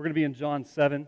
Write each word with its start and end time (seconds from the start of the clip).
We're 0.00 0.04
going 0.04 0.14
to 0.14 0.20
be 0.20 0.24
in 0.24 0.32
John 0.32 0.64
7. 0.64 1.06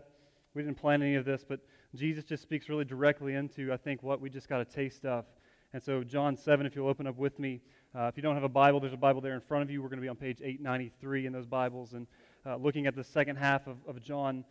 We 0.53 0.61
didn't 0.61 0.77
plan 0.77 1.01
any 1.01 1.15
of 1.15 1.25
this, 1.25 1.43
but 1.43 1.61
Jesus 1.95 2.23
just 2.23 2.43
speaks 2.43 2.69
really 2.69 2.85
directly 2.85 3.33
into, 3.33 3.73
I 3.73 3.77
think, 3.77 4.03
what 4.03 4.21
we 4.21 4.29
just 4.29 4.47
got 4.47 4.61
a 4.61 4.65
taste 4.65 5.03
of. 5.03 5.25
And 5.73 5.81
so, 5.81 6.03
John 6.03 6.37
7, 6.37 6.63
if 6.67 6.75
you'll 6.75 6.87
open 6.87 7.07
up 7.07 7.17
with 7.17 7.39
me. 7.39 7.59
Uh, 7.95 8.03
if 8.03 8.17
you 8.17 8.21
don't 8.21 8.35
have 8.35 8.43
a 8.43 8.49
Bible, 8.49 8.79
there's 8.79 8.93
a 8.93 8.97
Bible 8.97 9.19
there 9.19 9.33
in 9.33 9.41
front 9.41 9.63
of 9.63 9.71
you. 9.71 9.81
We're 9.81 9.89
going 9.89 9.97
to 9.97 10.03
be 10.03 10.09
on 10.09 10.15
page 10.15 10.41
893 10.43 11.25
in 11.25 11.33
those 11.33 11.47
Bibles 11.47 11.93
and 11.93 12.05
uh, 12.45 12.57
looking 12.57 12.85
at 12.85 12.95
the 12.95 13.03
second 13.03 13.37
half 13.37 13.65
of, 13.65 13.77
of 13.87 13.99
John 13.99 14.45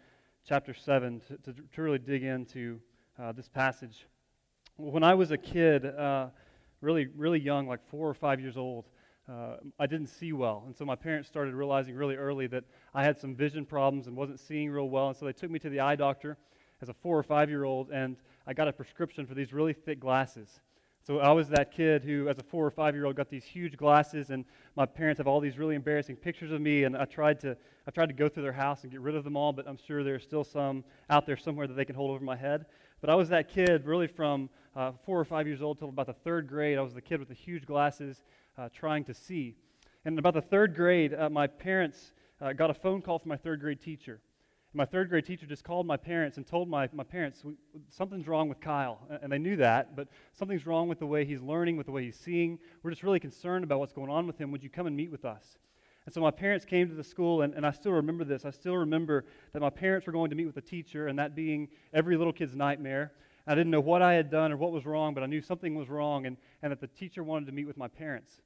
chapter 0.45 0.75
7 0.75 1.21
to, 1.21 1.37
to, 1.37 1.61
to 1.77 1.83
really 1.83 2.01
dig 2.01 2.25
into 2.25 2.81
uh, 3.23 3.31
this 3.31 3.47
passage. 3.47 4.09
When 4.75 5.05
I 5.05 5.15
was 5.15 5.31
a 5.31 5.39
kid, 5.39 5.87
uh, 5.87 6.31
really, 6.81 7.07
really 7.17 7.39
young, 7.39 7.69
like 7.69 7.87
four 7.87 8.09
or 8.09 8.15
five 8.15 8.41
years 8.41 8.57
old, 8.57 8.87
uh, 9.29 9.57
I 9.79 9.87
didn't 9.87 10.09
see 10.09 10.33
well. 10.33 10.65
And 10.67 10.77
so 10.77 10.85
my 10.85 10.97
parents 10.97 11.29
started 11.29 11.55
realizing 11.55 11.95
really 11.95 12.17
early 12.17 12.47
that 12.49 12.65
I 12.95 13.05
had 13.05 13.19
some 13.19 13.35
vision 13.35 13.65
problems 13.65 14.07
and 14.07 14.17
wasn't 14.17 14.41
seeing 14.41 14.71
real 14.71 14.89
well. 14.89 15.09
And 15.09 15.17
so 15.17 15.27
they 15.27 15.33
took 15.33 15.51
me 15.51 15.59
to 15.61 15.71
the 15.71 15.81
eye 15.81 15.97
doctor 15.97 16.37
as 16.81 16.89
a 16.89 16.95
four 16.95 17.19
or 17.19 17.23
five 17.23 17.49
year 17.49 17.65
old, 17.65 17.91
and 17.91 18.17
I 18.47 18.53
got 18.53 18.69
a 18.69 18.73
prescription 18.73 19.27
for 19.27 19.35
these 19.35 19.53
really 19.53 19.73
thick 19.73 20.01
glasses. 20.01 20.61
So 21.05 21.19
I 21.19 21.33
was 21.33 21.49
that 21.49 21.73
kid 21.73 22.05
who, 22.05 22.29
as 22.29 22.39
a 22.39 22.45
four 22.45 22.65
or 22.65 22.71
five 22.71 22.95
year 22.95 23.07
old, 23.07 23.17
got 23.17 23.29
these 23.29 23.45
huge 23.45 23.77
glasses, 23.77 24.31
and 24.31 24.45
my 24.77 24.87
parents 24.87 25.19
have 25.19 25.27
all 25.27 25.41
these 25.41 25.59
really 25.59 25.75
embarrassing 25.75 26.17
pictures 26.17 26.53
of 26.53 26.61
me. 26.61 26.85
And 26.85 26.97
I 26.97 27.05
tried 27.05 27.41
to, 27.41 27.57
I 27.87 27.91
tried 27.91 28.07
to 28.07 28.13
go 28.13 28.29
through 28.29 28.45
their 28.45 28.53
house 28.53 28.83
and 28.83 28.93
get 28.93 29.01
rid 29.01 29.17
of 29.17 29.25
them 29.25 29.37
all, 29.37 29.53
but 29.53 29.67
I'm 29.67 29.79
sure 29.85 30.05
there's 30.05 30.23
still 30.23 30.45
some 30.45 30.85
out 31.11 31.27
there 31.27 31.37
somewhere 31.37 31.67
that 31.67 31.75
they 31.75 31.85
can 31.85 31.97
hold 31.97 32.13
over 32.13 32.25
my 32.25 32.37
head. 32.37 32.67
But 33.01 33.11
I 33.11 33.17
was 33.17 33.29
that 33.31 33.49
kid, 33.49 33.85
really 33.85 34.07
from 34.07 34.49
uh, 34.77 34.93
four 35.05 35.19
or 35.19 35.25
five 35.25 35.47
years 35.47 35.61
old 35.61 35.79
till 35.81 35.89
about 35.89 36.07
the 36.07 36.13
third 36.13 36.47
grade. 36.47 36.79
I 36.79 36.83
was 36.83 36.95
the 36.95 37.01
kid 37.01 37.19
with 37.19 37.29
the 37.29 37.35
huge 37.35 37.67
glasses, 37.67 38.23
uh, 38.59 38.69
trying 38.73 39.05
to 39.05 39.15
see. 39.15 39.57
And 40.05 40.15
in 40.15 40.19
about 40.19 40.35
the 40.35 40.43
third 40.43 40.75
grade, 40.75 41.15
uh, 41.15 41.31
my 41.31 41.47
parents 41.47 42.13
uh, 42.41 42.53
got 42.53 42.71
a 42.71 42.75
phone 42.75 43.03
call 43.03 43.19
from 43.19 43.29
my 43.29 43.37
third 43.37 43.61
grade 43.61 43.81
teacher. 43.81 44.21
And 44.73 44.79
My 44.79 44.85
third 44.85 45.11
grade 45.11 45.27
teacher 45.27 45.47
just 45.47 45.65
called 45.65 45.87
my 45.87 45.97
parents 45.97 46.39
and 46.39 46.47
told 46.47 46.69
my, 46.69 46.89
my 46.93 47.05
parents, 47.05 47.43
something's 47.91 48.27
wrong 48.27 48.49
with 48.49 48.61
Kyle. 48.61 48.99
And 49.23 49.31
they 49.31 49.39
knew 49.39 49.57
that, 49.57 49.95
but 49.95 50.09
something's 50.33 50.67
wrong 50.67 50.89
with 50.89 50.99
the 50.99 51.07
way 51.07 51.25
he's 51.25 51.43
learning, 51.43 51.77
with 51.77 51.87
the 51.87 51.93
way 51.93 52.05
he's 52.05 52.19
seeing. 52.19 52.59
We're 52.83 52.91
just 52.91 53.03
really 53.03 53.21
concerned 53.21 53.65
about 53.65 53.81
what's 53.81 53.93
going 53.93 54.11
on 54.11 54.27
with 54.27 54.39
him. 54.39 54.51
Would 54.51 54.63
you 54.63 54.71
come 54.71 54.87
and 54.87 54.97
meet 54.97 55.11
with 55.11 55.25
us? 55.25 55.59
And 56.05 56.13
so 56.13 56.21
my 56.21 56.33
parents 56.33 56.65
came 56.65 56.89
to 56.89 56.95
the 56.95 57.05
school, 57.05 57.43
and, 57.43 57.55
and 57.55 57.65
I 57.65 57.71
still 57.71 57.93
remember 57.93 58.25
this. 58.25 58.45
I 58.45 58.51
still 58.51 58.77
remember 58.77 59.25
that 59.53 59.61
my 59.61 59.71
parents 59.71 60.07
were 60.07 60.13
going 60.13 60.31
to 60.31 60.37
meet 60.37 60.47
with 60.47 60.57
a 60.57 60.63
teacher, 60.63 61.07
and 61.07 61.19
that 61.19 61.37
being 61.37 61.69
every 61.93 62.17
little 62.17 62.33
kid's 62.33 62.57
nightmare. 62.57 63.13
I 63.47 63.55
didn't 63.55 63.71
know 63.71 63.81
what 63.81 64.03
I 64.03 64.15
had 64.15 64.31
done 64.31 64.53
or 64.53 64.57
what 64.57 64.73
was 64.73 64.87
wrong, 64.87 65.15
but 65.15 65.23
I 65.23 65.27
knew 65.27 65.41
something 65.41 65.75
was 65.75 65.89
wrong 65.89 66.27
and, 66.27 66.37
and 66.63 66.71
that 66.71 66.81
the 66.81 66.87
teacher 66.87 67.25
wanted 67.25 67.47
to 67.47 67.53
meet 67.53 67.67
with 67.67 67.77
my 67.77 67.89
parents. 67.89 68.41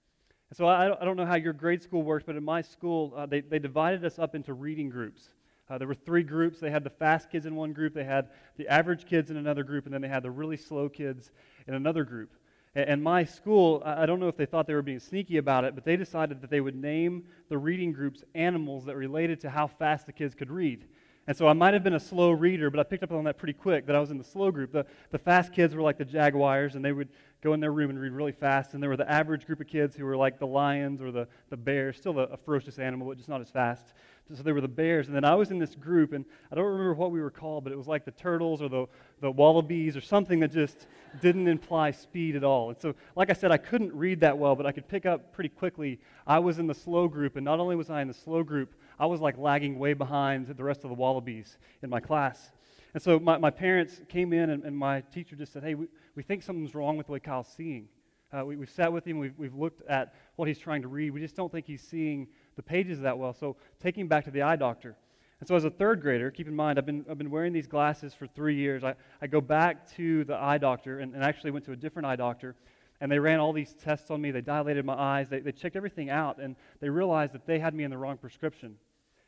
And 0.51 0.57
so 0.57 0.67
I, 0.67 1.01
I 1.01 1.05
don't 1.05 1.17
know 1.17 1.27
how 1.27 1.35
your 1.35 1.53
grade 1.53 1.83
school 1.83 2.03
works, 2.03 2.25
but 2.27 2.37
in 2.37 2.45
my 2.45 2.63
school, 2.63 3.13
uh, 3.17 3.27
they, 3.27 3.41
they 3.41 3.59
divided 3.59 4.05
us 4.05 4.19
up 4.19 4.35
into 4.35 4.55
reading 4.55 4.89
groups. 4.89 5.29
Uh, 5.69 5.79
there 5.79 5.89
were 5.89 5.95
three 5.95 6.23
groups. 6.23 6.61
They 6.61 6.71
had 6.71 6.85
the 6.85 6.91
fast 6.91 7.31
kids 7.31 7.47
in 7.47 7.57
one 7.57 7.73
group, 7.73 7.93
they 7.93 8.05
had 8.05 8.29
the 8.57 8.69
average 8.69 9.07
kids 9.07 9.31
in 9.31 9.37
another 9.37 9.65
group, 9.65 9.85
and 9.85 9.93
then 9.93 10.01
they 10.01 10.09
had 10.09 10.23
the 10.23 10.31
really 10.31 10.57
slow 10.57 10.89
kids 10.89 11.33
in 11.67 11.75
another 11.75 12.05
group. 12.05 12.31
And, 12.75 12.89
and 12.89 13.03
my 13.03 13.25
school, 13.25 13.83
I 13.85 14.07
don't 14.07 14.21
know 14.21 14.29
if 14.29 14.37
they 14.37 14.47
thought 14.47 14.67
they 14.67 14.75
were 14.75 14.83
being 14.83 15.01
sneaky 15.01 15.39
about 15.39 15.65
it, 15.65 15.75
but 15.75 15.85
they 15.85 15.97
decided 15.97 16.41
that 16.41 16.51
they 16.51 16.61
would 16.61 16.77
name 16.77 17.25
the 17.49 17.59
reading 17.59 17.93
groups 17.93 18.23
animals 18.35 18.85
that 18.85 18.97
related 18.97 19.41
to 19.41 19.51
how 19.51 19.67
fast 19.67 20.07
the 20.07 20.13
kids 20.13 20.35
could 20.35 20.51
read. 20.51 20.85
And 21.27 21.37
so 21.37 21.49
I 21.49 21.53
might 21.53 21.75
have 21.75 21.83
been 21.83 21.95
a 21.95 22.01
slow 22.01 22.31
reader, 22.31 22.71
but 22.71 22.79
I 22.79 22.85
picked 22.85 23.03
up 23.03 23.11
on 23.11 23.25
that 23.25 23.37
pretty 23.37 23.53
quick 23.53 23.87
that 23.87 23.97
I 23.97 24.01
was 24.01 24.11
in 24.11 24.19
the 24.19 24.25
slow 24.25 24.51
group. 24.53 24.73
The, 24.73 24.87
the 25.11 25.19
fast 25.19 25.53
kids 25.53 25.75
were 25.75 25.83
like 25.83 25.99
the 25.99 26.05
Jaguars, 26.05 26.77
and 26.77 26.85
they 26.85 26.93
would 26.93 27.09
go 27.47 27.55
in 27.55 27.61
their 27.61 27.73
room 27.73 27.91
and 27.91 28.01
read 28.01 28.13
really 28.13 28.33
fast. 28.33 28.75
And 28.75 28.83
there 28.83 28.91
were 28.91 28.97
the 28.97 29.11
average 29.11 29.47
group 29.47 29.61
of 29.61 29.69
kids 29.69 29.95
who 29.95 30.05
were 30.05 30.17
like 30.17 30.41
the 30.41 30.47
lions 30.47 31.01
or 31.01 31.13
the, 31.13 31.29
the 31.49 31.57
bears, 31.57 31.97
still 31.97 32.19
a, 32.19 32.25
a 32.25 32.37
ferocious 32.37 32.79
animal, 32.81 33.07
but 33.07 33.17
just 33.17 33.29
not 33.29 33.41
as 33.41 33.51
fast. 33.51 33.95
So 34.35 34.43
they 34.43 34.51
were 34.51 34.61
the 34.61 34.67
bears. 34.67 35.07
And 35.07 35.15
then 35.15 35.25
I 35.25 35.37
was 35.37 35.53
in 35.53 35.61
this 35.61 35.77
group, 35.77 36.13
and 36.13 36.25
I 36.51 36.57
don't 36.57 36.65
remember 36.65 36.95
what 36.95 37.13
we 37.13 37.21
were 37.21 37.31
called, 37.31 37.63
but 37.63 37.73
it 37.73 37.77
was 37.77 37.87
like 37.87 38.05
the 38.05 38.11
turtles 38.11 38.61
or 38.61 38.69
the, 38.69 38.87
the 39.21 39.31
wallabies 39.31 39.97
or 39.97 40.01
something 40.01 40.41
that 40.41 40.51
just 40.51 40.89
didn't 41.21 41.47
imply 41.47 41.93
speed 41.93 42.35
at 42.35 42.43
all. 42.43 42.71
And 42.71 42.79
so, 42.81 42.97
like 43.15 43.31
I 43.31 43.35
said, 43.35 43.53
I 43.53 43.59
couldn't 43.59 43.93
read 43.95 44.19
that 44.21 44.37
well, 44.37 44.57
but 44.57 44.67
I 44.67 44.73
could 44.73 44.89
pick 44.89 45.07
up 45.07 45.33
pretty 45.33 45.51
quickly. 45.51 46.01
I 46.27 46.41
was 46.41 46.59
in 46.59 46.67
the 46.67 46.75
slow 46.75 47.07
group, 47.07 47.37
and 47.37 47.45
not 47.45 47.61
only 47.61 47.77
was 47.77 47.89
I 47.89 48.03
in 48.03 48.09
the 48.09 48.15
slow 48.15 48.43
group, 48.43 48.75
I 48.99 49.07
was 49.07 49.21
like 49.21 49.39
lagging 49.39 49.79
way 49.79 49.93
behind 49.93 50.49
the 50.49 50.65
rest 50.65 50.83
of 50.83 50.91
the 50.91 50.97
wallabies 50.97 51.59
in 51.83 51.91
my 51.91 52.01
class. 52.01 52.51
And 52.97 53.03
so 53.03 53.19
my, 53.19 53.37
my 53.37 53.51
parents 53.51 54.01
came 54.09 54.33
in, 54.33 54.49
and, 54.49 54.65
and 54.65 54.75
my 54.75 55.03
teacher 55.03 55.37
just 55.37 55.53
said, 55.53 55.63
Hey, 55.63 55.75
we, 55.75 55.87
we 56.15 56.23
think 56.23 56.43
something's 56.43 56.75
wrong 56.75 56.97
with 56.97 57.09
the 57.09 57.13
way 57.13 57.21
Kyle's 57.21 57.47
seeing. 57.55 57.89
Uh, 58.33 58.43
we, 58.47 58.57
have 58.57 58.71
sat 58.71 58.91
with 58.91 59.07
him, 59.07 59.19
we've, 59.19 59.35
we've 59.37 59.55
looked 59.55 59.87
at 59.87 60.15
what 60.37 60.49
he's 60.49 60.59
trying 60.59 60.81
to 60.81 60.89
read. 60.89 61.11
We 61.11 61.21
just 61.21 61.37
don't 61.37 61.53
think 61.53 61.67
he's 61.67 61.83
seeing 61.83 62.27
the 62.57 62.63
pages 62.63 62.99
that 63.01 63.19
well. 63.19 63.35
So 63.35 63.57
take 63.81 63.99
him 63.99 64.09
back 64.09 64.25
to 64.25 64.31
the 64.31 64.41
eye 64.41 64.57
doctor. 64.57 64.97
And 65.41 65.47
so, 65.47 65.55
as 65.55 65.65
a 65.65 65.71
third 65.71 66.01
grader, 66.01 66.31
keep 66.31 66.49
in 66.49 66.57
mind, 66.57 66.79
I've 66.79 66.87
been, 66.87 67.05
I've 67.11 67.19
been 67.19 67.31
wearing 67.31 67.53
these 67.53 67.67
glasses 67.67 68.15
for 68.15 68.27
three 68.27 68.57
years. 68.57 68.83
I, 68.83 68.95
I 69.21 69.27
go 69.27 69.43
back 69.43 69.95
to 69.97 70.25
the 70.25 70.43
eye 70.43 70.57
doctor 70.57 71.01
and, 71.01 71.15
and 71.15 71.23
actually 71.23 71.51
went 71.51 71.67
to 71.67 71.73
a 71.73 71.77
different 71.77 72.07
eye 72.07 72.17
doctor. 72.17 72.57
And 73.03 73.13
they 73.13 73.19
ran 73.19 73.41
all 73.41 73.53
these 73.53 73.75
tests 73.75 74.11
on 74.11 74.23
me. 74.23 74.31
They 74.31 74.41
dilated 74.41 74.87
my 74.87 74.95
eyes. 74.95 75.29
They, 75.29 75.41
they 75.41 75.53
checked 75.53 75.77
everything 75.77 76.09
out. 76.09 76.39
And 76.39 76.57
they 76.81 76.89
realized 76.89 77.35
that 77.35 77.47
they 77.47 77.59
had 77.59 77.75
me 77.75 77.85
in 77.85 77.91
the 77.91 77.99
wrong 77.99 78.17
prescription 78.17 78.77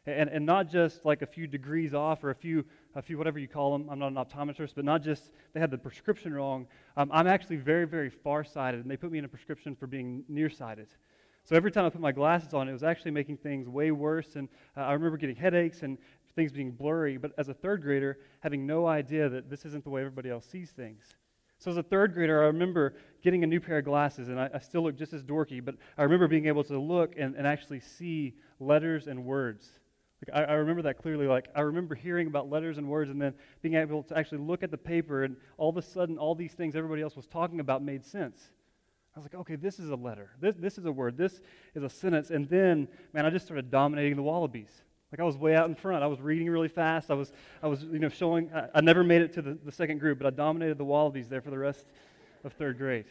and, 0.09 0.31
and 0.31 0.47
not 0.47 0.71
just 0.71 1.05
like 1.05 1.23
a 1.23 1.27
few 1.27 1.47
degrees 1.47 1.95
off 1.95 2.25
or 2.25 2.31
a 2.31 2.35
few, 2.35 2.65
a 2.95 3.03
few 3.03 3.19
whatever 3.19 3.39
you 3.39 3.49
call 3.49 3.73
them. 3.73 3.89
I'm 3.91 3.99
not 3.99 4.13
an 4.13 4.17
optometrist, 4.17 4.75
but 4.75 4.85
not 4.85 5.03
just 5.03 5.31
they 5.53 5.61
had 5.61 5.71
the 5.71 5.79
prescription 5.79 6.33
wrong. 6.33 6.67
Um, 6.97 7.11
I'm 7.13 7.27
actually 7.27 7.57
very, 7.57 7.87
very 7.87 8.11
farsighted, 8.11 8.81
and 8.81 8.91
they 8.91 8.97
put 8.97 9.13
me 9.13 9.19
in 9.19 9.25
a 9.25 9.29
prescription 9.29 9.77
for 9.77 9.87
being 9.87 10.25
nearsighted. 10.29 10.89
So 11.45 11.57
every 11.57 11.71
time 11.71 11.87
I 11.87 11.91
put 11.91 12.01
my 12.01 12.13
glasses 12.13 12.53
on, 12.53 12.69
it 12.69 12.73
was 12.73 12.83
actually 12.83 13.13
making 13.13 13.39
things 13.39 13.69
way 13.69 13.91
worse. 13.91 14.37
And 14.37 14.49
uh, 14.77 14.81
I 14.81 14.93
remember 14.93 15.17
getting 15.17 15.37
headaches 15.37 15.83
and 15.83 15.97
things 16.37 16.53
being 16.53 16.73
blurry. 16.73 17.17
But 17.17 17.33
as 17.39 17.49
a 17.49 17.55
third 17.55 17.83
grader, 17.83 18.19
having 18.41 18.67
no 18.67 18.87
idea 18.87 19.29
that 19.31 19.49
this 19.49 19.65
isn't 19.65 19.83
the 19.83 19.91
way 19.91 20.03
everybody 20.03 20.31
else 20.31 20.45
sees 20.45 20.71
things. 20.71 21.05
So 21.59 21.71
as 21.71 21.77
a 21.77 21.83
third 21.83 22.15
grader, 22.15 22.43
I 22.43 22.47
remember 22.47 22.95
getting 23.23 23.43
a 23.43 23.47
new 23.47 23.61
pair 23.61 23.79
of 23.79 23.85
glasses, 23.85 24.29
and 24.29 24.39
I, 24.39 24.49
I 24.55 24.59
still 24.61 24.83
look 24.83 24.97
just 24.97 25.13
as 25.13 25.25
dorky, 25.25 25.65
but 25.65 25.75
I 25.97 26.03
remember 26.05 26.29
being 26.29 26.47
able 26.47 26.63
to 26.65 26.79
look 26.79 27.15
and, 27.19 27.35
and 27.35 27.47
actually 27.47 27.81
see 27.81 28.35
letters 28.61 29.09
and 29.09 29.25
words. 29.25 29.78
Like, 30.27 30.49
I, 30.49 30.53
I, 30.53 30.55
remember 30.55 30.83
that 30.83 30.99
clearly. 30.99 31.27
Like, 31.27 31.49
I 31.55 31.61
remember 31.61 31.95
hearing 31.95 32.27
about 32.27 32.51
letters 32.51 32.79
and 32.79 32.89
words 32.89 33.11
and 33.11 33.23
then 33.23 33.35
being 33.63 33.75
able 33.75 34.03
to 34.05 34.19
actually 34.19 34.39
look 34.39 34.63
at 34.63 34.71
the 34.71 34.79
paper, 34.79 35.25
and 35.25 35.37
all 35.59 35.69
of 35.69 35.77
a 35.77 35.83
sudden, 35.83 36.19
all 36.19 36.35
these 36.35 36.53
things 36.53 36.75
everybody 36.75 37.03
else 37.03 37.15
was 37.15 37.27
talking 37.27 37.61
about 37.61 37.83
made 37.83 38.05
sense. 38.05 38.49
I 39.15 39.21
was 39.21 39.25
like, 39.25 39.41
okay, 39.41 39.57
this 39.57 39.79
is 39.79 39.91
a 39.91 39.97
letter. 39.97 40.31
This, 40.41 40.55
this 40.59 40.79
is 40.79 40.87
a 40.87 40.93
word. 40.93 41.17
This 41.17 41.41
is 41.75 41.83
a 41.83 41.91
sentence. 41.91 42.31
And 42.31 42.49
then, 42.49 42.89
man, 43.13 43.27
I 43.27 43.31
just 43.31 43.47
started 43.47 43.71
dominating 43.71 44.17
the 44.17 44.23
wallabies. 44.23 44.71
Like 45.11 45.21
I 45.21 45.25
was 45.25 45.37
way 45.37 45.57
out 45.57 45.67
in 45.67 45.75
front. 45.75 46.05
I 46.05 46.07
was 46.07 46.21
reading 46.21 46.49
really 46.51 46.69
fast. 46.69 47.11
I 47.11 47.15
was, 47.15 47.33
I 47.63 47.67
was 47.67 47.83
you 47.85 47.99
know, 47.99 48.11
showing. 48.11 48.51
I, 48.55 48.69
I 48.75 48.81
never 48.81 49.03
made 49.03 49.23
it 49.23 49.33
to 49.35 49.43
the, 49.43 49.59
the 49.65 49.73
second 49.73 49.99
group, 49.99 50.19
but 50.19 50.27
I 50.27 50.31
dominated 50.31 50.79
the 50.79 50.85
wallabies 50.85 51.29
there 51.29 51.41
for 51.41 51.51
the 51.51 51.59
rest 51.59 51.87
of 52.45 52.53
third 52.53 52.79
grade. 52.79 53.07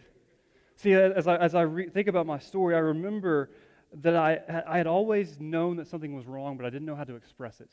See, 0.76 0.94
as 0.94 1.28
I, 1.28 1.38
as 1.38 1.56
I 1.56 1.62
re- 1.64 1.90
think 1.90 2.08
about 2.08 2.28
my 2.28 2.38
story, 2.38 2.76
I 2.76 2.80
remember 2.80 3.50
that 3.94 4.16
I, 4.16 4.40
I 4.68 4.78
had 4.78 4.88
always 4.88 5.40
known 5.40 5.78
that 5.78 5.88
something 5.88 6.16
was 6.16 6.26
wrong, 6.26 6.58
but 6.58 6.66
I 6.66 6.70
didn't 6.70 6.86
know 6.86 6.96
how 6.96 7.04
to 7.04 7.16
express 7.16 7.62
it. 7.62 7.72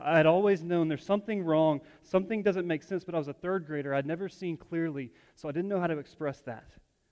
I 0.00 0.16
had 0.16 0.26
always 0.26 0.62
known 0.62 0.88
there's 0.88 1.04
something 1.04 1.42
wrong, 1.42 1.80
something 2.02 2.42
doesn't 2.42 2.66
make 2.66 2.82
sense, 2.82 3.04
but 3.04 3.14
I 3.14 3.18
was 3.18 3.28
a 3.28 3.32
third 3.32 3.66
grader. 3.66 3.94
I'd 3.94 4.06
never 4.06 4.28
seen 4.28 4.56
clearly, 4.56 5.12
so 5.34 5.48
I 5.48 5.52
didn't 5.52 5.68
know 5.68 5.80
how 5.80 5.88
to 5.88 5.98
express 5.98 6.40
that. 6.42 6.64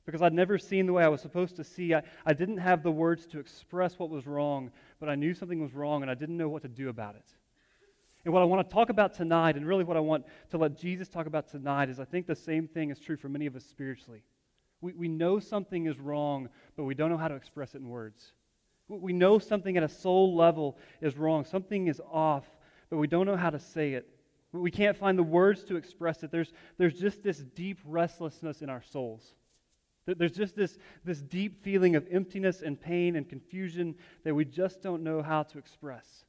Because 0.05 0.22
I'd 0.22 0.32
never 0.32 0.56
seen 0.56 0.87
the 0.87 0.93
way 0.93 1.03
I 1.03 1.09
was 1.09 1.21
supposed 1.21 1.56
to 1.56 1.65
see. 1.65 1.93
I, 1.93 2.03
I 2.25 2.32
didn't 2.32 2.59
have 2.59 2.84
the 2.84 2.93
words 2.93 3.26
to 3.26 3.41
express 3.41 3.99
what 3.99 4.09
was 4.09 4.25
wrong, 4.25 4.71
but 5.00 5.09
I 5.09 5.16
knew 5.16 5.34
something 5.34 5.60
was 5.60 5.75
wrong 5.75 6.03
and 6.03 6.10
I 6.10 6.15
didn't 6.15 6.37
know 6.37 6.49
what 6.49 6.62
to 6.62 6.69
do 6.69 6.88
about 6.91 7.16
it. 7.16 7.26
And 8.25 8.32
what 8.32 8.43
I 8.43 8.44
want 8.44 8.69
to 8.69 8.72
talk 8.72 8.88
about 8.88 9.15
tonight, 9.15 9.56
and 9.56 9.66
really 9.66 9.84
what 9.84 9.97
I 9.97 10.00
want 10.00 10.25
to 10.50 10.59
let 10.59 10.76
Jesus 10.76 11.09
talk 11.09 11.26
about 11.26 11.49
tonight, 11.49 11.88
is 11.88 11.99
I 11.99 12.05
think 12.05 12.26
the 12.26 12.37
same 12.37 12.69
thing 12.69 12.91
is 12.91 13.00
true 13.00 13.16
for 13.16 13.28
many 13.28 13.47
of 13.47 13.56
us 13.56 13.65
spiritually. 13.65 14.22
We, 14.81 14.92
we 14.92 15.09
know 15.09 15.38
something 15.38 15.87
is 15.87 15.98
wrong, 15.98 16.48
but 16.76 16.84
we 16.84 16.94
don't 16.94 17.10
know 17.10 17.16
how 17.16 17.28
to 17.28 17.34
express 17.34 17.75
it 17.75 17.78
in 17.78 17.88
words. 17.88 18.32
We 18.88 19.12
know 19.12 19.38
something 19.38 19.76
at 19.76 19.82
a 19.82 19.88
soul 19.88 20.37
level 20.37 20.78
is 21.00 21.16
wrong, 21.16 21.44
something 21.44 21.88
is 21.88 22.00
off, 22.10 22.44
but 22.88 22.98
we 22.98 23.09
don't 23.09 23.26
know 23.26 23.37
how 23.37 23.50
to 23.50 23.59
say 23.59 23.94
it. 23.94 24.08
We 24.52 24.70
can't 24.70 24.96
find 24.96 25.19
the 25.19 25.25
words 25.25 25.64
to 25.64 25.76
express 25.76 26.23
it. 26.23 26.31
There's, 26.31 26.52
there's 26.78 26.99
just 26.99 27.23
this 27.23 27.38
deep 27.38 27.78
restlessness 27.84 28.62
in 28.62 28.70
our 28.70 28.82
souls. 28.82 29.34
There's 30.06 30.32
just 30.32 30.55
this, 30.55 30.78
this 31.05 31.20
deep 31.20 31.61
feeling 31.61 31.96
of 31.96 32.06
emptiness 32.11 32.62
and 32.62 32.81
pain 32.81 33.17
and 33.17 33.28
confusion 33.28 33.96
that 34.23 34.34
we 34.34 34.44
just 34.44 34.81
don't 34.81 35.02
know 35.02 35.20
how 35.20 35.43
to 35.43 35.58
express. 35.58 36.25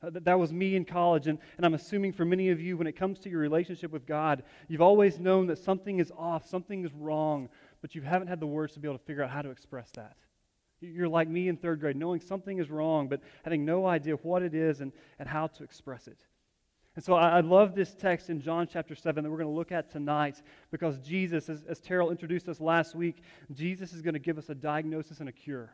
Uh, 0.00 0.10
that, 0.10 0.24
that 0.24 0.38
was 0.38 0.52
me 0.52 0.76
in 0.76 0.84
college, 0.84 1.26
and, 1.26 1.38
and 1.56 1.66
I'm 1.66 1.74
assuming 1.74 2.12
for 2.12 2.24
many 2.24 2.50
of 2.50 2.60
you, 2.60 2.76
when 2.76 2.86
it 2.86 2.92
comes 2.92 3.18
to 3.20 3.28
your 3.28 3.40
relationship 3.40 3.90
with 3.90 4.06
God, 4.06 4.44
you've 4.68 4.80
always 4.80 5.18
known 5.18 5.48
that 5.48 5.58
something 5.58 5.98
is 5.98 6.12
off, 6.16 6.46
something 6.46 6.84
is 6.84 6.92
wrong, 6.92 7.48
but 7.80 7.94
you 7.94 8.02
haven't 8.02 8.28
had 8.28 8.38
the 8.38 8.46
words 8.46 8.74
to 8.74 8.80
be 8.80 8.86
able 8.86 8.98
to 8.98 9.04
figure 9.04 9.24
out 9.24 9.30
how 9.30 9.42
to 9.42 9.50
express 9.50 9.90
that. 9.96 10.16
You're 10.80 11.08
like 11.08 11.28
me 11.28 11.48
in 11.48 11.56
third 11.56 11.80
grade, 11.80 11.96
knowing 11.96 12.20
something 12.20 12.58
is 12.58 12.70
wrong, 12.70 13.08
but 13.08 13.20
having 13.42 13.64
no 13.64 13.86
idea 13.86 14.14
what 14.14 14.42
it 14.42 14.54
is 14.54 14.80
and, 14.80 14.92
and 15.18 15.28
how 15.28 15.48
to 15.48 15.64
express 15.64 16.06
it. 16.06 16.18
And 16.94 17.04
so 17.04 17.14
I, 17.14 17.38
I 17.38 17.40
love 17.40 17.74
this 17.74 17.94
text 17.94 18.30
in 18.30 18.40
John 18.40 18.68
chapter 18.70 18.94
7 18.94 19.24
that 19.24 19.30
we're 19.30 19.36
going 19.36 19.48
to 19.48 19.54
look 19.54 19.72
at 19.72 19.90
tonight 19.90 20.42
because 20.70 20.98
Jesus, 20.98 21.48
as, 21.48 21.64
as 21.68 21.80
Terrell 21.80 22.10
introduced 22.10 22.48
us 22.48 22.60
last 22.60 22.94
week, 22.94 23.22
Jesus 23.52 23.92
is 23.92 24.02
going 24.02 24.14
to 24.14 24.20
give 24.20 24.38
us 24.38 24.48
a 24.48 24.54
diagnosis 24.54 25.18
and 25.18 25.28
a 25.28 25.32
cure. 25.32 25.72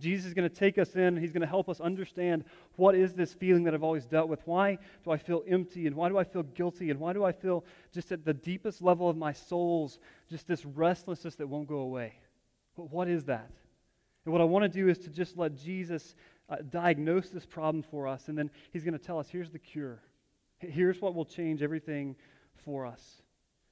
Jesus 0.00 0.26
is 0.26 0.34
going 0.34 0.48
to 0.48 0.54
take 0.54 0.78
us 0.78 0.94
in 0.94 1.16
he's 1.16 1.32
going 1.32 1.40
to 1.40 1.46
help 1.46 1.68
us 1.68 1.80
understand 1.80 2.44
what 2.76 2.94
is 2.94 3.14
this 3.14 3.34
feeling 3.34 3.64
that 3.64 3.74
I've 3.74 3.82
always 3.82 4.06
dealt 4.06 4.28
with? 4.28 4.40
Why 4.44 4.78
do 5.04 5.10
I 5.10 5.16
feel 5.16 5.42
empty 5.48 5.86
and 5.86 5.96
why 5.96 6.08
do 6.08 6.18
I 6.18 6.24
feel 6.24 6.44
guilty 6.44 6.90
and 6.90 7.00
why 7.00 7.12
do 7.12 7.24
I 7.24 7.32
feel 7.32 7.64
just 7.92 8.12
at 8.12 8.24
the 8.24 8.34
deepest 8.34 8.80
level 8.80 9.08
of 9.08 9.16
my 9.16 9.32
soul's 9.32 9.98
just 10.30 10.46
this 10.46 10.64
restlessness 10.64 11.34
that 11.36 11.48
won't 11.48 11.68
go 11.68 11.78
away? 11.78 12.14
But 12.76 12.90
what 12.90 13.08
is 13.08 13.24
that? 13.24 13.50
And 14.24 14.32
what 14.32 14.40
I 14.40 14.44
want 14.44 14.62
to 14.62 14.68
do 14.68 14.88
is 14.88 14.98
to 14.98 15.10
just 15.10 15.36
let 15.36 15.56
Jesus 15.56 16.14
uh, 16.48 16.56
diagnose 16.70 17.30
this 17.30 17.46
problem 17.46 17.82
for 17.82 18.06
us 18.06 18.28
and 18.28 18.38
then 18.38 18.50
he's 18.70 18.84
going 18.84 18.96
to 18.96 19.04
tell 19.04 19.18
us 19.18 19.28
here's 19.28 19.50
the 19.50 19.58
cure. 19.58 20.00
Here's 20.58 21.00
what 21.00 21.14
will 21.14 21.24
change 21.24 21.62
everything 21.62 22.14
for 22.64 22.86
us. 22.86 23.22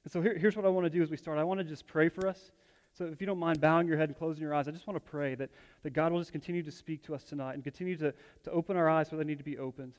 And 0.03 0.11
so 0.11 0.21
here, 0.21 0.37
here's 0.37 0.55
what 0.55 0.65
I 0.65 0.69
want 0.69 0.85
to 0.85 0.89
do 0.89 1.01
as 1.01 1.09
we 1.09 1.17
start. 1.17 1.37
I 1.37 1.43
want 1.43 1.59
to 1.59 1.65
just 1.65 1.85
pray 1.85 2.09
for 2.09 2.27
us. 2.27 2.51
So 2.97 3.05
if 3.05 3.21
you 3.21 3.27
don't 3.27 3.37
mind 3.37 3.61
bowing 3.61 3.87
your 3.87 3.97
head 3.97 4.09
and 4.09 4.17
closing 4.17 4.41
your 4.41 4.55
eyes, 4.55 4.67
I 4.67 4.71
just 4.71 4.87
want 4.87 4.95
to 4.95 5.11
pray 5.11 5.35
that, 5.35 5.51
that 5.83 5.91
God 5.91 6.11
will 6.11 6.19
just 6.19 6.31
continue 6.31 6.63
to 6.63 6.71
speak 6.71 7.03
to 7.03 7.13
us 7.13 7.23
tonight 7.23 7.53
and 7.53 7.63
continue 7.63 7.95
to, 7.97 8.11
to 8.43 8.51
open 8.51 8.75
our 8.75 8.89
eyes 8.89 9.11
where 9.11 9.19
they 9.19 9.23
need 9.23 9.37
to 9.37 9.43
be 9.43 9.59
opened. 9.59 9.93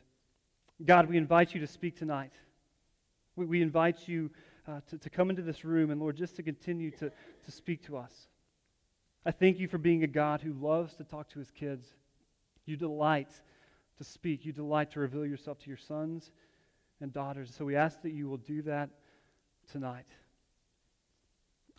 God, 0.84 1.08
we 1.08 1.16
invite 1.16 1.54
you 1.54 1.60
to 1.60 1.66
speak 1.66 1.96
tonight. 1.96 2.32
We, 3.36 3.46
we 3.46 3.62
invite 3.62 4.08
you 4.08 4.30
uh, 4.66 4.80
to, 4.90 4.98
to 4.98 5.10
come 5.10 5.30
into 5.30 5.42
this 5.42 5.64
room 5.64 5.90
and, 5.90 6.00
Lord, 6.00 6.16
just 6.16 6.34
to 6.36 6.42
continue 6.42 6.90
to, 6.92 7.10
to 7.44 7.50
speak 7.52 7.84
to 7.86 7.96
us. 7.96 8.12
I 9.24 9.30
thank 9.30 9.60
you 9.60 9.68
for 9.68 9.78
being 9.78 10.02
a 10.02 10.08
God 10.08 10.40
who 10.40 10.52
loves 10.52 10.96
to 10.96 11.04
talk 11.04 11.28
to 11.30 11.38
his 11.38 11.52
kids. 11.52 11.86
You 12.66 12.76
delight 12.76 13.30
to 13.98 14.04
speak, 14.04 14.44
you 14.44 14.52
delight 14.52 14.90
to 14.92 15.00
reveal 15.00 15.24
yourself 15.24 15.60
to 15.60 15.68
your 15.68 15.76
sons 15.76 16.32
and 17.00 17.12
daughters. 17.12 17.54
So 17.56 17.64
we 17.64 17.76
ask 17.76 18.02
that 18.02 18.12
you 18.12 18.28
will 18.28 18.38
do 18.38 18.62
that 18.62 18.90
tonight 19.70 20.06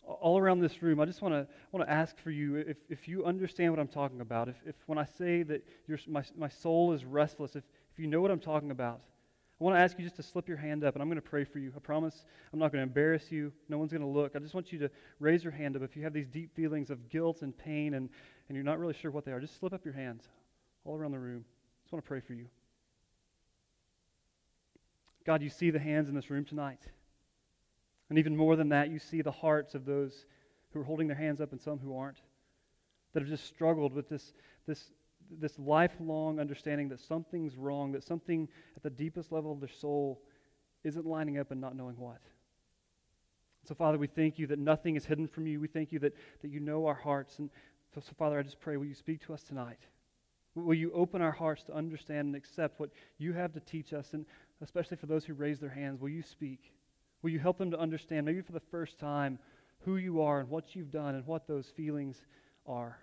all 0.10 0.40
around 0.40 0.60
this 0.60 0.82
room, 0.82 1.00
I 1.00 1.06
just 1.06 1.22
want 1.22 1.34
to 1.34 1.48
want 1.72 1.86
to 1.86 1.92
ask 1.92 2.18
for 2.20 2.32
you 2.32 2.56
if, 2.56 2.78
if 2.90 3.08
you 3.08 3.26
understand 3.26 3.72
what 3.72 3.80
I'm 3.80 3.88
talking 3.88 4.22
about. 4.22 4.50
If, 4.50 4.56
if 4.66 4.76
when 4.88 4.98
I 4.98 5.06
say 5.06 5.44
that 5.44 5.66
your, 5.88 6.00
my, 6.08 6.24
my 6.38 6.50
soul 6.50 6.94
is 6.94 7.06
restless, 7.06 7.56
if, 7.56 7.64
if 7.92 8.00
you 8.00 8.08
know 8.08 8.22
what 8.22 8.32
I'm 8.32 8.40
talking 8.40 8.72
about, 8.72 9.02
I 9.60 9.64
want 9.64 9.76
to 9.76 9.82
ask 9.82 9.98
you 9.98 10.06
just 10.06 10.16
to 10.16 10.24
slip 10.24 10.48
your 10.48 10.58
hand 10.58 10.86
up, 10.86 10.96
and 10.96 11.02
I'm 11.02 11.10
going 11.10 11.22
to 11.22 11.22
pray 11.22 11.44
for 11.44 11.60
you. 11.60 11.74
I 11.76 11.80
promise 11.80 12.24
I'm 12.54 12.60
not 12.60 12.72
going 12.72 12.80
to 12.80 12.88
embarrass 12.88 13.30
you. 13.30 13.52
No 13.68 13.78
one's 13.78 13.92
going 13.92 14.02
to 14.02 14.08
look. 14.08 14.36
I 14.36 14.40
just 14.40 14.54
want 14.54 14.72
you 14.72 14.80
to 14.80 14.90
raise 15.20 15.44
your 15.44 15.52
hand 15.52 15.76
up. 15.76 15.84
If 15.84 15.98
you 15.98 16.04
have 16.04 16.14
these 16.14 16.28
deep 16.28 16.56
feelings 16.56 16.90
of 16.90 17.10
guilt 17.10 17.42
and 17.42 17.58
pain 17.58 17.94
and, 17.96 18.10
and 18.48 18.56
you're 18.56 18.64
not 18.64 18.80
really 18.80 18.94
sure 18.94 19.12
what 19.12 19.26
they 19.26 19.34
are, 19.34 19.40
just 19.42 19.60
slip 19.60 19.74
up 19.74 19.84
your 19.84 19.94
hands 19.94 20.24
all 20.86 20.96
around 20.96 21.12
the 21.12 21.20
room. 21.20 21.44
I 21.46 21.80
just 21.84 21.92
want 21.92 22.06
to 22.06 22.08
pray 22.08 22.22
for 22.22 22.34
you. 22.34 22.46
God, 25.26 25.42
you 25.42 25.50
see 25.50 25.72
the 25.72 25.80
hands 25.80 26.08
in 26.08 26.16
this 26.16 26.30
room 26.30 26.46
tonight. 26.46 26.80
And 28.10 28.18
even 28.18 28.36
more 28.36 28.56
than 28.56 28.70
that, 28.70 28.90
you 28.90 29.00
see 29.00 29.22
the 29.22 29.32
hearts 29.32 29.76
of 29.76 29.86
those 29.86 30.26
who 30.72 30.80
are 30.80 30.84
holding 30.84 31.08
their 31.08 31.18
hands 31.18 31.42
up 31.42 31.52
and 31.52 31.62
some 31.62 31.80
who 31.80 31.98
aren't, 31.98 32.22
that 33.14 33.22
have 33.22 33.30
just 33.30 33.46
struggled 33.46 33.94
with 33.94 34.10
this, 34.10 34.34
this, 34.68 34.92
this 35.40 35.58
lifelong 35.58 36.40
understanding 36.40 36.90
that 36.90 37.00
something's 37.00 37.56
wrong, 37.56 37.92
that 37.92 38.04
something 38.04 38.48
at 38.76 38.84
the 38.84 38.90
deepest 38.90 39.32
level 39.32 39.52
of 39.52 39.60
their 39.60 39.70
soul 39.70 40.22
isn't 40.84 41.06
lining 41.06 41.38
up 41.38 41.52
and 41.52 41.60
not 41.60 41.76
knowing 41.76 41.98
what. 41.98 42.22
So, 43.68 43.76
Father, 43.76 43.98
we 43.98 44.08
thank 44.08 44.40
you 44.40 44.48
that 44.48 44.60
nothing 44.60 44.96
is 44.96 45.06
hidden 45.06 45.28
from 45.28 45.46
you. 45.46 45.60
We 45.60 45.68
thank 45.68 45.92
you 45.92 46.00
that, 46.00 46.14
that 46.42 46.50
you 46.50 46.60
know 46.60 46.88
our 46.88 46.96
hearts. 46.96 47.40
And 47.40 47.50
so, 47.94 48.02
so, 48.02 48.14
Father, 48.18 48.40
I 48.40 48.44
just 48.44 48.60
pray, 48.60 48.78
will 48.78 48.86
you 48.86 48.96
speak 48.96 49.26
to 49.26 49.34
us 49.34 49.44
tonight? 49.44 49.80
Will 50.56 50.74
you 50.74 50.92
open 50.94 51.22
our 51.22 51.32
hearts 51.32 51.64
to 51.66 51.76
understand 51.76 52.28
and 52.28 52.36
accept 52.36 52.80
what 52.80 52.90
you 53.18 53.34
have 53.34 53.54
to 53.54 53.60
teach 53.60 53.94
us? 53.94 54.14
And 54.14 54.26
especially 54.62 54.98
for 54.98 55.06
those 55.06 55.26
who 55.26 55.34
raise 55.34 55.60
their 55.60 55.70
hands, 55.70 56.00
will 56.00 56.10
you 56.10 56.24
speak? 56.24 56.72
Will 57.21 57.31
you 57.31 57.39
help 57.39 57.57
them 57.57 57.71
to 57.71 57.80
understand, 57.80 58.25
maybe 58.25 58.42
for 58.42 58.54
the 58.54 58.60
first 58.60 58.98
time, 58.98 59.39
who 59.80 59.98
you 59.98 60.21
are 60.21 60.39
and 60.39 60.50
what 60.50 60.75
you've 60.75 60.92
done 60.92 61.16
and 61.16 61.25
what 61.25 61.48
those 61.48 61.68
feelings 61.68 62.21
are? 62.66 62.98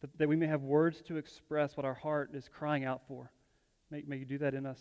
That, 0.00 0.16
that 0.18 0.28
we 0.28 0.36
may 0.36 0.46
have 0.46 0.62
words 0.62 1.02
to 1.02 1.16
express 1.16 1.76
what 1.76 1.84
our 1.86 1.94
heart 1.94 2.30
is 2.34 2.48
crying 2.48 2.84
out 2.84 3.02
for. 3.06 3.30
May, 3.90 4.02
may 4.06 4.16
you 4.16 4.24
do 4.24 4.38
that 4.38 4.54
in 4.54 4.66
us 4.66 4.80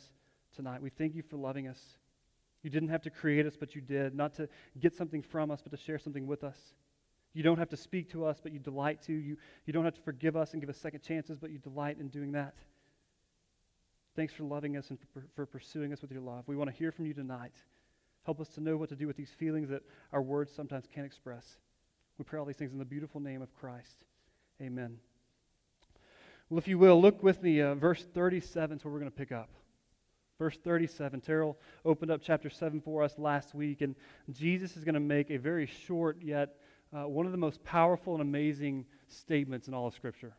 tonight. 0.55 0.81
We 0.81 0.89
thank 0.89 1.15
you 1.15 1.23
for 1.23 1.37
loving 1.37 1.67
us. 1.67 1.79
You 2.63 2.69
didn't 2.69 2.89
have 2.89 3.01
to 3.03 3.09
create 3.09 3.45
us, 3.45 3.55
but 3.57 3.75
you 3.75 3.81
did. 3.81 4.15
Not 4.15 4.33
to 4.35 4.49
get 4.79 4.95
something 4.95 5.21
from 5.21 5.51
us, 5.51 5.61
but 5.61 5.71
to 5.71 5.77
share 5.77 5.99
something 5.99 6.27
with 6.27 6.43
us. 6.43 6.57
You 7.33 7.43
don't 7.43 7.59
have 7.59 7.69
to 7.69 7.77
speak 7.77 8.09
to 8.11 8.25
us, 8.25 8.39
but 8.41 8.51
you 8.51 8.59
delight 8.59 9.01
to. 9.03 9.13
You, 9.13 9.37
you 9.65 9.73
don't 9.73 9.85
have 9.85 9.93
to 9.93 10.01
forgive 10.01 10.35
us 10.35 10.53
and 10.53 10.61
give 10.61 10.69
us 10.69 10.77
second 10.77 11.01
chances, 11.01 11.37
but 11.37 11.51
you 11.51 11.59
delight 11.59 11.97
in 11.99 12.09
doing 12.09 12.31
that. 12.33 12.55
Thanks 14.15 14.33
for 14.33 14.43
loving 14.43 14.75
us 14.75 14.89
and 14.89 14.97
for, 15.13 15.23
for 15.35 15.45
pursuing 15.45 15.93
us 15.93 16.01
with 16.01 16.11
your 16.11 16.21
love. 16.21 16.43
We 16.47 16.55
want 16.55 16.69
to 16.69 16.75
hear 16.75 16.91
from 16.91 17.05
you 17.05 17.13
tonight. 17.13 17.53
Help 18.25 18.39
us 18.39 18.49
to 18.49 18.61
know 18.61 18.77
what 18.77 18.89
to 18.89 18.95
do 18.95 19.07
with 19.07 19.17
these 19.17 19.31
feelings 19.31 19.69
that 19.69 19.83
our 20.11 20.21
words 20.21 20.51
sometimes 20.53 20.85
can't 20.93 21.05
express. 21.05 21.57
We 22.17 22.25
pray 22.25 22.39
all 22.39 22.45
these 22.45 22.57
things 22.57 22.71
in 22.71 22.79
the 22.79 22.85
beautiful 22.85 23.21
name 23.21 23.41
of 23.41 23.53
Christ. 23.55 24.03
Amen. 24.61 24.97
Well, 26.49 26.57
if 26.57 26.67
you 26.67 26.77
will, 26.77 27.01
look 27.01 27.23
with 27.23 27.41
me, 27.41 27.61
uh, 27.61 27.75
verse 27.75 28.03
37 28.13 28.77
is 28.77 28.83
where 28.83 28.91
we're 28.91 28.99
going 28.99 29.11
to 29.11 29.17
pick 29.17 29.31
up. 29.31 29.49
Verse 30.37 30.57
37. 30.57 31.21
Terrell 31.21 31.57
opened 31.85 32.11
up 32.11 32.21
chapter 32.23 32.49
7 32.49 32.81
for 32.81 33.03
us 33.03 33.17
last 33.17 33.53
week, 33.53 33.81
and 33.81 33.95
Jesus 34.31 34.77
is 34.77 34.83
going 34.83 34.95
to 34.95 34.99
make 34.99 35.29
a 35.29 35.37
very 35.37 35.65
short 35.65 36.17
yet 36.21 36.55
uh, 36.91 37.07
one 37.07 37.25
of 37.25 37.31
the 37.31 37.37
most 37.37 37.63
powerful 37.63 38.13
and 38.13 38.21
amazing 38.21 38.85
statements 39.07 39.67
in 39.67 39.73
all 39.73 39.87
of 39.87 39.93
Scripture. 39.93 40.33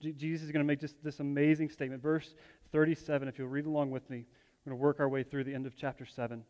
G- 0.00 0.12
Jesus 0.12 0.46
is 0.46 0.52
going 0.52 0.64
to 0.64 0.66
make 0.66 0.80
just 0.80 1.02
this 1.04 1.20
amazing 1.20 1.68
statement. 1.68 2.02
Verse 2.02 2.34
37, 2.72 3.28
if 3.28 3.38
you'll 3.38 3.48
read 3.48 3.66
along 3.66 3.90
with 3.90 4.08
me, 4.08 4.24
we're 4.64 4.70
going 4.70 4.78
to 4.78 4.82
work 4.82 5.00
our 5.00 5.08
way 5.08 5.22
through 5.22 5.44
the 5.44 5.54
end 5.54 5.66
of 5.66 5.76
chapter 5.76 6.06
7. 6.06 6.42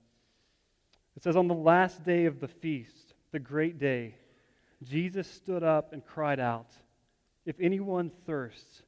It 1.16 1.22
says, 1.22 1.36
On 1.36 1.48
the 1.48 1.54
last 1.54 2.04
day 2.04 2.26
of 2.26 2.40
the 2.40 2.48
feast, 2.48 3.14
the 3.32 3.38
great 3.38 3.78
day, 3.78 4.14
Jesus 4.82 5.30
stood 5.30 5.62
up 5.62 5.92
and 5.92 6.04
cried 6.04 6.40
out, 6.40 6.70
If 7.44 7.56
anyone 7.60 8.10
thirsts, 8.26 8.82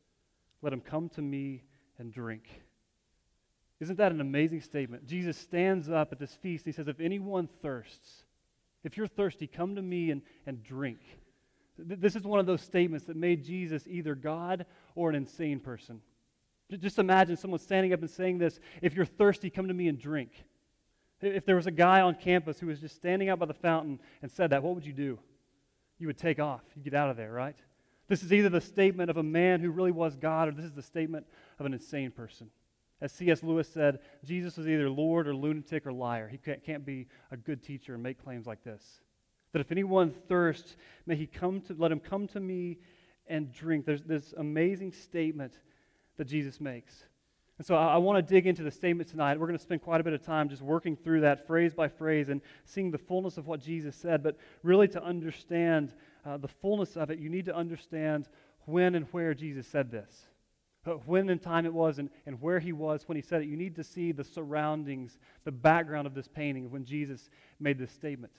let 0.62 0.72
him 0.72 0.80
come 0.80 1.08
to 1.10 1.22
me 1.22 1.64
and 1.98 2.12
drink. 2.12 2.44
Isn't 3.80 3.96
that 3.96 4.12
an 4.12 4.20
amazing 4.20 4.60
statement? 4.60 5.06
Jesus 5.06 5.36
stands 5.36 5.90
up 5.90 6.12
at 6.12 6.18
this 6.18 6.34
feast 6.34 6.64
and 6.64 6.74
he 6.74 6.76
says, 6.76 6.88
If 6.88 7.00
anyone 7.00 7.48
thirsts, 7.62 8.24
if 8.84 8.96
you're 8.96 9.06
thirsty, 9.06 9.46
come 9.46 9.74
to 9.76 9.82
me 9.82 10.10
and, 10.10 10.22
and 10.46 10.62
drink. 10.62 11.00
This 11.78 12.16
is 12.16 12.22
one 12.22 12.38
of 12.38 12.46
those 12.46 12.60
statements 12.60 13.06
that 13.06 13.16
made 13.16 13.44
Jesus 13.44 13.86
either 13.88 14.14
God 14.14 14.66
or 14.94 15.08
an 15.08 15.16
insane 15.16 15.58
person. 15.58 16.00
Just 16.70 16.98
imagine 16.98 17.36
someone 17.36 17.60
standing 17.60 17.92
up 17.92 18.00
and 18.00 18.10
saying 18.10 18.38
this 18.38 18.60
If 18.80 18.94
you're 18.94 19.04
thirsty, 19.04 19.50
come 19.50 19.68
to 19.68 19.74
me 19.74 19.88
and 19.88 19.98
drink. 19.98 20.30
If 21.22 21.46
there 21.46 21.56
was 21.56 21.66
a 21.66 21.72
guy 21.72 22.00
on 22.00 22.16
campus 22.16 22.58
who 22.58 22.66
was 22.66 22.80
just 22.80 22.96
standing 22.96 23.28
out 23.28 23.38
by 23.38 23.46
the 23.46 23.54
fountain 23.54 24.00
and 24.22 24.30
said 24.30 24.50
that, 24.50 24.62
what 24.62 24.74
would 24.74 24.84
you 24.84 24.92
do? 24.92 25.18
You 25.98 26.08
would 26.08 26.18
take 26.18 26.40
off. 26.40 26.62
You'd 26.74 26.84
get 26.84 26.94
out 26.94 27.10
of 27.10 27.16
there, 27.16 27.30
right? 27.30 27.56
This 28.08 28.22
is 28.22 28.32
either 28.32 28.48
the 28.48 28.60
statement 28.60 29.08
of 29.08 29.16
a 29.16 29.22
man 29.22 29.60
who 29.60 29.70
really 29.70 29.92
was 29.92 30.16
God, 30.16 30.48
or 30.48 30.52
this 30.52 30.64
is 30.64 30.72
the 30.72 30.82
statement 30.82 31.26
of 31.58 31.66
an 31.66 31.72
insane 31.72 32.10
person. 32.10 32.50
As 33.00 33.12
C.S. 33.12 33.42
Lewis 33.42 33.68
said, 33.68 34.00
Jesus 34.24 34.56
was 34.56 34.68
either 34.68 34.90
Lord 34.90 35.26
or 35.26 35.34
lunatic 35.34 35.86
or 35.86 35.92
liar. 35.92 36.28
He 36.28 36.38
can't, 36.38 36.84
be 36.84 37.06
a 37.30 37.36
good 37.36 37.62
teacher 37.62 37.94
and 37.94 38.02
make 38.02 38.22
claims 38.22 38.46
like 38.46 38.62
this. 38.64 39.00
That 39.52 39.60
if 39.60 39.72
anyone 39.72 40.10
thirsts, 40.10 40.76
may 41.06 41.16
he 41.16 41.26
come 41.26 41.60
to 41.62 41.74
let 41.78 41.92
him 41.92 42.00
come 42.00 42.26
to 42.28 42.40
me 42.40 42.78
and 43.26 43.52
drink. 43.52 43.86
There's 43.86 44.02
this 44.02 44.34
amazing 44.36 44.92
statement 44.92 45.58
that 46.16 46.26
Jesus 46.26 46.60
makes. 46.60 47.04
And 47.58 47.66
so 47.66 47.74
I, 47.74 47.94
I 47.94 47.96
want 47.98 48.16
to 48.26 48.34
dig 48.34 48.46
into 48.46 48.62
the 48.62 48.70
statement 48.70 49.08
tonight. 49.08 49.38
We're 49.38 49.46
going 49.46 49.58
to 49.58 49.62
spend 49.62 49.82
quite 49.82 50.00
a 50.00 50.04
bit 50.04 50.12
of 50.12 50.22
time 50.22 50.48
just 50.48 50.62
working 50.62 50.96
through 50.96 51.20
that 51.22 51.46
phrase 51.46 51.74
by 51.74 51.88
phrase 51.88 52.28
and 52.28 52.40
seeing 52.64 52.90
the 52.90 52.98
fullness 52.98 53.36
of 53.36 53.46
what 53.46 53.60
Jesus 53.60 53.94
said. 53.94 54.22
But 54.22 54.36
really, 54.62 54.88
to 54.88 55.02
understand 55.02 55.94
uh, 56.24 56.38
the 56.38 56.48
fullness 56.48 56.96
of 56.96 57.10
it, 57.10 57.18
you 57.18 57.28
need 57.28 57.44
to 57.46 57.54
understand 57.54 58.28
when 58.64 58.94
and 58.94 59.06
where 59.12 59.34
Jesus 59.34 59.66
said 59.66 59.90
this. 59.90 60.28
Uh, 60.84 60.92
when 61.06 61.28
in 61.28 61.38
time 61.38 61.64
it 61.64 61.72
was 61.72 61.98
and, 61.98 62.10
and 62.26 62.40
where 62.40 62.58
he 62.58 62.72
was 62.72 63.06
when 63.06 63.14
he 63.14 63.22
said 63.22 63.42
it. 63.42 63.48
You 63.48 63.56
need 63.56 63.76
to 63.76 63.84
see 63.84 64.10
the 64.10 64.24
surroundings, 64.24 65.18
the 65.44 65.52
background 65.52 66.06
of 66.06 66.14
this 66.14 66.26
painting 66.26 66.66
of 66.66 66.72
when 66.72 66.84
Jesus 66.84 67.30
made 67.60 67.78
this 67.78 67.92
statement. 67.92 68.32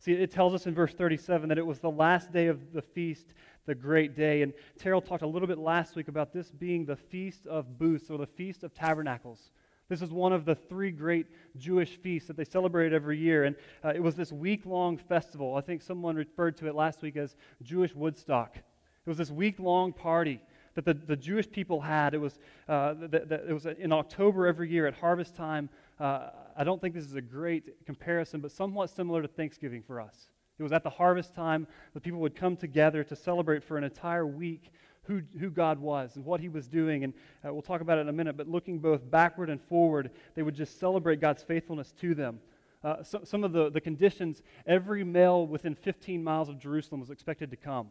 See, 0.00 0.12
it 0.12 0.30
tells 0.30 0.54
us 0.54 0.66
in 0.66 0.74
verse 0.74 0.94
37 0.94 1.50
that 1.50 1.58
it 1.58 1.66
was 1.66 1.78
the 1.78 1.90
last 1.90 2.32
day 2.32 2.46
of 2.46 2.72
the 2.72 2.80
feast, 2.80 3.34
the 3.66 3.74
great 3.74 4.16
day. 4.16 4.40
And 4.40 4.54
Terrell 4.78 5.02
talked 5.02 5.22
a 5.22 5.26
little 5.26 5.46
bit 5.46 5.58
last 5.58 5.94
week 5.94 6.08
about 6.08 6.32
this 6.32 6.50
being 6.50 6.86
the 6.86 6.96
Feast 6.96 7.46
of 7.46 7.78
Booths 7.78 8.08
or 8.08 8.16
the 8.16 8.26
Feast 8.26 8.64
of 8.64 8.72
Tabernacles. 8.72 9.50
This 9.90 10.00
is 10.00 10.10
one 10.10 10.32
of 10.32 10.46
the 10.46 10.54
three 10.54 10.90
great 10.90 11.26
Jewish 11.58 11.98
feasts 11.98 12.28
that 12.28 12.36
they 12.38 12.44
celebrate 12.44 12.94
every 12.94 13.18
year. 13.18 13.44
And 13.44 13.56
uh, 13.84 13.92
it 13.94 14.02
was 14.02 14.14
this 14.14 14.32
week 14.32 14.64
long 14.64 14.96
festival. 14.96 15.54
I 15.56 15.60
think 15.60 15.82
someone 15.82 16.16
referred 16.16 16.56
to 16.58 16.68
it 16.68 16.74
last 16.74 17.02
week 17.02 17.16
as 17.16 17.36
Jewish 17.62 17.94
Woodstock. 17.94 18.56
It 18.56 19.08
was 19.08 19.18
this 19.18 19.30
week 19.30 19.58
long 19.58 19.92
party 19.92 20.40
that 20.76 20.86
the, 20.86 20.94
the 20.94 21.16
Jewish 21.16 21.50
people 21.50 21.78
had. 21.78 22.14
It 22.14 22.18
was, 22.18 22.38
uh, 22.68 22.94
the, 22.94 23.06
the, 23.08 23.48
it 23.48 23.52
was 23.52 23.66
in 23.66 23.92
October 23.92 24.46
every 24.46 24.70
year 24.70 24.86
at 24.86 24.94
harvest 24.94 25.36
time. 25.36 25.68
Uh, 25.98 26.30
I 26.56 26.64
don't 26.64 26.80
think 26.80 26.94
this 26.94 27.04
is 27.04 27.14
a 27.14 27.20
great 27.20 27.86
comparison, 27.86 28.40
but 28.40 28.52
somewhat 28.52 28.90
similar 28.90 29.22
to 29.22 29.28
Thanksgiving 29.28 29.82
for 29.82 30.00
us. 30.00 30.30
It 30.58 30.62
was 30.62 30.72
at 30.72 30.84
the 30.84 30.90
harvest 30.90 31.34
time 31.34 31.66
that 31.94 32.02
people 32.02 32.20
would 32.20 32.36
come 32.36 32.56
together 32.56 33.02
to 33.04 33.16
celebrate 33.16 33.64
for 33.64 33.78
an 33.78 33.84
entire 33.84 34.26
week 34.26 34.72
who, 35.04 35.22
who 35.38 35.50
God 35.50 35.78
was 35.78 36.16
and 36.16 36.24
what 36.24 36.40
he 36.40 36.48
was 36.48 36.68
doing. 36.68 37.04
And 37.04 37.14
uh, 37.46 37.52
we'll 37.52 37.62
talk 37.62 37.80
about 37.80 37.98
it 37.98 38.02
in 38.02 38.08
a 38.08 38.12
minute, 38.12 38.36
but 38.36 38.46
looking 38.46 38.78
both 38.78 39.10
backward 39.10 39.48
and 39.48 39.60
forward, 39.60 40.10
they 40.34 40.42
would 40.42 40.54
just 40.54 40.78
celebrate 40.78 41.20
God's 41.20 41.42
faithfulness 41.42 41.92
to 42.00 42.14
them. 42.14 42.40
Uh, 42.82 43.02
so, 43.02 43.20
some 43.24 43.44
of 43.44 43.52
the, 43.52 43.70
the 43.70 43.80
conditions 43.80 44.42
every 44.66 45.04
male 45.04 45.46
within 45.46 45.74
15 45.74 46.22
miles 46.22 46.48
of 46.48 46.58
Jerusalem 46.58 47.00
was 47.00 47.10
expected 47.10 47.50
to 47.50 47.56
come. 47.56 47.88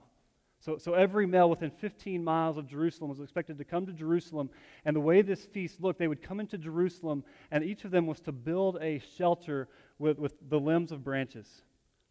So, 0.60 0.78
so 0.78 0.94
every 0.94 1.26
male 1.26 1.50
within 1.50 1.72
15 1.72 2.22
miles 2.24 2.58
of 2.58 2.68
Jerusalem 2.68 3.10
was 3.10 3.22
expected 3.22 3.58
to 3.58 3.64
come 3.64 3.86
to 3.86 3.94
Jerusalem. 3.94 4.50
And 4.84 4.96
the 4.96 5.00
way 5.00 5.22
this 5.22 5.46
feast 5.46 5.82
looked, 5.82 6.00
they 6.00 6.10
would 6.10 6.22
come 6.22 6.40
into 6.40 6.58
Jerusalem, 6.58 7.24
and 7.52 7.64
each 7.64 7.86
of 7.86 7.92
them 7.92 8.06
was 8.06 8.20
to 8.22 8.34
build 8.34 8.78
a 8.82 9.00
shelter 9.18 9.70
with, 10.00 10.20
with 10.20 10.34
the 10.50 10.60
limbs 10.60 10.92
of 10.92 11.04
branches. 11.04 11.62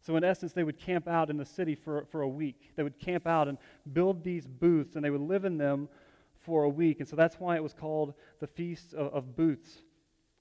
So, 0.01 0.15
in 0.15 0.23
essence, 0.23 0.53
they 0.53 0.63
would 0.63 0.79
camp 0.79 1.07
out 1.07 1.29
in 1.29 1.37
the 1.37 1.45
city 1.45 1.75
for, 1.75 2.05
for 2.11 2.21
a 2.21 2.27
week. 2.27 2.71
They 2.75 2.83
would 2.83 2.99
camp 2.99 3.27
out 3.27 3.47
and 3.47 3.57
build 3.93 4.23
these 4.23 4.47
booths, 4.47 4.95
and 4.95 5.03
they 5.03 5.09
would 5.09 5.21
live 5.21 5.45
in 5.45 5.57
them 5.57 5.89
for 6.39 6.63
a 6.63 6.69
week. 6.69 6.99
And 6.99 7.07
so 7.07 7.15
that's 7.15 7.35
why 7.39 7.55
it 7.55 7.63
was 7.63 7.73
called 7.73 8.13
the 8.39 8.47
Feast 8.47 8.93
of, 8.93 9.13
of 9.13 9.35
Booths. 9.35 9.83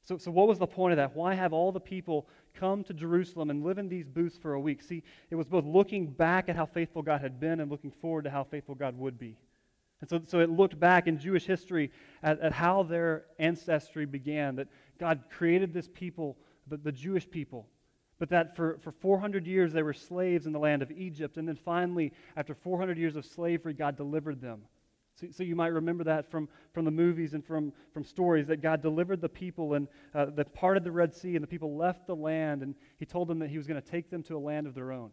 So, 0.03 0.17
so, 0.17 0.31
what 0.31 0.49
was 0.49 0.59
the 0.59 0.67
point 0.67 0.93
of 0.93 0.97
that? 0.97 1.15
Why 1.15 1.35
have 1.35 1.53
all 1.53 1.73
the 1.73 1.81
people 1.81 2.29
come 2.55 2.85
to 2.85 2.95
Jerusalem 2.95 3.51
and 3.51 3.65
live 3.65 3.79
in 3.79 3.89
these 3.89 4.07
booths 4.07 4.37
for 4.37 4.55
a 4.55 4.61
week? 4.61 4.83
See, 4.83 5.03
it 5.31 5.37
was 5.37 5.47
both 5.47 5.65
looking 5.65 6.07
back 6.07 6.49
at 6.49 6.57
how 6.57 6.67
faithful 6.67 7.03
God 7.03 7.21
had 7.21 7.41
been 7.41 7.61
and 7.61 7.71
looking 7.71 7.91
forward 7.91 8.25
to 8.25 8.31
how 8.31 8.45
faithful 8.45 8.75
God 8.75 8.99
would 8.99 9.19
be. 9.19 9.37
And 10.01 10.09
so, 10.09 10.21
so 10.27 10.41
it 10.41 10.51
looked 10.51 10.79
back 10.79 11.07
in 11.07 11.19
Jewish 11.19 11.45
history 11.45 11.91
at, 12.23 12.41
at 12.41 12.53
how 12.53 12.83
their 12.83 13.25
ancestry 13.39 14.07
began, 14.07 14.57
that 14.57 14.69
God 14.99 15.25
created 15.31 15.73
this 15.73 15.89
people, 15.93 16.37
the, 16.69 16.77
the 16.77 16.93
Jewish 16.93 17.29
people, 17.29 17.67
but 18.19 18.29
that 18.31 18.55
for, 18.55 18.79
for 18.83 18.93
400 18.93 19.47
years 19.47 19.73
they 19.73 19.83
were 19.83 19.93
slaves 19.93 20.47
in 20.47 20.53
the 20.53 20.59
land 20.59 20.83
of 20.83 20.91
Egypt. 20.91 21.37
And 21.37 21.49
then 21.49 21.57
finally, 21.57 22.13
after 22.37 22.55
400 22.55 22.97
years 22.99 23.17
of 23.17 23.25
slavery, 23.25 23.75
God 23.75 23.97
delivered 23.97 24.41
them. 24.41 24.63
So, 25.19 25.27
so, 25.31 25.43
you 25.43 25.57
might 25.57 25.69
remember 25.69 26.05
that 26.05 26.31
from, 26.31 26.49
from 26.73 26.85
the 26.85 26.91
movies 26.91 27.35
and 27.35 27.45
from, 27.45 27.73
from 27.93 28.05
stories 28.05 28.47
that 28.47 28.63
God 28.63 28.83
delivered 28.83 29.21
the 29.21 29.29
people 29.29 29.75
and 29.75 29.89
uh, 30.15 30.27
that 30.37 30.55
parted 30.55 30.85
the 30.85 30.93
Red 30.93 31.15
Sea, 31.15 31.35
and 31.35 31.43
the 31.43 31.49
people 31.49 31.77
left 31.77 32.07
the 32.07 32.15
land, 32.15 32.63
and 32.63 32.75
He 32.99 33.05
told 33.05 33.27
them 33.29 33.39
that 33.41 33.51
He 33.51 33.57
was 33.57 33.67
going 33.67 33.81
to 33.81 33.91
take 33.91 34.11
them 34.11 34.23
to 34.25 34.37
a 34.37 34.39
land 34.39 34.67
of 34.67 34.75
their 34.75 34.93
own. 34.93 35.11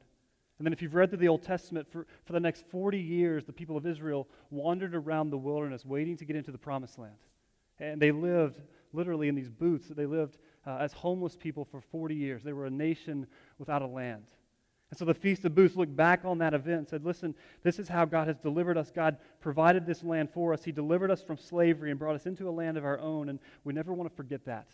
And 0.60 0.66
then, 0.66 0.74
if 0.74 0.82
you've 0.82 0.94
read 0.94 1.10
through 1.10 1.20
the 1.20 1.28
Old 1.28 1.42
Testament, 1.42 1.88
for, 1.92 2.06
for 2.26 2.34
the 2.34 2.40
next 2.40 2.66
40 2.70 3.00
years, 3.00 3.46
the 3.46 3.54
people 3.54 3.78
of 3.78 3.86
Israel 3.88 4.28
wandered 4.52 4.94
around 4.94 5.32
the 5.32 5.38
wilderness 5.38 5.86
waiting 5.86 6.18
to 6.18 6.26
get 6.26 6.36
into 6.36 6.52
the 6.52 6.58
promised 6.58 7.00
land. 7.00 7.16
And 7.80 8.00
they 8.00 8.12
lived 8.12 8.62
literally 8.94 9.28
in 9.28 9.36
these 9.36 9.50
booths. 9.50 9.88
They 9.90 10.06
lived 10.06 10.38
uh, 10.66 10.78
as 10.80 10.94
homeless 10.94 11.36
people 11.36 11.66
for 11.66 11.82
40 11.82 12.16
years. 12.16 12.44
They 12.44 12.54
were 12.54 12.68
a 12.68 12.72
nation 12.72 13.28
without 13.58 13.82
a 13.82 13.88
land. 13.88 14.26
And 14.92 15.00
so 15.00 15.06
the 15.06 15.14
Feast 15.14 15.44
of 15.46 15.56
Booths 15.56 15.76
looked 15.76 15.96
back 15.96 16.26
on 16.26 16.38
that 16.38 16.54
event 16.54 16.78
and 16.78 16.88
said, 16.88 17.04
listen, 17.04 17.34
this 17.64 17.80
is 17.80 17.88
how 17.88 18.06
God 18.06 18.28
has 18.28 18.38
delivered 18.38 18.78
us. 18.78 18.92
God 18.92 19.18
provided 19.42 19.86
this 19.86 20.04
land 20.04 20.30
for 20.32 20.54
us. 20.54 20.64
He 20.64 20.72
delivered 20.72 21.10
us 21.10 21.24
from 21.24 21.38
slavery 21.38 21.90
and 21.90 22.00
brought 22.00 22.16
us 22.16 22.28
into 22.28 22.48
a 22.48 22.52
land 22.52 22.78
of 22.78 22.86
our 22.86 23.00
own, 23.00 23.30
and 23.30 23.40
we 23.64 23.74
never 23.74 23.94
want 23.94 24.10
to 24.10 24.16
forget 24.16 24.46
that. 24.46 24.68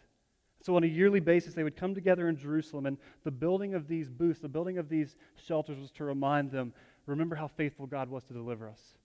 So 0.62 0.76
on 0.76 0.84
a 0.84 0.88
yearly 0.88 1.22
basis, 1.22 1.54
they 1.54 1.64
would 1.64 1.78
come 1.78 1.96
together 1.96 2.28
in 2.28 2.36
Jerusalem, 2.36 2.86
and 2.86 2.98
the 3.24 3.32
building 3.32 3.74
of 3.74 3.88
these 3.88 4.10
booths, 4.10 4.40
the 4.40 4.50
building 4.50 4.78
of 4.78 4.90
these 4.90 5.16
shelters 5.36 5.80
was 5.80 5.92
to 5.92 6.04
remind 6.04 6.52
them, 6.52 6.74
remember 7.06 7.36
how 7.36 7.48
faithful 7.48 7.88
God 7.88 8.10
was 8.10 8.24
to 8.26 8.34
deliver 8.34 8.70
us. 8.70 8.98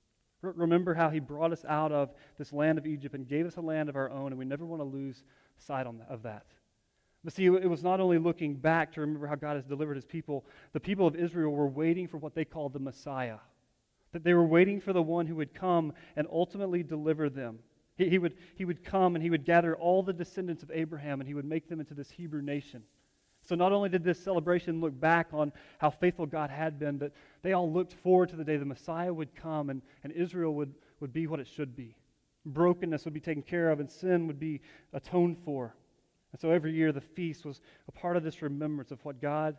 remember 0.42 0.94
how 0.94 1.08
he 1.08 1.18
brought 1.18 1.52
us 1.52 1.64
out 1.66 1.92
of 1.92 2.10
this 2.36 2.52
land 2.52 2.78
of 2.78 2.86
Egypt 2.86 3.14
and 3.14 3.26
gave 3.26 3.46
us 3.46 3.56
a 3.56 3.60
land 3.60 3.88
of 3.88 3.96
our 3.96 4.10
own, 4.10 4.32
and 4.32 4.38
we 4.38 4.44
never 4.44 4.66
want 4.66 4.80
to 4.80 4.84
lose 4.84 5.24
sight 5.56 5.86
on, 5.86 6.02
of 6.08 6.22
that. 6.22 6.44
But 7.24 7.32
see, 7.32 7.46
it 7.46 7.68
was 7.68 7.82
not 7.82 8.00
only 8.00 8.18
looking 8.18 8.54
back 8.54 8.92
to 8.92 9.00
remember 9.00 9.26
how 9.26 9.34
God 9.34 9.56
has 9.56 9.64
delivered 9.64 9.96
his 9.96 10.04
people, 10.04 10.44
the 10.72 10.80
people 10.80 11.06
of 11.06 11.16
Israel 11.16 11.52
were 11.52 11.68
waiting 11.68 12.06
for 12.06 12.18
what 12.18 12.34
they 12.34 12.44
called 12.44 12.72
the 12.72 12.78
Messiah. 12.78 13.38
That 14.12 14.22
they 14.22 14.34
were 14.34 14.46
waiting 14.46 14.80
for 14.80 14.92
the 14.92 15.02
one 15.02 15.26
who 15.26 15.36
would 15.36 15.52
come 15.52 15.92
and 16.14 16.28
ultimately 16.30 16.82
deliver 16.82 17.28
them. 17.28 17.58
He, 17.96 18.08
he, 18.10 18.18
would, 18.18 18.34
he 18.54 18.64
would 18.64 18.84
come 18.84 19.16
and 19.16 19.22
he 19.22 19.30
would 19.30 19.44
gather 19.44 19.76
all 19.76 20.02
the 20.02 20.12
descendants 20.12 20.62
of 20.62 20.70
Abraham 20.72 21.20
and 21.20 21.26
he 21.26 21.34
would 21.34 21.44
make 21.44 21.68
them 21.68 21.80
into 21.80 21.94
this 21.94 22.10
Hebrew 22.10 22.42
nation. 22.42 22.82
So 23.42 23.54
not 23.54 23.72
only 23.72 23.88
did 23.88 24.02
this 24.02 24.22
celebration 24.22 24.80
look 24.80 24.98
back 24.98 25.28
on 25.32 25.52
how 25.78 25.90
faithful 25.90 26.26
God 26.26 26.50
had 26.50 26.78
been, 26.78 26.98
but 26.98 27.12
they 27.42 27.52
all 27.52 27.72
looked 27.72 27.94
forward 27.94 28.28
to 28.30 28.36
the 28.36 28.44
day 28.44 28.56
the 28.56 28.64
Messiah 28.64 29.12
would 29.12 29.34
come 29.34 29.70
and, 29.70 29.82
and 30.02 30.12
Israel 30.12 30.54
would, 30.54 30.74
would 31.00 31.12
be 31.12 31.26
what 31.26 31.40
it 31.40 31.46
should 31.46 31.76
be. 31.76 31.96
Brokenness 32.44 33.04
would 33.04 33.14
be 33.14 33.20
taken 33.20 33.42
care 33.42 33.70
of 33.70 33.80
and 33.80 33.90
sin 33.90 34.26
would 34.26 34.40
be 34.40 34.60
atoned 34.92 35.38
for. 35.44 35.74
And 36.36 36.40
so 36.42 36.50
every 36.50 36.74
year 36.74 36.92
the 36.92 37.00
feast 37.00 37.46
was 37.46 37.62
a 37.88 37.92
part 37.92 38.18
of 38.18 38.22
this 38.22 38.42
remembrance 38.42 38.90
of 38.90 39.02
what 39.06 39.22
God 39.22 39.56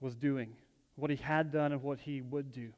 was 0.00 0.14
doing, 0.14 0.48
what 0.94 1.10
he 1.10 1.16
had 1.16 1.52
done, 1.52 1.72
and 1.72 1.82
what 1.82 2.00
he 2.00 2.22
would 2.22 2.52
do. 2.52 2.70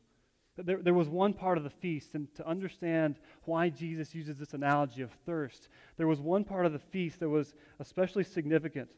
There, 0.57 0.83
there 0.83 0.92
was 0.92 1.09
one 1.09 1.33
part 1.33 1.57
of 1.57 1.62
the 1.62 1.71
feast, 1.71 2.16
and 2.16 2.26
to 2.35 2.45
understand 2.45 3.14
why 3.45 3.68
Jesus 3.68 4.12
uses 4.12 4.38
this 4.38 4.54
analogy 4.54 5.02
of 5.02 5.12
thirst, 5.25 5.68
there 5.97 6.09
was 6.09 6.21
one 6.21 6.42
part 6.42 6.66
of 6.66 6.73
the 6.73 6.80
feast 6.80 7.21
that 7.21 7.28
was 7.28 7.54
especially 7.78 8.25
significant. 8.25 8.88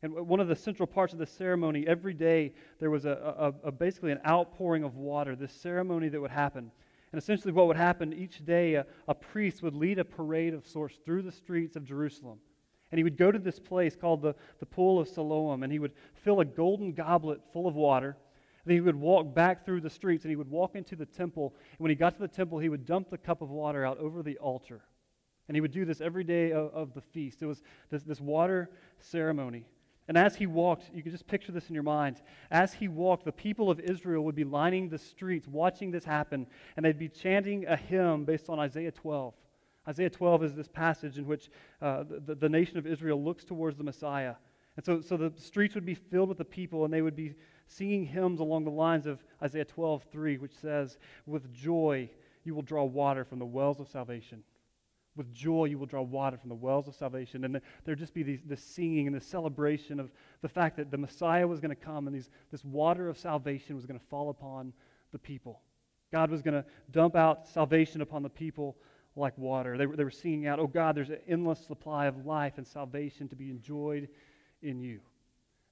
And 0.00 0.14
one 0.14 0.40
of 0.40 0.48
the 0.48 0.56
central 0.56 0.86
parts 0.86 1.12
of 1.12 1.18
the 1.18 1.26
ceremony, 1.26 1.86
every 1.86 2.14
day 2.14 2.54
there 2.78 2.88
was 2.88 3.04
a, 3.04 3.52
a, 3.62 3.68
a, 3.68 3.70
basically 3.70 4.12
an 4.12 4.20
outpouring 4.26 4.82
of 4.82 4.96
water, 4.96 5.36
this 5.36 5.52
ceremony 5.52 6.08
that 6.08 6.18
would 6.22 6.30
happen. 6.30 6.70
And 7.12 7.20
essentially, 7.20 7.52
what 7.52 7.66
would 7.66 7.76
happen 7.76 8.14
each 8.14 8.46
day, 8.46 8.76
a, 8.76 8.86
a 9.08 9.14
priest 9.14 9.62
would 9.62 9.74
lead 9.74 9.98
a 9.98 10.06
parade 10.06 10.54
of 10.54 10.66
sorts 10.66 10.96
through 11.04 11.20
the 11.20 11.32
streets 11.32 11.76
of 11.76 11.84
Jerusalem. 11.84 12.38
And 12.90 12.98
he 12.98 13.04
would 13.04 13.16
go 13.16 13.30
to 13.30 13.38
this 13.38 13.58
place 13.58 13.94
called 13.94 14.22
the, 14.22 14.34
the 14.58 14.66
Pool 14.66 14.98
of 14.98 15.08
Siloam, 15.08 15.62
and 15.62 15.72
he 15.72 15.78
would 15.78 15.92
fill 16.14 16.40
a 16.40 16.44
golden 16.44 16.92
goblet 16.92 17.40
full 17.52 17.66
of 17.66 17.74
water. 17.74 18.16
And 18.64 18.72
he 18.72 18.80
would 18.80 18.96
walk 18.96 19.34
back 19.34 19.64
through 19.64 19.80
the 19.80 19.90
streets, 19.90 20.24
and 20.24 20.30
he 20.30 20.36
would 20.36 20.50
walk 20.50 20.74
into 20.74 20.96
the 20.96 21.06
temple. 21.06 21.54
And 21.70 21.78
when 21.78 21.90
he 21.90 21.94
got 21.94 22.14
to 22.14 22.20
the 22.20 22.28
temple, 22.28 22.58
he 22.58 22.68
would 22.68 22.84
dump 22.84 23.10
the 23.10 23.18
cup 23.18 23.42
of 23.42 23.50
water 23.50 23.86
out 23.86 23.98
over 23.98 24.22
the 24.22 24.38
altar. 24.38 24.82
And 25.48 25.56
he 25.56 25.60
would 25.60 25.72
do 25.72 25.84
this 25.84 26.00
every 26.00 26.24
day 26.24 26.52
of, 26.52 26.72
of 26.74 26.94
the 26.94 27.00
feast. 27.00 27.42
It 27.42 27.46
was 27.46 27.62
this, 27.90 28.02
this 28.02 28.20
water 28.20 28.70
ceremony. 28.98 29.66
And 30.08 30.18
as 30.18 30.34
he 30.34 30.46
walked, 30.46 30.90
you 30.92 31.02
can 31.04 31.12
just 31.12 31.28
picture 31.28 31.52
this 31.52 31.68
in 31.68 31.74
your 31.74 31.84
mind. 31.84 32.20
As 32.50 32.74
he 32.74 32.88
walked, 32.88 33.24
the 33.24 33.32
people 33.32 33.70
of 33.70 33.78
Israel 33.78 34.24
would 34.24 34.34
be 34.34 34.42
lining 34.42 34.88
the 34.88 34.98
streets 34.98 35.46
watching 35.46 35.92
this 35.92 36.04
happen, 36.04 36.48
and 36.76 36.84
they'd 36.84 36.98
be 36.98 37.08
chanting 37.08 37.66
a 37.66 37.76
hymn 37.76 38.24
based 38.24 38.48
on 38.48 38.58
Isaiah 38.58 38.90
12. 38.90 39.34
Isaiah 39.88 40.10
12 40.10 40.44
is 40.44 40.54
this 40.54 40.68
passage 40.68 41.18
in 41.18 41.26
which 41.26 41.50
uh, 41.80 42.04
the, 42.26 42.34
the 42.34 42.48
nation 42.48 42.76
of 42.78 42.86
Israel 42.86 43.22
looks 43.22 43.44
towards 43.44 43.76
the 43.76 43.84
Messiah. 43.84 44.34
And 44.76 44.84
so, 44.84 45.00
so 45.00 45.16
the 45.16 45.32
streets 45.40 45.74
would 45.74 45.86
be 45.86 45.94
filled 45.94 46.28
with 46.28 46.38
the 46.38 46.44
people, 46.44 46.84
and 46.84 46.92
they 46.92 47.02
would 47.02 47.16
be 47.16 47.34
singing 47.66 48.04
hymns 48.04 48.40
along 48.40 48.64
the 48.64 48.70
lines 48.70 49.06
of 49.06 49.22
Isaiah 49.42 49.64
12, 49.64 50.04
3, 50.12 50.38
which 50.38 50.56
says, 50.56 50.98
With 51.26 51.52
joy 51.52 52.10
you 52.44 52.54
will 52.54 52.62
draw 52.62 52.84
water 52.84 53.24
from 53.24 53.38
the 53.38 53.46
wells 53.46 53.80
of 53.80 53.88
salvation. 53.88 54.42
With 55.16 55.32
joy 55.34 55.64
you 55.64 55.78
will 55.78 55.86
draw 55.86 56.02
water 56.02 56.36
from 56.36 56.48
the 56.48 56.54
wells 56.54 56.88
of 56.88 56.94
salvation. 56.94 57.44
And 57.44 57.60
there'd 57.84 57.98
just 57.98 58.14
be 58.14 58.22
these, 58.22 58.40
this 58.44 58.62
singing 58.62 59.06
and 59.06 59.14
this 59.14 59.26
celebration 59.26 59.98
of 59.98 60.12
the 60.40 60.48
fact 60.48 60.76
that 60.76 60.90
the 60.90 60.98
Messiah 60.98 61.46
was 61.46 61.60
going 61.60 61.74
to 61.74 61.76
come 61.76 62.06
and 62.06 62.14
these, 62.14 62.30
this 62.50 62.64
water 62.64 63.08
of 63.08 63.18
salvation 63.18 63.76
was 63.76 63.86
going 63.86 63.98
to 63.98 64.06
fall 64.06 64.30
upon 64.30 64.72
the 65.12 65.18
people. 65.18 65.60
God 66.12 66.30
was 66.30 66.42
going 66.42 66.54
to 66.54 66.64
dump 66.90 67.16
out 67.16 67.46
salvation 67.46 68.00
upon 68.00 68.22
the 68.22 68.30
people 68.30 68.76
like 69.20 69.36
water. 69.38 69.78
They 69.78 69.86
were, 69.86 69.96
they 69.96 70.04
were 70.04 70.10
singing 70.10 70.46
out, 70.46 70.58
Oh 70.58 70.66
God, 70.66 70.96
there's 70.96 71.10
an 71.10 71.18
endless 71.28 71.64
supply 71.64 72.06
of 72.06 72.26
life 72.26 72.54
and 72.56 72.66
salvation 72.66 73.28
to 73.28 73.36
be 73.36 73.50
enjoyed 73.50 74.08
in 74.62 74.80
you. 74.80 75.00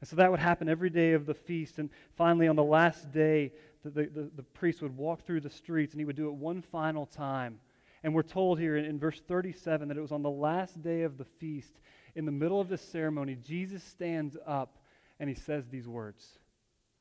And 0.01 0.09
so 0.09 0.17
that 0.17 0.31
would 0.31 0.41
happen 0.41 0.69
every 0.69 0.91
day 0.91 1.13
of 1.13 1.27
the 1.27 1.35
feast. 1.35 1.79
And 1.79 1.91
finally, 2.17 2.47
on 2.47 2.57
the 2.57 2.63
last 2.63 3.11
day, 3.11 3.53
the, 3.83 3.91
the, 3.91 4.03
the, 4.07 4.31
the 4.37 4.43
priest 4.43 4.83
would 4.83 4.97
walk 4.97 5.25
through 5.25 5.41
the 5.41 5.51
streets 5.51 5.93
and 5.93 6.01
he 6.01 6.05
would 6.05 6.17
do 6.17 6.29
it 6.29 6.35
one 6.35 6.63
final 6.63 7.07
time. 7.07 7.59
And 8.05 8.15
we're 8.15 8.23
told 8.23 8.61
here 8.61 8.77
in, 8.77 8.85
in 8.85 8.99
verse 8.99 9.21
37 9.27 9.89
that 9.89 9.97
it 9.97 10.01
was 10.01 10.13
on 10.13 10.23
the 10.23 10.31
last 10.31 10.81
day 10.83 11.03
of 11.03 11.19
the 11.19 11.25
feast, 11.25 11.81
in 12.15 12.25
the 12.25 12.33
middle 12.33 12.61
of 12.61 12.69
this 12.69 12.83
ceremony, 12.83 13.37
Jesus 13.37 13.83
stands 13.83 14.37
up 14.47 14.79
and 15.19 15.29
he 15.29 15.35
says 15.35 15.69
these 15.69 15.89
words. 15.89 16.39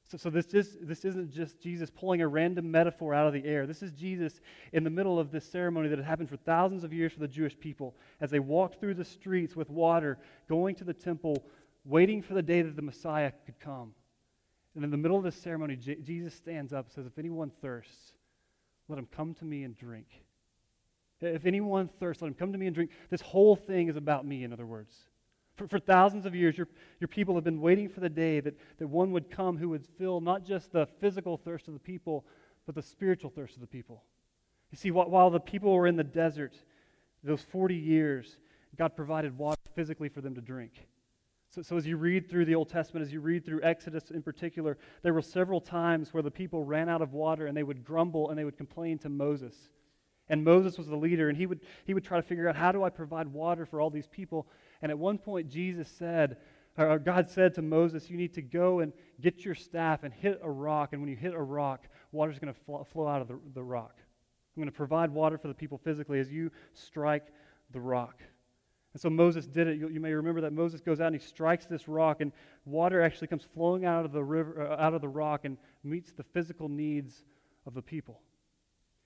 So, 0.07 0.17
so 0.17 0.29
this, 0.29 0.53
is, 0.53 0.77
this 0.81 1.03
isn't 1.03 1.33
just 1.33 1.59
Jesus 1.59 1.89
pulling 1.89 2.21
a 2.21 2.27
random 2.27 2.71
metaphor 2.71 3.13
out 3.13 3.27
of 3.27 3.33
the 3.33 3.43
air. 3.43 3.67
This 3.67 3.83
is 3.83 3.91
Jesus 3.91 4.39
in 4.71 4.85
the 4.85 4.89
middle 4.89 5.19
of 5.19 5.31
this 5.31 5.45
ceremony 5.45 5.89
that 5.89 5.99
had 5.99 6.05
happened 6.05 6.29
for 6.29 6.37
thousands 6.37 6.85
of 6.85 6.93
years 6.93 7.11
for 7.11 7.19
the 7.19 7.27
Jewish 7.27 7.59
people 7.59 7.93
as 8.21 8.31
they 8.31 8.39
walked 8.39 8.79
through 8.79 8.93
the 8.93 9.03
streets 9.03 9.55
with 9.55 9.69
water, 9.69 10.17
going 10.47 10.75
to 10.75 10.85
the 10.85 10.93
temple, 10.93 11.43
waiting 11.83 12.21
for 12.21 12.35
the 12.35 12.41
day 12.41 12.61
that 12.61 12.77
the 12.77 12.81
Messiah 12.81 13.33
could 13.45 13.59
come. 13.59 13.93
And 14.75 14.85
in 14.85 14.91
the 14.91 14.97
middle 14.97 15.17
of 15.17 15.23
this 15.23 15.35
ceremony, 15.35 15.75
J- 15.75 15.95
Jesus 15.95 16.33
stands 16.33 16.71
up 16.71 16.85
and 16.85 16.93
says, 16.93 17.05
If 17.05 17.17
anyone 17.17 17.51
thirsts, 17.61 18.13
let 18.87 18.97
him 18.97 19.07
come 19.13 19.33
to 19.35 19.45
me 19.45 19.63
and 19.63 19.75
drink. 19.75 20.07
If 21.19 21.45
anyone 21.45 21.89
thirsts, 21.99 22.21
let 22.21 22.29
him 22.29 22.35
come 22.35 22.53
to 22.53 22.57
me 22.57 22.67
and 22.67 22.75
drink. 22.75 22.91
This 23.09 23.21
whole 23.21 23.55
thing 23.57 23.89
is 23.89 23.97
about 23.97 24.25
me, 24.25 24.43
in 24.43 24.53
other 24.53 24.65
words. 24.65 24.93
For, 25.57 25.67
for 25.67 25.79
thousands 25.79 26.25
of 26.25 26.35
years, 26.35 26.57
your, 26.57 26.67
your 26.99 27.07
people 27.07 27.35
have 27.35 27.43
been 27.43 27.59
waiting 27.59 27.89
for 27.89 27.99
the 27.99 28.09
day 28.09 28.39
that, 28.39 28.55
that 28.77 28.87
one 28.87 29.11
would 29.11 29.29
come 29.29 29.57
who 29.57 29.69
would 29.69 29.85
fill 29.97 30.21
not 30.21 30.45
just 30.45 30.71
the 30.71 30.87
physical 31.01 31.35
thirst 31.35 31.67
of 31.67 31.73
the 31.73 31.79
people, 31.79 32.25
but 32.65 32.75
the 32.75 32.81
spiritual 32.81 33.31
thirst 33.31 33.55
of 33.55 33.61
the 33.61 33.67
people. 33.67 34.03
You 34.71 34.77
see, 34.77 34.91
while, 34.91 35.29
the 35.29 35.39
people 35.39 35.73
were 35.73 35.87
in 35.87 35.95
the 35.95 36.03
desert, 36.03 36.55
those 37.23 37.41
40 37.41 37.75
years, 37.75 38.37
God 38.77 38.95
provided 38.95 39.37
water 39.37 39.59
physically 39.75 40.09
for 40.09 40.21
them 40.21 40.35
to 40.35 40.41
drink. 40.41 40.87
So, 41.49 41.61
so, 41.61 41.77
as 41.77 41.87
you 41.87 41.95
read 41.95 42.29
through 42.29 42.45
the 42.45 42.55
Old 42.55 42.69
Testament, 42.69 43.05
as 43.05 43.13
you 43.13 43.21
read 43.21 43.45
through 43.45 43.61
Exodus 43.63 44.11
in 44.11 44.21
particular, 44.21 44.77
there 45.01 45.13
were 45.13 45.21
several 45.21 45.61
times 45.61 46.13
where 46.13 46.21
the 46.21 46.29
people 46.29 46.65
ran 46.65 46.89
out 46.89 47.01
of 47.01 47.13
water 47.13 47.47
and 47.47 47.55
they 47.55 47.63
would 47.63 47.85
grumble 47.85 48.29
and 48.29 48.37
they 48.37 48.43
would 48.43 48.57
complain 48.57 48.97
to 48.99 49.09
Moses. 49.09 49.55
And 50.29 50.43
Moses 50.43 50.77
was 50.77 50.87
the 50.87 50.97
leader, 50.97 51.29
and 51.29 51.37
he 51.37 51.45
would, 51.45 51.61
he 51.85 51.93
would 51.93 52.03
try 52.03 52.17
to 52.17 52.27
figure 52.27 52.49
out 52.49 52.57
how 52.57 52.73
do 52.73 52.83
I 52.83 52.89
provide 52.89 53.27
water 53.27 53.65
for 53.65 53.79
all 53.79 53.89
these 53.89 54.07
people. 54.07 54.47
And 54.81 54.91
at 54.91 54.97
one 54.97 55.17
point, 55.17 55.49
Jesus 55.49 55.87
said, 55.89 56.37
or 56.77 56.99
God 56.99 57.29
said 57.29 57.55
to 57.55 57.61
Moses, 57.61 58.09
You 58.09 58.17
need 58.17 58.33
to 58.35 58.41
go 58.41 58.79
and 58.79 58.93
get 59.19 59.43
your 59.43 59.55
staff 59.55 60.03
and 60.03 60.13
hit 60.13 60.39
a 60.43 60.49
rock. 60.49 60.89
And 60.93 61.01
when 61.01 61.09
you 61.09 61.15
hit 61.15 61.33
a 61.33 61.41
rock, 61.41 61.87
water 62.11 62.31
is 62.31 62.39
going 62.39 62.53
to 62.53 62.59
fl- 62.65 62.83
flow 62.83 63.07
out 63.07 63.21
of 63.21 63.27
the, 63.27 63.39
the 63.53 63.63
rock. 63.63 63.95
I'm 64.55 64.61
going 64.61 64.71
to 64.71 64.75
provide 64.75 65.11
water 65.11 65.37
for 65.37 65.47
the 65.47 65.53
people 65.53 65.77
physically 65.77 66.19
as 66.19 66.31
you 66.31 66.51
strike 66.73 67.27
the 67.71 67.79
rock. 67.79 68.21
And 68.93 69.01
so 69.01 69.09
Moses 69.09 69.45
did 69.45 69.67
it. 69.67 69.77
You, 69.77 69.89
you, 69.89 69.99
may 69.99 70.13
remember 70.13 70.41
that 70.41 70.53
Moses 70.53 70.81
goes 70.81 70.99
out 70.99 71.07
and 71.07 71.15
he 71.15 71.25
strikes 71.25 71.65
this 71.65 71.87
rock, 71.87 72.21
and 72.21 72.31
water 72.65 73.01
actually 73.01 73.27
comes 73.27 73.43
flowing 73.53 73.85
out 73.85 74.05
of 74.05 74.11
the 74.11 74.23
river, 74.23 74.67
uh, 74.71 74.81
out 74.81 74.93
of 74.93 75.01
the 75.01 75.07
rock, 75.07 75.45
and 75.45 75.57
meets 75.83 76.11
the 76.11 76.23
physical 76.23 76.69
needs 76.69 77.23
of 77.65 77.73
the 77.73 77.81
people. 77.81 78.21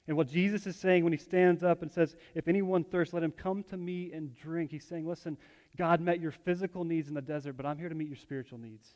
And 0.08 0.17
what 0.17 0.27
Jesus 0.27 0.65
is 0.65 0.75
saying 0.75 1.03
when 1.03 1.13
he 1.13 1.20
stands 1.20 1.63
up 1.63 1.81
and 1.81 1.91
says, 1.91 2.15
If 2.34 2.48
anyone 2.48 2.84
thirsts, 2.84 3.13
let 3.13 3.24
him 3.24 3.31
come 3.31 3.63
to 3.63 3.77
me 3.77 4.12
and 4.13 4.36
drink. 4.36 4.72
He's 4.72 4.86
saying, 4.86 5.08
Listen, 5.08 5.38
God 5.77 6.01
met 6.01 6.20
your 6.20 6.31
physical 6.31 6.84
needs 6.84 7.08
in 7.08 7.13
the 7.13 7.22
desert, 7.22 7.53
but 7.53 7.65
I'm 7.65 7.77
here 7.77 7.89
to 7.89 7.96
meet 7.96 8.08
your 8.08 8.17
spiritual 8.17 8.58
needs. 8.58 8.96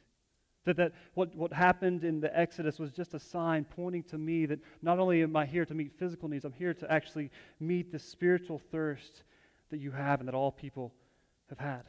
That, 0.65 0.77
that 0.77 0.93
what, 1.13 1.35
what 1.35 1.53
happened 1.53 2.03
in 2.03 2.19
the 2.19 2.37
Exodus 2.37 2.79
was 2.79 2.91
just 2.91 3.13
a 3.13 3.19
sign 3.19 3.65
pointing 3.65 4.03
to 4.03 4.17
me 4.17 4.47
that 4.47 4.59
not 4.81 4.97
only 4.97 5.21
am 5.21 5.35
I 5.35 5.45
here 5.45 5.63
to 5.65 5.73
meet 5.75 5.93
physical 5.97 6.27
needs, 6.27 6.43
I'm 6.43 6.53
here 6.53 6.73
to 6.73 6.91
actually 6.91 7.29
meet 7.59 7.91
the 7.91 7.99
spiritual 7.99 8.59
thirst 8.71 9.23
that 9.69 9.77
you 9.77 9.91
have 9.91 10.19
and 10.19 10.27
that 10.27 10.33
all 10.33 10.51
people 10.51 10.91
have 11.49 11.59
had. 11.59 11.83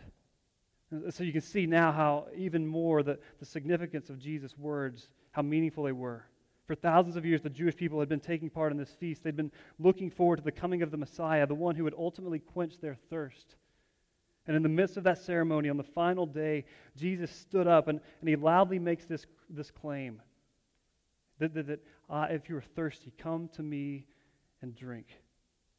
And 0.91 1.13
so 1.13 1.25
you 1.25 1.33
can 1.33 1.41
see 1.41 1.67
now 1.67 1.91
how 1.91 2.27
even 2.37 2.67
more 2.67 3.03
the, 3.03 3.19
the 3.41 3.47
significance 3.47 4.11
of 4.11 4.19
Jesus' 4.19 4.57
words, 4.59 5.09
how 5.33 5.43
meaningful 5.43 5.85
they 5.85 5.93
were. 5.93 6.25
For 6.67 6.75
thousands 6.75 7.17
of 7.17 7.25
years, 7.25 7.43
the 7.43 7.51
Jewish 7.51 7.77
people 7.77 8.01
had 8.01 8.09
been 8.09 8.21
taking 8.21 8.51
part 8.51 8.73
in 8.73 8.79
this 8.79 8.91
feast. 8.91 9.23
They'd 9.23 9.37
been 9.37 9.53
looking 9.79 10.11
forward 10.11 10.37
to 10.37 10.43
the 10.43 10.53
coming 10.53 10.83
of 10.83 10.91
the 10.91 10.97
Messiah, 10.97 11.47
the 11.47 11.55
one 11.55 11.77
who 11.77 11.85
would 11.85 11.95
ultimately 11.97 12.41
quench 12.41 12.81
their 12.81 12.97
thirst. 13.09 13.57
And 14.47 14.57
in 14.57 14.63
the 14.63 14.69
midst 14.69 14.97
of 14.97 15.05
that 15.05 15.19
ceremony, 15.19 15.69
on 15.69 15.77
the 15.77 15.85
final 15.85 16.27
day, 16.27 16.65
Jesus 16.97 17.31
stood 17.31 17.67
up 17.67 17.89
and, 17.89 18.01
and 18.21 18.29
he 18.29 18.37
loudly 18.37 18.79
makes 18.79 19.05
this, 19.05 19.27
this 19.49 19.71
claim 19.71 20.21
that, 21.39 21.55
that, 21.55 21.67
that 21.67 21.81
uh, 22.09 22.27
if 22.31 22.49
you 22.49 22.57
are 22.57 22.63
thirsty, 22.63 23.13
come 23.19 23.49
to 23.55 23.63
me 23.63 24.07
and 24.63 24.75
drink. 24.75 25.07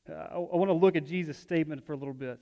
Uh, 0.10 0.13
I, 0.13 0.36
I 0.36 0.56
want 0.56 0.70
to 0.70 0.74
look 0.74 0.96
at 0.96 1.06
Jesus' 1.06 1.38
statement 1.38 1.86
for 1.86 1.94
a 1.94 1.98
little 1.98 2.13
bit. 2.13 2.39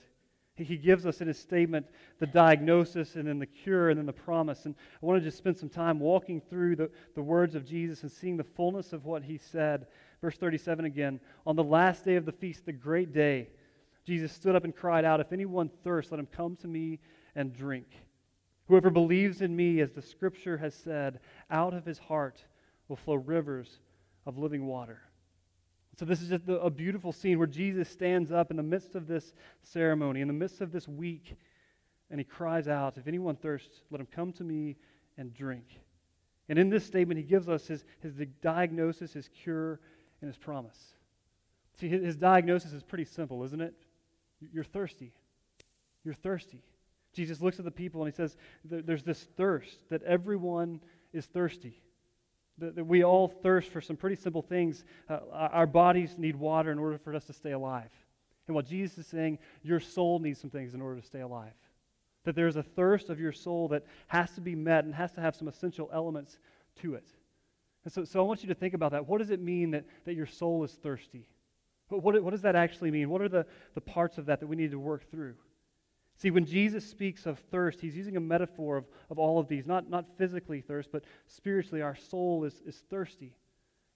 He 0.58 0.78
gives 0.78 1.06
us 1.06 1.20
in 1.20 1.28
his 1.28 1.38
statement 1.38 1.86
the 2.20 2.28
diagnosis 2.28 3.16
and 3.16 3.28
then 3.28 3.40
the 3.40 3.46
cure 3.46 3.90
and 3.90 3.98
then 3.98 4.06
the 4.06 4.14
promise. 4.14 4.66
And 4.66 4.74
I 5.02 5.06
want 5.06 5.22
to 5.22 5.26
just 5.26 5.38
spend 5.38 5.58
some 5.58 5.68
time 5.68 6.00
walking 6.00 6.40
through 6.40 6.78
the, 6.78 6.90
the 7.14 7.22
words 7.22 7.56
of 7.56 7.66
Jesus 7.66 8.04
and 8.04 8.12
seeing 8.12 8.38
the 8.38 8.44
fullness 8.44 8.94
of 8.94 9.04
what 9.04 9.22
he 9.22 9.38
said. 9.38 9.88
Verse 10.22 10.38
37 10.38 10.86
again. 10.86 11.20
On 11.46 11.58
the 11.58 11.64
last 11.64 12.06
day 12.06 12.16
of 12.16 12.26
the 12.26 12.32
feast, 12.32 12.66
the 12.66 12.72
great 12.72 13.12
day, 13.12 13.50
Jesus 14.06 14.32
stood 14.32 14.56
up 14.56 14.64
and 14.64 14.74
cried 14.74 15.04
out, 15.04 15.20
If 15.20 15.34
anyone 15.34 15.70
thirsts, 15.84 16.12
let 16.12 16.20
him 16.20 16.28
come 16.28 16.56
to 16.58 16.68
me 16.68 17.00
and 17.36 17.54
drink. 17.54 17.88
Whoever 18.68 18.90
believes 18.90 19.42
in 19.42 19.56
me, 19.56 19.82
as 19.82 19.92
the 19.92 20.02
scripture 20.02 20.58
has 20.58 20.74
said, 20.74 21.20
out 21.52 21.74
of 21.74 21.86
his 21.86 22.00
heart 22.00 22.46
will 22.88 22.96
flow 22.96 23.16
rivers 23.16 23.80
of 24.26 24.38
living 24.38 24.68
water. 24.68 25.02
So, 25.98 26.04
this 26.04 26.22
is 26.22 26.30
just 26.30 26.44
a 26.48 26.70
beautiful 26.70 27.14
scene 27.14 27.38
where 27.38 27.48
Jesus 27.48 27.90
stands 27.90 28.32
up 28.32 28.52
in 28.52 28.58
the 28.58 28.64
midst 28.64 28.96
of 28.96 29.08
this 29.08 29.34
ceremony, 29.64 30.22
in 30.22 30.28
the 30.28 30.34
midst 30.34 30.60
of 30.60 30.72
this 30.72 30.88
week, 30.88 31.36
and 32.10 32.20
he 32.20 32.26
cries 32.26 32.68
out, 32.68 32.98
If 32.98 33.08
anyone 33.08 33.36
thirsts, 33.36 33.82
let 33.90 34.02
him 34.02 34.08
come 34.14 34.34
to 34.34 34.44
me 34.44 34.76
and 35.18 35.34
drink. 35.34 35.66
And 36.50 36.60
in 36.60 36.70
this 36.70 36.86
statement, 36.86 37.18
he 37.18 37.24
gives 37.24 37.48
us 37.48 37.66
his, 37.66 37.86
his 38.02 38.14
diagnosis, 38.42 39.14
his 39.14 39.30
cure, 39.30 39.80
and 40.22 40.28
his 40.28 40.38
promise. 40.38 40.78
See, 41.80 41.88
his 41.88 42.16
diagnosis 42.16 42.74
is 42.74 42.84
pretty 42.84 43.06
simple, 43.06 43.44
isn't 43.44 43.62
it? 43.62 43.74
You're 44.54 44.64
thirsty. 44.64 45.14
You're 46.04 46.14
thirsty. 46.14 46.62
Jesus 47.14 47.42
looks 47.42 47.58
at 47.58 47.66
the 47.66 47.72
people 47.72 48.04
and 48.04 48.14
he 48.14 48.16
says, 48.16 48.36
There's 48.64 49.04
this 49.04 49.24
thirst, 49.38 49.80
that 49.90 50.04
everyone 50.04 50.82
is 51.14 51.26
thirsty. 51.26 51.82
That, 52.58 52.76
that 52.76 52.86
we 52.86 53.04
all 53.04 53.28
thirst 53.28 53.70
for 53.70 53.82
some 53.82 53.98
pretty 53.98 54.16
simple 54.16 54.42
things. 54.42 54.86
Uh, 55.10 55.20
our 55.32 55.68
bodies 55.68 56.16
need 56.18 56.36
water 56.36 56.72
in 56.72 56.80
order 56.80 56.98
for 56.98 57.14
us 57.14 57.26
to 57.26 57.34
stay 57.34 57.52
alive. 57.52 57.90
And 58.48 58.56
what 58.56 58.66
Jesus 58.66 58.98
is 59.00 59.08
saying, 59.08 59.40
your 59.64 59.80
soul 59.80 60.20
needs 60.20 60.40
some 60.40 60.50
things 60.50 60.74
in 60.74 60.82
order 60.82 61.02
to 61.02 61.06
stay 61.06 61.22
alive. 61.22 61.54
That 62.24 62.36
there's 62.36 62.56
a 62.56 62.64
thirst 62.64 63.10
of 63.10 63.20
your 63.20 63.32
soul 63.32 63.68
that 63.70 63.86
has 64.08 64.32
to 64.36 64.42
be 64.42 64.56
met 64.56 64.86
and 64.86 64.94
has 64.96 65.12
to 65.14 65.22
have 65.22 65.36
some 65.36 65.48
essential 65.48 65.90
elements 65.94 66.40
to 66.82 66.96
it. 66.96 67.08
And 67.84 67.94
so, 67.94 68.04
so 68.04 68.20
I 68.20 68.24
want 68.24 68.42
you 68.42 68.50
to 68.50 68.56
think 68.56 68.74
about 68.74 68.92
that. 68.92 69.08
What 69.08 69.20
does 69.20 69.30
it 69.30 69.42
mean 69.42 69.72
that, 69.72 69.86
that 70.06 70.16
your 70.16 70.26
soul 70.26 70.64
is 70.64 70.72
thirsty? 70.72 71.28
What, 71.90 72.04
what, 72.04 72.24
what 72.24 72.32
does 72.32 72.42
that 72.42 72.56
actually 72.56 72.90
mean? 72.90 73.10
What 73.10 73.22
are 73.22 73.30
the, 73.30 73.46
the 73.74 73.82
parts 73.82 74.18
of 74.18 74.26
that 74.28 74.40
that 74.40 74.48
we 74.48 74.56
need 74.56 74.72
to 74.72 74.80
work 74.80 75.10
through? 75.12 75.36
See, 76.18 76.32
when 76.32 76.46
Jesus 76.46 76.86
speaks 76.86 77.26
of 77.26 77.40
thirst, 77.52 77.82
he's 77.82 77.96
using 77.96 78.16
a 78.16 78.22
metaphor 78.22 78.78
of, 78.78 78.86
of 79.10 79.20
all 79.20 79.38
of 79.38 79.48
these, 79.48 79.66
not, 79.66 79.90
not 79.90 80.06
physically 80.18 80.62
thirst, 80.62 80.90
but 80.92 81.04
spiritually, 81.28 81.82
our 81.82 81.96
soul 81.96 82.46
is, 82.46 82.62
is 82.66 82.78
thirsty. 82.90 83.36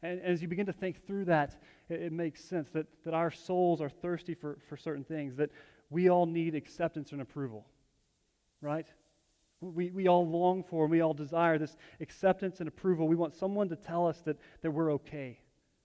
And, 0.01 0.19
and 0.19 0.34
as 0.34 0.41
you 0.41 0.47
begin 0.47 0.65
to 0.65 0.73
think 0.73 1.05
through 1.05 1.25
that, 1.25 1.62
it, 1.88 2.01
it, 2.01 2.12
makes 2.12 2.43
sense 2.43 2.69
that, 2.71 2.88
that 3.05 3.13
our 3.13 3.32
souls 3.32 3.82
are 3.82 3.89
thirsty 3.89 4.34
for, 4.34 4.58
for 4.67 4.75
certain 4.75 5.05
things, 5.05 5.38
that 5.38 5.49
we 5.89 6.10
all 6.10 6.25
need 6.25 6.55
acceptance 6.55 7.13
and 7.13 7.21
approval, 7.21 7.65
right? 8.62 8.88
We, 9.62 9.91
we 9.91 10.08
all 10.08 10.27
long 10.27 10.63
for 10.63 10.84
and 10.84 10.91
we 10.91 11.01
all 11.01 11.13
desire 11.13 11.58
this 11.58 11.77
acceptance 12.01 12.60
and 12.60 12.67
approval. 12.67 13.08
We 13.08 13.15
want 13.15 13.34
someone 13.34 13.69
to 13.69 13.75
tell 13.77 14.08
us 14.08 14.19
that, 14.21 14.38
that 14.62 14.71
we're 14.71 14.91
okay. 14.93 15.39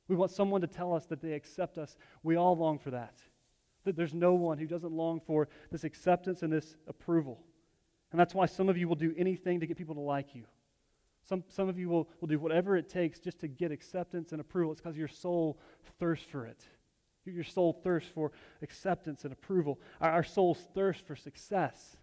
We 0.09 0.17
want 0.17 0.33
someone 0.33 0.61
to 0.61 0.67
tell 0.67 0.95
us 0.95 1.07
that 1.07 1.23
they 1.23 1.33
accept 1.33 1.79
us. 1.79 1.97
We 2.23 2.37
all 2.37 2.57
long 2.57 2.79
for 2.79 2.91
that. 2.91 3.15
That 3.85 3.97
there's 3.97 4.15
no 4.15 4.35
one 4.35 4.59
who 4.59 4.67
doesn't 4.67 4.93
long 4.93 5.21
for 5.21 5.49
this 5.71 5.85
acceptance 5.85 6.43
and 6.43 6.53
this 6.53 6.77
approval. 6.87 7.41
And 8.11 8.21
that's 8.21 8.35
why 8.35 8.47
some 8.47 8.69
of 8.69 8.79
you 8.79 8.89
will 8.89 8.97
do 8.97 9.15
anything 9.17 9.61
to 9.61 9.67
get 9.67 9.77
people 9.77 9.95
to 9.95 10.01
like 10.01 10.35
you. 10.35 10.45
Some, 11.25 11.43
some 11.49 11.69
of 11.69 11.79
you 11.79 11.89
will, 11.89 12.09
will 12.21 12.29
do 12.29 12.39
whatever 12.39 12.77
it 12.77 12.89
takes 12.89 13.19
just 13.19 13.41
to 13.41 13.49
get 13.49 13.73
acceptance 13.73 14.33
and 14.33 14.41
approval. 14.41 14.73
It's 14.73 14.81
because 14.81 14.97
your 14.97 15.09
soul 15.09 15.59
thirsts 15.99 16.27
for 16.27 16.47
it. 16.47 16.63
Your 17.25 17.45
soul 17.45 17.73
thirsts 17.83 18.11
for 18.11 18.33
acceptance 18.63 19.25
and 19.25 19.33
approval. 19.33 19.81
Our, 20.01 20.11
our 20.11 20.23
souls 20.23 20.59
thirst 20.75 21.07
for 21.07 21.17
success. 21.17 21.97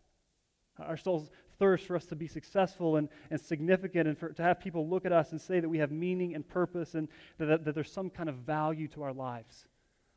Our 0.80 0.98
souls 0.98 1.30
thirst 1.60 1.86
for 1.86 1.96
us 1.96 2.06
to 2.08 2.16
be 2.16 2.28
successful 2.28 2.96
and, 2.96 3.08
and 3.30 3.40
significant 3.40 4.08
and 4.08 4.18
for, 4.18 4.30
to 4.30 4.42
have 4.42 4.60
people 4.60 4.90
look 4.90 5.06
at 5.06 5.14
us 5.14 5.32
and 5.32 5.40
say 5.40 5.60
that 5.60 5.70
we 5.70 5.78
have 5.78 5.92
meaning 5.92 6.34
and 6.34 6.48
purpose 6.48 6.96
and 6.96 7.08
that, 7.38 7.46
that, 7.46 7.66
that 7.66 7.76
there's 7.76 7.92
some 7.92 8.10
kind 8.10 8.30
of 8.30 8.36
value 8.38 8.88
to 8.88 9.04
our 9.04 9.14
lives. 9.14 9.68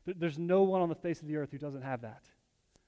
There's 0.05 0.37
no 0.37 0.63
one 0.63 0.81
on 0.81 0.89
the 0.89 0.95
face 0.95 1.21
of 1.21 1.27
the 1.27 1.37
earth 1.37 1.51
who 1.51 1.57
doesn't 1.57 1.81
have 1.81 2.01
that. 2.01 2.23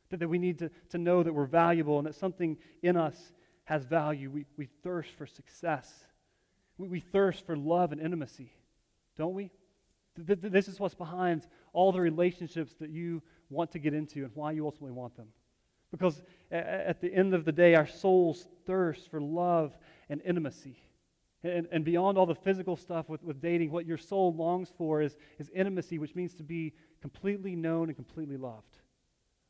That, 0.09 0.19
that 0.19 0.27
we 0.27 0.37
need 0.37 0.59
to, 0.59 0.69
to 0.89 0.97
know 0.97 1.23
that 1.23 1.33
we're 1.33 1.45
valuable 1.45 1.97
and 1.97 2.07
that 2.07 2.15
something 2.15 2.57
in 2.81 2.95
us 2.95 3.33
has 3.65 3.83
value. 3.85 4.29
We, 4.29 4.45
we 4.55 4.67
thirst 4.83 5.11
for 5.17 5.25
success. 5.25 6.05
We, 6.77 6.87
we 6.87 6.99
thirst 6.99 7.45
for 7.45 7.57
love 7.57 7.91
and 7.91 7.99
intimacy, 7.99 8.51
don't 9.17 9.33
we? 9.33 9.51
Th- 10.25 10.39
th- 10.39 10.53
this 10.53 10.67
is 10.67 10.79
what's 10.79 10.95
behind 10.95 11.47
all 11.73 11.91
the 11.91 12.01
relationships 12.01 12.75
that 12.79 12.89
you 12.89 13.21
want 13.49 13.71
to 13.71 13.79
get 13.79 13.93
into 13.93 14.23
and 14.23 14.31
why 14.33 14.51
you 14.51 14.65
ultimately 14.65 14.91
want 14.91 15.15
them. 15.15 15.27
Because 15.91 16.21
at 16.51 16.99
the 17.01 17.13
end 17.13 17.33
of 17.33 17.45
the 17.45 17.51
day, 17.51 17.75
our 17.75 17.87
souls 17.87 18.47
thirst 18.65 19.09
for 19.09 19.21
love 19.21 19.77
and 20.09 20.21
intimacy. 20.25 20.77
And, 21.47 21.67
and 21.71 21.85
beyond 21.85 22.17
all 22.17 22.25
the 22.25 22.35
physical 22.35 22.75
stuff 22.75 23.07
with, 23.09 23.23
with 23.23 23.41
dating, 23.41 23.71
what 23.71 23.85
your 23.85 23.97
soul 23.97 24.33
longs 24.33 24.71
for 24.77 25.01
is, 25.01 25.15
is 25.39 25.49
intimacy, 25.53 25.97
which 25.97 26.15
means 26.15 26.33
to 26.35 26.43
be 26.43 26.73
completely 27.01 27.55
known 27.55 27.89
and 27.89 27.95
completely 27.95 28.37
loved. 28.37 28.77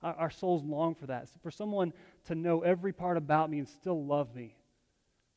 Our, 0.03 0.13
our 0.13 0.29
souls 0.29 0.63
long 0.63 0.95
for 0.95 1.07
that. 1.07 1.27
For 1.41 1.51
someone 1.51 1.93
to 2.25 2.35
know 2.35 2.61
every 2.61 2.93
part 2.93 3.17
about 3.17 3.49
me 3.49 3.59
and 3.59 3.67
still 3.67 4.05
love 4.05 4.35
me. 4.35 4.55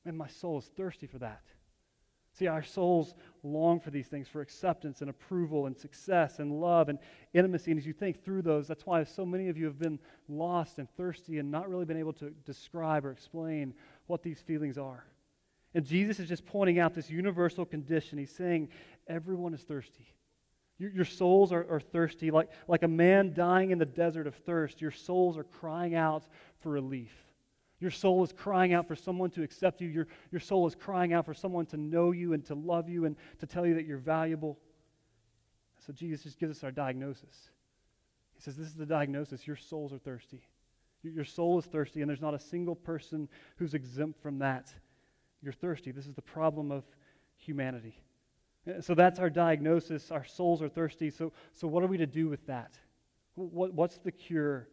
And 0.05 0.17
my 0.17 0.29
soul 0.29 0.59
is 0.59 0.67
thirsty 0.77 1.07
for 1.07 1.19
that. 1.19 1.43
See, 2.33 2.47
our 2.47 2.63
souls 2.63 3.15
long 3.43 3.81
for 3.81 3.91
these 3.91 4.07
things, 4.07 4.29
for 4.29 4.41
acceptance 4.41 5.01
and 5.01 5.11
approval 5.11 5.67
and 5.67 5.77
success 5.77 6.39
and 6.39 6.61
love 6.61 6.89
and 6.89 6.99
intimacy. 7.35 7.71
And 7.73 7.81
as 7.81 7.87
you 7.87 7.93
think 7.93 8.25
through 8.25 8.43
those, 8.43 8.69
that's 8.69 8.87
why 8.87 9.03
so 9.05 9.27
many 9.27 9.49
of 9.49 9.59
you 9.59 9.65
have 9.65 9.79
been 9.79 9.99
lost 10.29 10.79
and 10.79 10.89
thirsty 10.97 11.39
and 11.39 11.51
not 11.51 11.69
really 11.69 11.85
been 11.85 11.97
able 11.97 12.13
to 12.15 12.31
describe 12.45 13.05
or 13.05 13.11
explain 13.11 13.75
what 14.07 14.23
these 14.23 14.41
feelings 14.41 14.79
are. 14.79 15.05
And 15.75 15.85
Jesus 15.85 16.19
is 16.19 16.29
just 16.29 16.45
pointing 16.47 16.79
out 16.79 16.95
this 16.95 17.11
universal 17.11 17.65
condition. 17.65 18.19
He's 18.19 18.35
saying, 18.35 18.69
everyone 19.07 19.55
is 19.55 19.63
thirsty. 19.63 20.07
Your, 20.79 20.91
your 20.91 21.05
souls 21.05 21.53
are, 21.53 21.67
are 21.71 21.81
thirsty. 21.81 22.31
Like, 22.31 22.51
like 22.67 22.83
a 22.83 22.89
man 22.89 23.35
dying 23.35 23.71
in 23.71 23.79
the 23.79 23.87
desert 23.87 24.27
of 24.27 24.35
thirst, 24.35 24.81
your 24.81 24.91
souls 24.91 25.37
are 25.39 25.45
crying 25.45 25.95
out 25.95 26.27
for 26.59 26.71
relief. 26.71 27.13
Your 27.79 27.91
soul 27.91 28.23
is 28.25 28.33
crying 28.33 28.75
out 28.75 28.87
for 28.89 28.97
someone 28.97 29.31
to 29.31 29.43
accept 29.43 29.81
you. 29.81 29.89
Your, 29.89 30.07
your 30.31 30.41
soul 30.41 30.67
is 30.67 30.75
crying 30.75 31.13
out 31.13 31.25
for 31.25 31.35
someone 31.35 31.67
to 31.67 31.77
know 31.77 32.13
you 32.13 32.35
and 32.35 32.45
to 32.47 32.55
love 32.55 32.89
you 32.89 33.05
and 33.07 33.17
to 33.39 33.47
tell 33.47 33.67
you 33.67 33.75
that 33.75 33.87
you're 33.87 33.99
valuable. 33.99 34.59
So 35.87 35.93
Jesus 35.93 36.23
just 36.23 36.39
gives 36.39 36.59
us 36.59 36.65
our 36.65 36.71
diagnosis. 36.71 37.51
He 38.35 38.43
says, 38.43 38.57
This 38.57 38.67
is 38.67 38.75
the 38.75 38.87
diagnosis. 38.87 39.47
Your 39.47 39.57
souls 39.57 39.93
are 39.93 39.99
thirsty. 39.99 40.43
Your 41.03 41.25
soul 41.25 41.59
is 41.59 41.65
thirsty, 41.65 42.03
and 42.03 42.09
there's 42.09 42.21
not 42.21 42.35
a 42.35 42.39
single 42.39 42.75
person 42.75 43.29
who's 43.57 43.73
exempt 43.73 44.21
from 44.21 44.39
that. 44.41 44.75
You're 45.43 45.53
thirsty. 45.53 45.91
This 45.91 46.07
is 46.07 46.15
the 46.15 46.23
problem 46.23 46.71
of 46.71 46.85
humanity. 47.37 47.97
So 48.81 48.95
that's 48.95 49.19
our 49.19 49.31
diagnosis. 49.31 50.11
Our 50.11 50.25
souls 50.25 50.61
are 50.61 50.69
thirsty. 50.69 51.11
So, 51.11 51.33
so 51.53 51.67
what 51.67 51.83
are 51.83 51.87
we 51.87 51.97
to 51.99 52.07
do 52.07 52.29
with 52.29 52.47
that? 52.47 52.79
What, 53.35 53.73
what's 53.73 53.99
the 53.99 54.13
cure? 54.13 54.69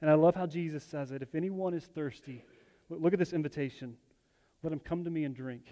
And 0.00 0.10
I 0.10 0.14
love 0.14 0.34
how 0.34 0.46
Jesus 0.46 0.84
says 0.84 1.12
it. 1.12 1.22
If 1.22 1.34
anyone 1.34 1.74
is 1.74 1.84
thirsty, 1.84 2.44
look 2.90 3.12
at 3.12 3.18
this 3.18 3.32
invitation. 3.32 3.96
Let 4.62 4.72
him 4.72 4.80
come 4.80 5.04
to 5.04 5.10
me 5.10 5.24
and 5.24 5.34
drink. 5.34 5.64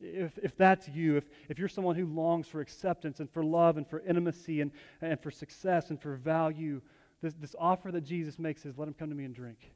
If, 0.00 0.38
if 0.42 0.56
that's 0.56 0.88
you, 0.88 1.16
if, 1.16 1.24
if 1.48 1.58
you're 1.58 1.68
someone 1.68 1.96
who 1.96 2.06
longs 2.06 2.46
for 2.46 2.60
acceptance 2.60 3.20
and 3.20 3.30
for 3.30 3.42
love 3.42 3.78
and 3.78 3.88
for 3.88 4.00
intimacy 4.00 4.60
and, 4.60 4.70
and 5.00 5.18
for 5.20 5.30
success 5.30 5.90
and 5.90 6.00
for 6.00 6.16
value, 6.16 6.82
this, 7.22 7.34
this 7.34 7.54
offer 7.58 7.90
that 7.90 8.02
Jesus 8.02 8.38
makes 8.38 8.66
is 8.66 8.76
let 8.76 8.86
him 8.86 8.94
come 8.94 9.08
to 9.08 9.14
me 9.14 9.24
and 9.24 9.34
drink. 9.34 9.70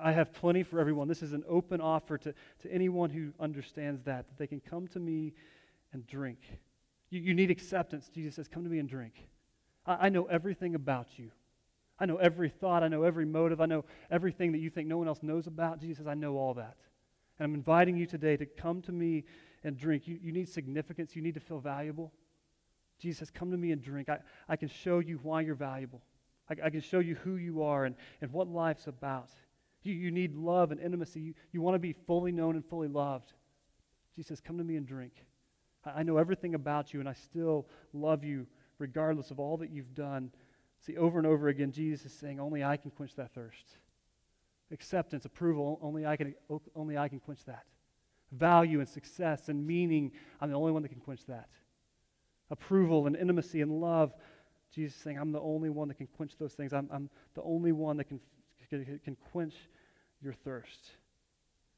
I 0.00 0.12
have 0.12 0.32
plenty 0.32 0.62
for 0.62 0.80
everyone. 0.80 1.08
This 1.08 1.22
is 1.22 1.32
an 1.32 1.44
open 1.48 1.80
offer 1.80 2.16
to, 2.18 2.34
to 2.62 2.72
anyone 2.72 3.10
who 3.10 3.32
understands 3.38 4.02
that, 4.04 4.28
that 4.28 4.38
they 4.38 4.46
can 4.46 4.60
come 4.60 4.88
to 4.88 5.00
me 5.00 5.34
and 5.92 6.06
drink. 6.06 6.38
You, 7.10 7.20
you 7.20 7.34
need 7.34 7.50
acceptance. 7.50 8.08
Jesus 8.08 8.36
says, 8.36 8.48
Come 8.48 8.64
to 8.64 8.70
me 8.70 8.78
and 8.78 8.88
drink. 8.88 9.14
I, 9.86 10.06
I 10.06 10.08
know 10.08 10.24
everything 10.24 10.74
about 10.74 11.18
you. 11.18 11.30
I 11.98 12.06
know 12.06 12.16
every 12.16 12.48
thought. 12.48 12.82
I 12.82 12.88
know 12.88 13.02
every 13.02 13.26
motive. 13.26 13.60
I 13.60 13.66
know 13.66 13.84
everything 14.10 14.52
that 14.52 14.58
you 14.58 14.70
think 14.70 14.88
no 14.88 14.98
one 14.98 15.08
else 15.08 15.22
knows 15.22 15.46
about. 15.46 15.80
Jesus 15.80 15.98
says, 15.98 16.06
I 16.06 16.14
know 16.14 16.36
all 16.36 16.54
that. 16.54 16.76
And 17.38 17.44
I'm 17.44 17.54
inviting 17.54 17.96
you 17.96 18.06
today 18.06 18.36
to 18.36 18.46
come 18.46 18.82
to 18.82 18.92
me 18.92 19.24
and 19.62 19.76
drink. 19.76 20.08
You, 20.08 20.18
you 20.20 20.32
need 20.32 20.48
significance. 20.48 21.14
You 21.14 21.22
need 21.22 21.34
to 21.34 21.40
feel 21.40 21.60
valuable. 21.60 22.12
Jesus 22.98 23.18
says, 23.18 23.30
Come 23.30 23.50
to 23.50 23.56
me 23.56 23.72
and 23.72 23.82
drink. 23.82 24.08
I, 24.08 24.18
I 24.48 24.56
can 24.56 24.68
show 24.68 25.00
you 25.00 25.20
why 25.22 25.42
you're 25.42 25.54
valuable. 25.54 26.02
I, 26.48 26.66
I 26.66 26.70
can 26.70 26.80
show 26.80 27.00
you 27.00 27.16
who 27.16 27.36
you 27.36 27.62
are 27.62 27.84
and, 27.84 27.94
and 28.20 28.32
what 28.32 28.48
life's 28.48 28.86
about. 28.86 29.28
You, 29.82 29.94
you 29.94 30.10
need 30.10 30.34
love 30.34 30.70
and 30.70 30.80
intimacy. 30.80 31.20
You, 31.20 31.34
you 31.52 31.62
want 31.62 31.74
to 31.74 31.78
be 31.78 31.92
fully 31.92 32.32
known 32.32 32.54
and 32.56 32.64
fully 32.64 32.88
loved. 32.88 33.32
Jesus 34.14 34.28
says, 34.28 34.40
Come 34.40 34.58
to 34.58 34.64
me 34.64 34.76
and 34.76 34.86
drink. 34.86 35.12
I, 35.84 36.00
I 36.00 36.02
know 36.02 36.18
everything 36.18 36.54
about 36.54 36.92
you, 36.92 37.00
and 37.00 37.08
I 37.08 37.14
still 37.14 37.66
love 37.92 38.24
you 38.24 38.46
regardless 38.78 39.30
of 39.30 39.38
all 39.38 39.56
that 39.58 39.70
you've 39.70 39.94
done. 39.94 40.30
See, 40.86 40.96
over 40.96 41.18
and 41.18 41.26
over 41.26 41.48
again, 41.48 41.72
Jesus 41.72 42.06
is 42.06 42.18
saying, 42.18 42.40
Only 42.40 42.64
I 42.64 42.76
can 42.76 42.90
quench 42.90 43.14
that 43.16 43.32
thirst. 43.34 43.76
Acceptance, 44.70 45.24
approval, 45.24 45.78
only 45.82 46.06
I 46.06 46.16
can, 46.16 46.34
only 46.74 46.96
I 46.96 47.08
can 47.08 47.20
quench 47.20 47.44
that. 47.44 47.64
Value 48.32 48.80
and 48.80 48.88
success 48.88 49.48
and 49.48 49.66
meaning, 49.66 50.12
I'm 50.40 50.50
the 50.50 50.56
only 50.56 50.72
one 50.72 50.82
that 50.82 50.88
can 50.88 51.00
quench 51.00 51.26
that. 51.26 51.48
Approval 52.50 53.06
and 53.06 53.14
intimacy 53.14 53.60
and 53.60 53.80
love, 53.80 54.14
Jesus 54.74 54.96
is 54.96 55.02
saying, 55.02 55.18
I'm 55.18 55.32
the 55.32 55.40
only 55.40 55.68
one 55.68 55.88
that 55.88 55.98
can 55.98 56.06
quench 56.06 56.32
those 56.38 56.54
things. 56.54 56.72
I'm, 56.72 56.88
I'm 56.90 57.10
the 57.34 57.42
only 57.42 57.72
one 57.72 57.98
that 57.98 58.04
can, 58.04 58.20
can, 58.80 59.00
can 59.04 59.16
quench 59.30 59.54
your 60.22 60.32
thirst. 60.32 60.90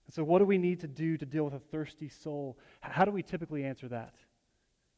And 0.06 0.14
so, 0.14 0.22
what 0.22 0.38
do 0.38 0.44
we 0.44 0.58
need 0.58 0.80
to 0.80 0.88
do 0.88 1.16
to 1.16 1.26
deal 1.26 1.44
with 1.44 1.54
a 1.54 1.58
thirsty 1.58 2.08
soul? 2.08 2.58
How 2.80 3.04
do 3.04 3.10
we 3.10 3.22
typically 3.22 3.64
answer 3.64 3.88
that? 3.88 4.14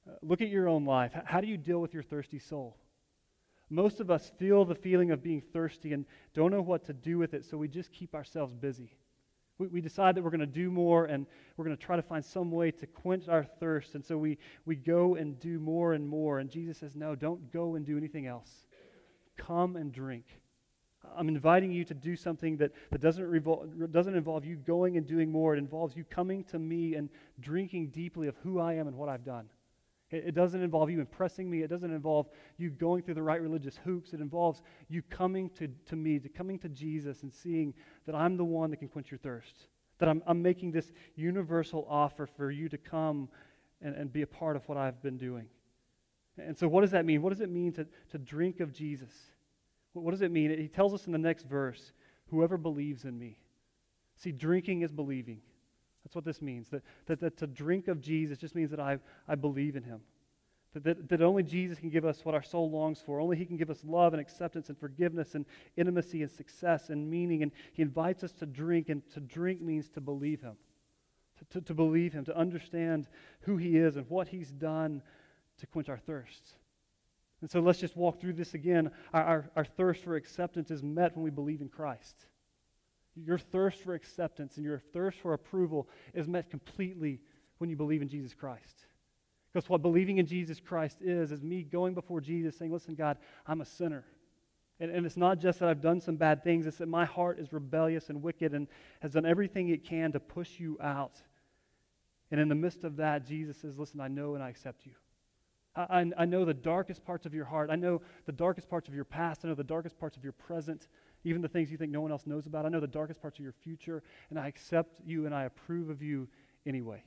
Uh, 0.09 0.15
look 0.23 0.41
at 0.41 0.49
your 0.49 0.69
own 0.69 0.85
life. 0.85 1.13
How 1.25 1.41
do 1.41 1.47
you 1.47 1.57
deal 1.57 1.81
with 1.81 1.95
your 1.95 2.03
thirsty 2.03 2.39
soul? 2.39 2.77
Most 3.69 4.01
of 4.01 4.11
us 4.11 4.31
feel 4.39 4.65
the 4.65 4.75
feeling 4.75 5.11
of 5.11 5.23
being 5.23 5.41
thirsty 5.41 5.93
and 5.93 6.05
don't 6.35 6.53
know 6.53 6.63
what 6.63 6.85
to 6.85 6.93
do 6.93 7.19
with 7.19 7.35
it, 7.35 7.45
so 7.45 7.57
we 7.57 7.67
just 7.67 7.93
keep 7.93 8.15
ourselves 8.15 8.55
busy. 8.55 8.97
We, 9.59 9.67
we 9.69 9.81
decide 9.81 10.15
that 10.15 10.23
we're 10.23 10.31
going 10.31 10.41
to 10.41 10.47
do 10.47 10.71
more 10.71 11.07
and 11.07 11.27
we're 11.57 11.65
going 11.65 11.77
to 11.77 11.83
try 11.83 11.97
to 11.97 12.03
find 12.03 12.25
some 12.25 12.53
way 12.53 12.71
to 12.71 12.87
quench 12.87 13.29
our 13.29 13.45
thirst, 13.45 13.95
and 13.95 14.05
so 14.05 14.19
we, 14.19 14.39
we 14.67 14.77
go 14.77 15.17
and 15.17 15.39
do 15.41 15.59
more 15.59 15.95
and 15.95 16.07
more. 16.07 16.39
And 16.39 16.51
Jesus 16.51 16.79
says, 16.79 16.95
No, 16.95 17.15
don't 17.15 17.53
go 17.53 17.75
and 17.75 17.85
do 17.85 17.97
anything 17.97 18.27
else. 18.27 18.51
Come 19.37 19.77
and 19.77 19.93
drink. 19.93 20.25
I'm 21.17 21.29
inviting 21.29 21.73
you 21.73 21.85
to 21.85 21.95
do 21.95 22.17
something 22.17 22.57
that, 22.59 22.73
that 22.91 23.01
doesn't, 23.01 23.25
revol- 23.25 23.91
doesn't 23.91 24.15
involve 24.15 24.45
you 24.45 24.57
going 24.57 24.97
and 24.97 25.07
doing 25.07 25.31
more. 25.31 25.55
It 25.55 25.59
involves 25.59 25.97
you 25.97 26.05
coming 26.05 26.45
to 26.45 26.59
me 26.59 26.95
and 26.95 27.09
drinking 27.41 27.89
deeply 27.89 28.29
of 28.29 28.37
who 28.43 28.59
I 28.59 28.75
am 28.75 28.89
and 28.89 28.97
what 28.97 29.09
I've 29.09 29.25
done. 29.25 29.49
It, 30.11 30.25
it 30.29 30.35
doesn't 30.35 30.63
involve 30.63 30.91
you 30.91 31.01
impressing 31.01 31.51
me. 31.51 31.63
It 31.63 31.69
doesn't 31.69 31.91
involve 31.91 32.29
you 32.57 32.71
going 32.71 33.03
through 33.03 33.15
the 33.15 33.23
right 33.23 33.41
religious 33.41 33.79
hoops. 33.85 34.13
It 34.13 34.21
involves 34.21 34.63
you 34.89 35.03
coming 35.03 35.51
to, 35.51 35.69
to 35.87 35.97
me, 35.97 36.19
to 36.19 36.29
coming 36.29 36.59
to 36.61 36.69
Jesus 36.69 37.23
and 37.23 37.33
seeing 37.33 37.75
that 38.07 38.15
I'm 38.15 38.37
the 38.37 38.45
one 38.45 38.71
that 38.71 38.79
can 38.79 38.89
quench 38.89 39.11
your 39.11 39.19
thirst. 39.19 39.69
That 39.99 40.09
I'm, 40.09 40.23
I'm 40.27 40.43
making 40.43 40.73
this 40.73 40.93
universal 41.15 41.87
offer 41.89 42.27
for 42.27 42.51
you 42.51 42.69
to 42.69 42.79
come 42.79 43.29
and, 43.81 43.95
and 43.95 44.13
be 44.13 44.23
a 44.23 44.27
part 44.27 44.57
of 44.57 44.69
what 44.69 44.79
I've 44.79 45.03
been 45.03 45.17
doing. 45.17 45.47
And 46.39 46.57
so, 46.57 46.69
what 46.69 46.83
does 46.83 46.91
that 46.91 47.07
mean? 47.07 47.23
What 47.23 47.31
does 47.31 47.41
it 47.41 47.51
mean 47.51 47.73
to, 47.73 47.87
to 48.11 48.19
drink 48.19 48.61
of 48.61 48.73
Jesus? 48.73 49.11
What 50.03 50.11
does 50.13 50.23
it 50.23 50.31
mean? 50.31 50.57
He 50.59 50.69
tells 50.69 50.95
us 50.95 51.07
in 51.07 51.13
the 51.13 51.19
next 51.19 51.47
verse 51.47 51.93
whoever 52.31 52.57
believes 52.57 53.05
in 53.05 53.19
me. 53.19 53.39
See, 54.17 54.33
drinking 54.33 54.83
is 54.83 54.93
believing. 54.93 55.41
That's 56.05 56.15
what 56.15 56.25
this 56.25 56.41
means. 56.41 56.69
That, 56.69 56.83
that, 57.07 57.21
that 57.21 57.37
to 57.39 57.47
drink 57.47 57.89
of 57.89 58.01
Jesus 58.01 58.39
just 58.39 58.55
means 58.55 58.71
that 58.71 58.81
I, 58.81 58.99
I 59.29 59.35
believe 59.35 59.77
in 59.77 59.83
him. 59.83 60.01
That, 60.73 60.85
that, 60.85 61.09
that 61.09 61.23
only 61.23 61.43
Jesus 61.43 61.79
can 61.79 61.91
give 61.91 62.05
us 62.05 62.25
what 62.25 62.35
our 62.35 62.43
soul 62.43 62.71
longs 62.71 63.01
for. 63.01 63.21
Only 63.21 63.37
he 63.37 63.45
can 63.45 63.57
give 63.57 63.71
us 63.71 63.81
love 63.85 64.13
and 64.13 64.21
acceptance 64.21 64.69
and 64.69 64.79
forgiveness 64.79 65.35
and 65.35 65.45
intimacy 65.77 66.23
and 66.23 66.31
success 66.31 66.91
and 66.91 67.11
meaning. 67.11 67.43
And 67.43 67.53
he 67.73 67.83
invites 67.83 68.23
us 68.23 68.33
to 68.35 68.47
drink, 68.47 68.89
and 68.89 69.03
to 69.11 69.21
drink 69.21 69.61
means 69.61 69.89
to 69.91 70.01
believe 70.01 70.41
him. 70.41 70.57
To, 71.51 71.61
to, 71.61 71.75
believe 71.75 72.13
him, 72.13 72.25
to 72.27 72.37
understand 72.37 73.09
who 73.41 73.57
he 73.57 73.77
is 73.77 73.97
and 73.97 74.09
what 74.09 74.29
he's 74.29 74.51
done 74.51 75.03
to 75.59 75.67
quench 75.67 75.89
our 75.89 75.99
thirsts. 75.99 76.55
And 77.41 77.51
so 77.51 77.61
let's 77.61 77.79
just 77.79 77.97
walk 77.97 78.21
through 78.21 78.33
this 78.33 78.55
again. 78.55 78.91
Our, 79.13 79.23
our, 79.23 79.51
our, 79.57 79.65
thirst 79.65 80.05
for 80.05 80.17
acceptance 80.17 80.71
is 80.71 80.83
met 80.83 81.15
when 81.15 81.23
we 81.23 81.31
believe 81.31 81.61
in 81.61 81.69
Christ. 81.69 82.27
Your 83.15 83.39
thirst 83.39 83.81
for 83.81 83.95
acceptance 83.95 84.57
and 84.57 84.65
your 84.65 84.79
thirst 84.93 85.19
for 85.21 85.35
approval 85.35 85.89
is 86.15 86.29
met 86.29 86.51
completely 86.51 87.21
when 87.59 87.71
you 87.71 87.77
believe 87.77 88.03
in 88.03 88.09
Jesus 88.09 88.35
Christ. 88.35 88.87
Because 89.53 89.69
what 89.69 89.83
believing 89.83 90.19
in 90.19 90.27
Jesus 90.27 90.61
Christ 90.61 90.99
is, 91.01 91.33
is 91.33 91.43
me 91.43 91.63
going 91.63 91.95
before 91.95 92.21
Jesus 92.21 92.57
saying, 92.57 92.73
Listen, 92.73 92.95
God, 92.95 93.17
I'm 93.47 93.61
a 93.61 93.65
sinner. 93.65 94.05
And, 94.81 94.91
and 94.91 95.07
it's 95.07 95.17
not 95.17 95.39
just 95.39 95.61
that 95.61 95.69
I've 95.69 95.81
done 95.81 96.01
some 96.01 96.17
bad 96.17 96.45
things, 96.45 96.67
it's 96.67 96.77
that 96.79 96.89
my 96.89 97.07
heart 97.07 97.39
is 97.39 97.53
rebellious 97.53 98.11
and 98.11 98.23
wicked 98.23 98.53
and 98.53 98.67
has 99.01 99.13
done 99.13 99.25
everything 99.25 99.71
it 99.71 99.85
can 99.85 100.13
to 100.13 100.21
push 100.21 100.61
you 100.61 100.79
out. 100.83 101.23
And 102.31 102.41
in 102.41 102.49
the 102.49 102.55
midst 102.55 102.85
of 102.85 102.97
that, 102.97 103.27
Jesus 103.27 103.57
says, 103.57 103.79
Listen, 103.79 104.01
I 104.01 104.09
know 104.09 104.35
and 104.35 104.45
I 104.45 104.51
accept 104.51 104.85
you. 104.85 104.93
I, 105.77 106.11
I 106.17 106.25
know 106.25 106.45
the 106.45 106.55
darkest 106.55 107.05
parts 107.05 107.27
of 107.27 107.35
your 107.35 107.45
heart. 107.45 107.71
I 107.71 107.77
know 107.77 108.01
the 108.25 108.33
darkest 108.33 108.69
parts 108.69 108.89
of 108.89 108.95
your 108.95 109.05
past. 109.05 109.45
I 109.45 109.49
know 109.49 109.55
the 109.55 109.65
darkest 109.65 109.99
parts 109.99 110.17
of 110.17 110.25
your 110.25 110.33
present, 110.33 110.89
even 111.25 111.43
the 111.43 111.49
things 111.49 111.71
you 111.71 111.77
think 111.77 111.93
no 111.93 112.01
one 112.01 112.11
else 112.11 112.27
knows 112.27 112.47
about. 112.47 112.65
I 112.65 112.69
know 112.71 112.81
the 112.81 112.87
darkest 112.87 113.21
parts 113.21 113.39
of 113.39 113.43
your 113.43 113.53
future, 113.53 114.03
and 114.31 114.39
I 114.39 114.49
accept 114.49 115.01
you 115.05 115.27
and 115.27 115.35
I 115.35 115.45
approve 115.45 115.91
of 115.91 116.03
you 116.03 116.29
anyway. 116.65 117.03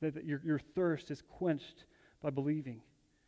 That, 0.00 0.14
that 0.14 0.24
your, 0.24 0.40
your 0.44 0.58
thirst 0.58 1.10
is 1.10 1.22
quenched 1.22 1.84
by 2.22 2.30
believing. 2.30 2.80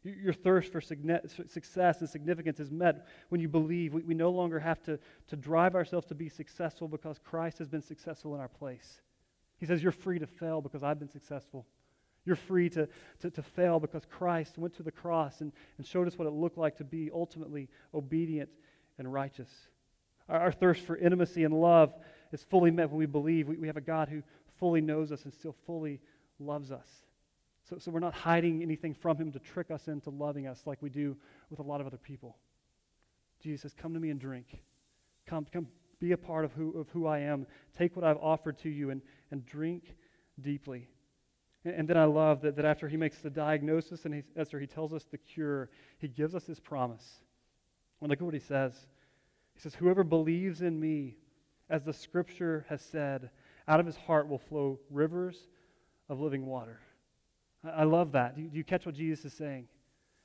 Your, 0.04 0.14
your 0.14 0.32
thirst 0.32 0.70
for 0.70 0.80
success 0.80 2.00
and 2.00 2.09
significance 2.09 2.61
is 2.61 2.70
met 2.70 3.06
when 3.30 3.40
you 3.40 3.48
believe. 3.48 3.94
We, 3.94 4.02
we 4.02 4.14
no 4.14 4.30
longer 4.30 4.61
have 4.61 4.80
to, 4.85 4.98
to 5.28 5.37
drive 5.37 5.74
ourselves 5.74 6.06
to 6.06 6.14
be 6.14 6.28
successful 6.28 6.87
because 6.87 7.18
Christ 7.18 7.59
has 7.59 7.68
been 7.68 7.82
successful 7.82 8.35
in 8.35 8.40
our 8.40 8.48
place. 8.48 9.00
He 9.59 9.66
says, 9.66 9.82
You're 9.82 9.92
free 9.92 10.20
to 10.20 10.26
fail 10.26 10.61
because 10.61 10.85
I've 10.85 11.00
been 11.00 11.11
successful. 11.11 11.66
You're 12.26 12.36
free 12.36 12.68
to, 12.70 12.88
to, 13.20 13.30
to 13.30 13.42
fail 13.42 13.80
because 13.80 14.04
Christ 14.04 14.58
went 14.58 14.74
to 14.76 14.82
the 14.82 14.90
cross 14.90 15.40
and, 15.40 15.52
and 15.78 15.86
showed 15.86 16.06
us 16.06 16.18
what 16.18 16.26
it 16.26 16.32
looked 16.32 16.58
like 16.58 16.76
to 16.78 16.84
be 16.84 17.10
ultimately 17.14 17.68
obedient 17.94 18.50
and 18.98 19.10
righteous. 19.10 19.48
Our, 20.28 20.40
our 20.40 20.52
thirst 20.52 20.82
for 20.82 20.96
intimacy 20.96 21.44
and 21.44 21.54
love 21.54 21.94
is 22.32 22.42
fully 22.42 22.72
met 22.72 22.90
when 22.90 22.98
we 22.98 23.06
believe 23.06 23.48
we, 23.48 23.56
we 23.56 23.68
have 23.68 23.76
a 23.76 23.80
God 23.82 24.08
who 24.08 24.22
fully 24.58 24.80
knows 24.80 25.12
us 25.12 25.24
and 25.24 25.32
still 25.32 25.54
fully 25.64 26.00
loves 26.40 26.72
us. 26.72 26.88
So, 27.70 27.78
so 27.78 27.90
we're 27.90 28.00
not 28.00 28.14
hiding 28.14 28.62
anything 28.62 28.92
from 28.92 29.16
him 29.16 29.32
to 29.32 29.38
trick 29.38 29.70
us 29.70 29.88
into 29.88 30.10
loving 30.10 30.46
us 30.46 30.62
like 30.66 30.82
we 30.82 30.90
do 30.90 31.16
with 31.48 31.60
a 31.60 31.62
lot 31.62 31.80
of 31.80 31.86
other 31.86 31.96
people. 31.96 32.36
Jesus 33.40 33.62
says, 33.62 33.74
Come 33.74 33.94
to 33.94 34.00
me 34.00 34.10
and 34.10 34.20
drink. 34.20 34.60
Come, 35.26 35.46
come 35.52 35.68
be 36.00 36.12
a 36.12 36.16
part 36.16 36.44
of 36.44 36.52
who, 36.52 36.78
of 36.78 36.88
who 36.90 37.06
I 37.06 37.20
am. 37.20 37.46
Take 37.76 37.96
what 37.96 38.04
I've 38.04 38.18
offered 38.18 38.58
to 38.60 38.68
you 38.68 38.90
and, 38.90 39.00
and 39.30 39.44
drink 39.46 39.96
deeply. 40.40 40.88
And 41.66 41.88
then 41.88 41.96
I 41.96 42.05
love 42.05 42.42
that, 42.42 42.57
that 42.57 42.64
after 42.64 42.88
he 42.88 42.96
makes 42.96 43.18
the 43.18 43.31
diagnosis 43.31 44.05
and 44.05 44.14
he, 44.14 44.22
after 44.37 44.61
he 44.61 44.66
tells 44.66 44.92
us 44.92 45.05
the 45.05 45.18
cure, 45.18 45.68
he 45.98 46.07
gives 46.07 46.35
us 46.35 46.46
his 46.46 46.61
promise. 46.61 47.22
And 48.00 48.09
look 48.09 48.20
at 48.20 48.24
what 48.24 48.35
he 48.35 48.40
says. 48.40 48.87
He 49.55 49.61
says, 49.61 49.74
Whoever 49.74 50.05
believes 50.05 50.61
in 50.61 50.79
me, 50.79 51.16
as 51.68 51.83
the 51.83 51.92
scripture 51.92 52.64
has 52.68 52.81
said, 52.83 53.31
out 53.66 53.81
of 53.81 53.87
his 53.87 53.96
heart 53.96 54.29
will 54.29 54.38
flow 54.38 54.79
rivers 54.90 55.48
of 56.09 56.20
living 56.20 56.46
water. 56.46 56.81
I, 57.64 57.70
I 57.70 57.85
love 57.85 58.12
that. 58.12 58.37
Do 58.37 58.42
you, 58.42 58.48
do 58.48 58.59
you, 58.59 58.64
catch 58.64 58.87
what 58.87 58.94
Jesus 58.94 59.24
is 59.24 59.33
saying? 59.33 59.66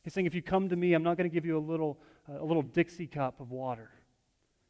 He's 0.04 0.14
saying, 0.14 0.28
If 0.28 0.36
you 0.36 0.42
come 0.42 0.70
to 0.70 0.76
me, 0.76 0.94
I'm 0.94 1.04
not 1.04 1.18
going 1.18 1.30
to 1.30 1.34
give 1.34 1.46
you 1.46 1.58
a 1.58 1.60
little, 1.60 2.00
uh, 2.30 2.42
a 2.42 2.46
little 2.46 2.62
Dixie 2.62 3.08
cup 3.08 3.40
of 3.40 3.52
water. 3.52 3.90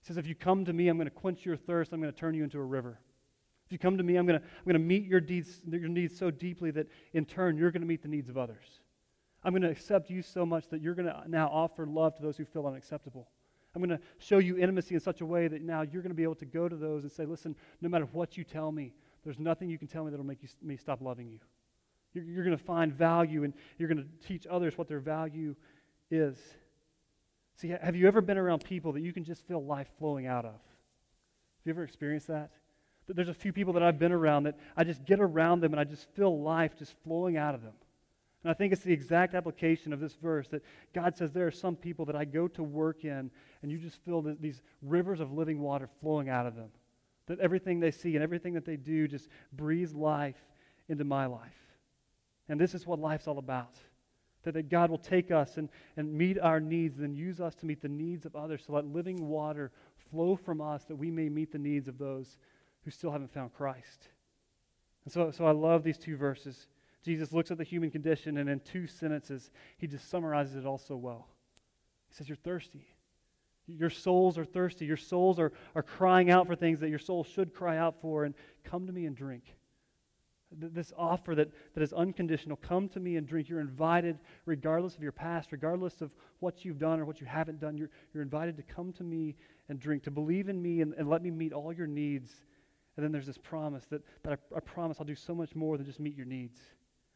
He 0.01 0.07
says, 0.07 0.17
If 0.17 0.27
you 0.27 0.35
come 0.35 0.63
to 0.65 0.73
me, 0.73 0.87
I'm 0.87 0.97
going 0.97 1.09
to 1.09 1.11
quench 1.11 1.45
your 1.45 1.57
thirst, 1.57 1.91
I'm 1.91 2.01
going 2.01 2.13
to 2.13 2.17
turn 2.17 2.33
you 2.33 2.43
into 2.43 2.59
a 2.59 2.63
river. 2.63 2.99
If 3.71 3.75
you 3.75 3.79
come 3.79 3.97
to 3.97 4.03
me, 4.03 4.17
I'm 4.17 4.25
going 4.27 4.37
to, 4.37 4.45
I'm 4.67 4.73
to 4.73 4.79
meet 4.79 5.05
your 5.05 5.21
needs, 5.21 5.61
your 5.65 5.87
needs 5.87 6.19
so 6.19 6.29
deeply 6.29 6.71
that 6.71 6.87
in 7.13 7.23
turn 7.23 7.57
you're 7.57 7.71
going 7.71 7.81
to 7.81 7.87
meet 7.87 8.01
the 8.01 8.09
needs 8.09 8.27
of 8.27 8.37
others. 8.37 8.65
I'm 9.45 9.53
going 9.53 9.61
to 9.61 9.69
accept 9.69 10.09
you 10.09 10.21
so 10.21 10.45
much 10.45 10.67
that 10.71 10.81
you're 10.81 10.93
going 10.93 11.05
to 11.05 11.23
now 11.29 11.47
offer 11.47 11.85
love 11.85 12.13
to 12.17 12.21
those 12.21 12.35
who 12.35 12.43
feel 12.43 12.67
unacceptable. 12.67 13.29
I'm 13.73 13.81
going 13.81 13.97
to 13.97 14.03
show 14.17 14.39
you 14.39 14.57
intimacy 14.57 14.95
in 14.95 14.99
such 14.99 15.21
a 15.21 15.25
way 15.25 15.47
that 15.47 15.61
now 15.61 15.83
you're 15.83 16.01
going 16.01 16.11
to 16.11 16.15
be 16.15 16.23
able 16.23 16.35
to 16.35 16.45
go 16.45 16.67
to 16.67 16.75
those 16.75 17.03
and 17.03 17.11
say, 17.13 17.23
listen, 17.23 17.55
no 17.79 17.87
matter 17.87 18.09
what 18.11 18.35
you 18.35 18.43
tell 18.43 18.73
me, 18.73 18.93
there's 19.23 19.39
nothing 19.39 19.69
you 19.69 19.77
can 19.77 19.87
tell 19.87 20.03
me 20.03 20.11
that 20.11 20.17
will 20.17 20.25
make 20.25 20.43
you, 20.43 20.49
me 20.61 20.75
stop 20.75 20.99
loving 20.99 21.29
you. 21.29 21.39
You're, 22.13 22.25
you're 22.25 22.43
going 22.43 22.57
to 22.57 22.61
find 22.61 22.91
value 22.91 23.45
and 23.45 23.53
you're 23.77 23.87
going 23.87 24.05
to 24.05 24.27
teach 24.27 24.45
others 24.51 24.77
what 24.77 24.89
their 24.89 24.99
value 24.99 25.55
is. 26.09 26.37
See, 27.55 27.69
have 27.69 27.95
you 27.95 28.05
ever 28.05 28.19
been 28.19 28.37
around 28.37 28.65
people 28.65 28.91
that 28.91 29.01
you 29.01 29.13
can 29.13 29.23
just 29.23 29.47
feel 29.47 29.63
life 29.63 29.87
flowing 29.97 30.27
out 30.27 30.43
of? 30.43 30.51
Have 30.51 31.67
you 31.67 31.71
ever 31.71 31.83
experienced 31.85 32.27
that? 32.27 32.51
There's 33.07 33.29
a 33.29 33.33
few 33.33 33.51
people 33.51 33.73
that 33.73 33.83
I've 33.83 33.99
been 33.99 34.11
around 34.11 34.43
that 34.43 34.57
I 34.77 34.83
just 34.83 35.05
get 35.05 35.19
around 35.19 35.61
them 35.61 35.73
and 35.73 35.79
I 35.79 35.83
just 35.83 36.09
feel 36.15 36.41
life 36.41 36.77
just 36.77 36.95
flowing 37.03 37.37
out 37.37 37.55
of 37.55 37.61
them. 37.61 37.73
And 38.43 38.49
I 38.49 38.53
think 38.53 38.73
it's 38.73 38.81
the 38.81 38.93
exact 38.93 39.35
application 39.35 39.93
of 39.93 39.99
this 39.99 40.15
verse 40.15 40.47
that 40.49 40.63
God 40.93 41.15
says 41.15 41.31
there 41.31 41.47
are 41.47 41.51
some 41.51 41.75
people 41.75 42.05
that 42.05 42.15
I 42.15 42.25
go 42.25 42.47
to 42.49 42.63
work 42.63 43.03
in 43.03 43.29
and 43.61 43.71
you 43.71 43.77
just 43.77 44.03
feel 44.03 44.21
these 44.39 44.61
rivers 44.81 45.19
of 45.19 45.31
living 45.31 45.59
water 45.59 45.89
flowing 45.99 46.29
out 46.29 46.47
of 46.47 46.55
them. 46.55 46.69
That 47.27 47.39
everything 47.39 47.79
they 47.79 47.91
see 47.91 48.15
and 48.15 48.23
everything 48.23 48.53
that 48.53 48.65
they 48.65 48.77
do 48.77 49.07
just 49.07 49.27
breathes 49.53 49.93
life 49.93 50.41
into 50.89 51.03
my 51.03 51.27
life. 51.27 51.61
And 52.49 52.59
this 52.59 52.73
is 52.73 52.85
what 52.85 52.99
life's 52.99 53.27
all 53.27 53.37
about. 53.37 53.75
That, 54.43 54.55
that 54.55 54.69
God 54.69 54.89
will 54.89 54.97
take 54.97 55.29
us 55.29 55.57
and, 55.57 55.69
and 55.95 56.11
meet 56.11 56.39
our 56.39 56.59
needs, 56.59 56.99
and 56.99 57.15
use 57.15 57.39
us 57.39 57.53
to 57.55 57.65
meet 57.67 57.81
the 57.81 57.87
needs 57.87 58.25
of 58.25 58.35
others. 58.35 58.63
So 58.65 58.73
let 58.73 58.85
living 58.85 59.27
water 59.27 59.71
flow 60.09 60.35
from 60.35 60.59
us 60.61 60.83
that 60.85 60.95
we 60.95 61.11
may 61.11 61.29
meet 61.29 61.51
the 61.51 61.59
needs 61.59 61.87
of 61.87 61.99
those 61.99 62.37
who 62.83 62.91
still 62.91 63.11
haven't 63.11 63.33
found 63.33 63.53
Christ. 63.53 64.09
And 65.05 65.13
so, 65.13 65.31
so 65.31 65.45
I 65.45 65.51
love 65.51 65.83
these 65.83 65.97
two 65.97 66.17
verses. 66.17 66.67
Jesus 67.03 67.33
looks 67.33 67.51
at 67.51 67.57
the 67.57 67.63
human 67.63 67.89
condition, 67.89 68.37
and 68.37 68.49
in 68.49 68.59
two 68.59 68.87
sentences, 68.87 69.49
he 69.77 69.87
just 69.87 70.09
summarizes 70.09 70.55
it 70.55 70.65
all 70.65 70.77
so 70.77 70.95
well. 70.95 71.27
He 72.09 72.15
says, 72.15 72.29
You're 72.29 72.35
thirsty. 72.35 72.87
Your 73.67 73.89
souls 73.89 74.37
are 74.37 74.45
thirsty. 74.45 74.85
Your 74.85 74.97
souls 74.97 75.39
are, 75.39 75.51
are 75.75 75.83
crying 75.83 76.29
out 76.29 76.45
for 76.45 76.55
things 76.55 76.79
that 76.79 76.89
your 76.89 76.99
soul 76.99 77.23
should 77.23 77.53
cry 77.53 77.77
out 77.77 78.01
for, 78.01 78.25
and 78.25 78.35
come 78.63 78.85
to 78.87 78.93
me 78.93 79.05
and 79.05 79.15
drink. 79.15 79.43
This 80.53 80.91
offer 80.97 81.33
that, 81.35 81.49
that 81.73 81.81
is 81.81 81.93
unconditional 81.93 82.57
come 82.57 82.89
to 82.89 82.99
me 82.99 83.15
and 83.15 83.25
drink. 83.25 83.47
You're 83.47 83.61
invited, 83.61 84.19
regardless 84.45 84.95
of 84.95 85.01
your 85.01 85.13
past, 85.13 85.53
regardless 85.53 86.01
of 86.01 86.11
what 86.39 86.65
you've 86.65 86.77
done 86.77 86.99
or 86.99 87.05
what 87.05 87.21
you 87.21 87.25
haven't 87.25 87.61
done. 87.61 87.77
You're, 87.77 87.89
you're 88.13 88.21
invited 88.21 88.57
to 88.57 88.63
come 88.63 88.91
to 88.93 89.03
me 89.03 89.37
and 89.69 89.79
drink, 89.79 90.03
to 90.03 90.11
believe 90.11 90.49
in 90.49 90.61
me 90.61 90.81
and, 90.81 90.93
and 90.95 91.09
let 91.09 91.23
me 91.23 91.31
meet 91.31 91.53
all 91.53 91.71
your 91.71 91.87
needs. 91.87 92.43
And 93.01 93.07
then 93.07 93.11
there's 93.11 93.25
this 93.25 93.39
promise 93.39 93.83
that, 93.85 94.03
that 94.21 94.33
I, 94.33 94.57
I 94.57 94.59
promise 94.59 94.97
I'll 94.99 95.07
do 95.07 95.15
so 95.15 95.33
much 95.33 95.55
more 95.55 95.75
than 95.75 95.87
just 95.87 95.99
meet 95.99 96.15
your 96.15 96.27
needs. 96.27 96.59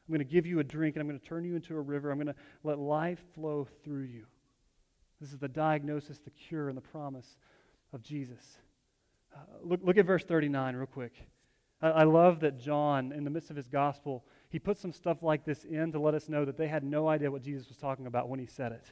I'm 0.08 0.12
going 0.12 0.28
to 0.28 0.34
give 0.34 0.48
you 0.48 0.58
a 0.58 0.63
drink 0.63 0.95
and 0.95 1.02
I'm 1.02 1.08
going 1.08 1.19
to 1.19 1.24
turn 1.24 1.45
you 1.45 1.56
into 1.56 1.78
a 1.78 1.80
river. 1.80 2.10
I'm 2.10 2.17
going 2.17 2.26
to 2.26 2.36
let 2.63 2.80
life 2.80 3.19
flow 3.36 3.67
through 3.84 4.06
you. 4.06 4.26
This 5.21 5.32
is 5.32 5.38
the 5.38 5.48
diagnosis, 5.48 6.17
the 6.17 6.32
cure, 6.32 6.69
and 6.69 6.76
the 6.76 6.82
promise 6.82 7.38
of 7.93 8.02
Jesus. 8.02 8.58
Uh, 9.32 9.41
look, 9.62 9.80
look 9.84 9.98
at 10.00 10.08
verse 10.08 10.24
39 10.24 10.76
real 10.76 10.88
quick. 10.88 11.13
I, 11.84 11.89
I 11.89 12.04
love 12.04 12.39
that 12.39 12.60
John, 12.60 13.12
in 13.12 13.24
the 13.24 13.30
midst 13.30 13.52
of 13.52 13.56
his 13.56 13.67
gospel, 13.67 14.26
he 14.50 14.58
put 14.58 14.80
some 14.80 14.91
stuff 14.91 15.21
like 15.21 15.45
this 15.45 15.65
in 15.65 15.91
to 15.91 16.00
let 16.00 16.15
us 16.15 16.30
know 16.30 16.45
that 16.45 16.58
they 16.58 16.67
had 16.67 16.84
no 16.84 17.08
idea 17.08 17.30
what 17.30 17.43
Jesus 17.43 17.67
was 17.67 17.78
talking 17.78 18.08
about 18.08 18.28
when 18.28 18.39
he 18.39 18.48
said 18.48 18.71
it. 18.71 18.86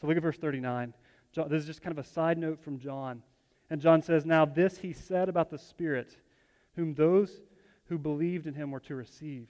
So 0.00 0.06
look 0.06 0.16
at 0.16 0.22
verse 0.22 0.38
39. 0.38 0.94
John, 1.32 1.48
this 1.48 1.62
is 1.62 1.66
just 1.66 1.82
kind 1.82 1.98
of 1.98 2.04
a 2.04 2.08
side 2.08 2.38
note 2.38 2.62
from 2.62 2.78
John. 2.78 3.24
And 3.68 3.80
John 3.80 4.00
says, 4.00 4.24
Now 4.24 4.44
this 4.44 4.78
he 4.78 4.92
said 4.92 5.28
about 5.28 5.50
the 5.50 5.58
Spirit, 5.58 6.16
whom 6.76 6.94
those 6.94 7.40
who 7.86 7.98
believed 7.98 8.46
in 8.46 8.54
him 8.54 8.70
were 8.70 8.80
to 8.80 8.94
receive. 8.94 9.48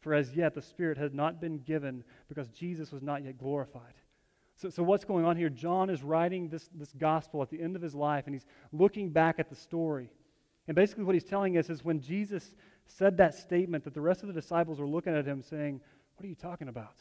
For 0.00 0.14
as 0.14 0.34
yet 0.34 0.54
the 0.54 0.62
Spirit 0.62 0.96
had 0.96 1.14
not 1.14 1.40
been 1.40 1.58
given 1.58 2.04
because 2.28 2.48
Jesus 2.48 2.90
was 2.90 3.02
not 3.02 3.22
yet 3.22 3.36
glorified. 3.36 3.94
So, 4.56 4.70
so 4.70 4.82
what's 4.82 5.04
going 5.04 5.24
on 5.24 5.36
here? 5.36 5.48
John 5.48 5.90
is 5.90 6.02
writing 6.02 6.48
this, 6.48 6.68
this 6.74 6.92
gospel 6.92 7.42
at 7.42 7.50
the 7.50 7.60
end 7.60 7.76
of 7.76 7.82
his 7.82 7.94
life, 7.94 8.24
and 8.26 8.34
he's 8.34 8.46
looking 8.72 9.10
back 9.10 9.38
at 9.38 9.48
the 9.48 9.54
story. 9.54 10.10
And 10.68 10.74
basically, 10.74 11.04
what 11.04 11.14
he's 11.14 11.24
telling 11.24 11.56
us 11.56 11.70
is 11.70 11.84
when 11.84 12.00
Jesus 12.00 12.54
said 12.86 13.16
that 13.16 13.34
statement, 13.34 13.84
that 13.84 13.94
the 13.94 14.00
rest 14.00 14.22
of 14.22 14.28
the 14.28 14.34
disciples 14.34 14.78
were 14.78 14.88
looking 14.88 15.14
at 15.14 15.24
him 15.24 15.42
saying, 15.42 15.80
What 16.16 16.24
are 16.24 16.28
you 16.28 16.34
talking 16.34 16.68
about? 16.68 16.96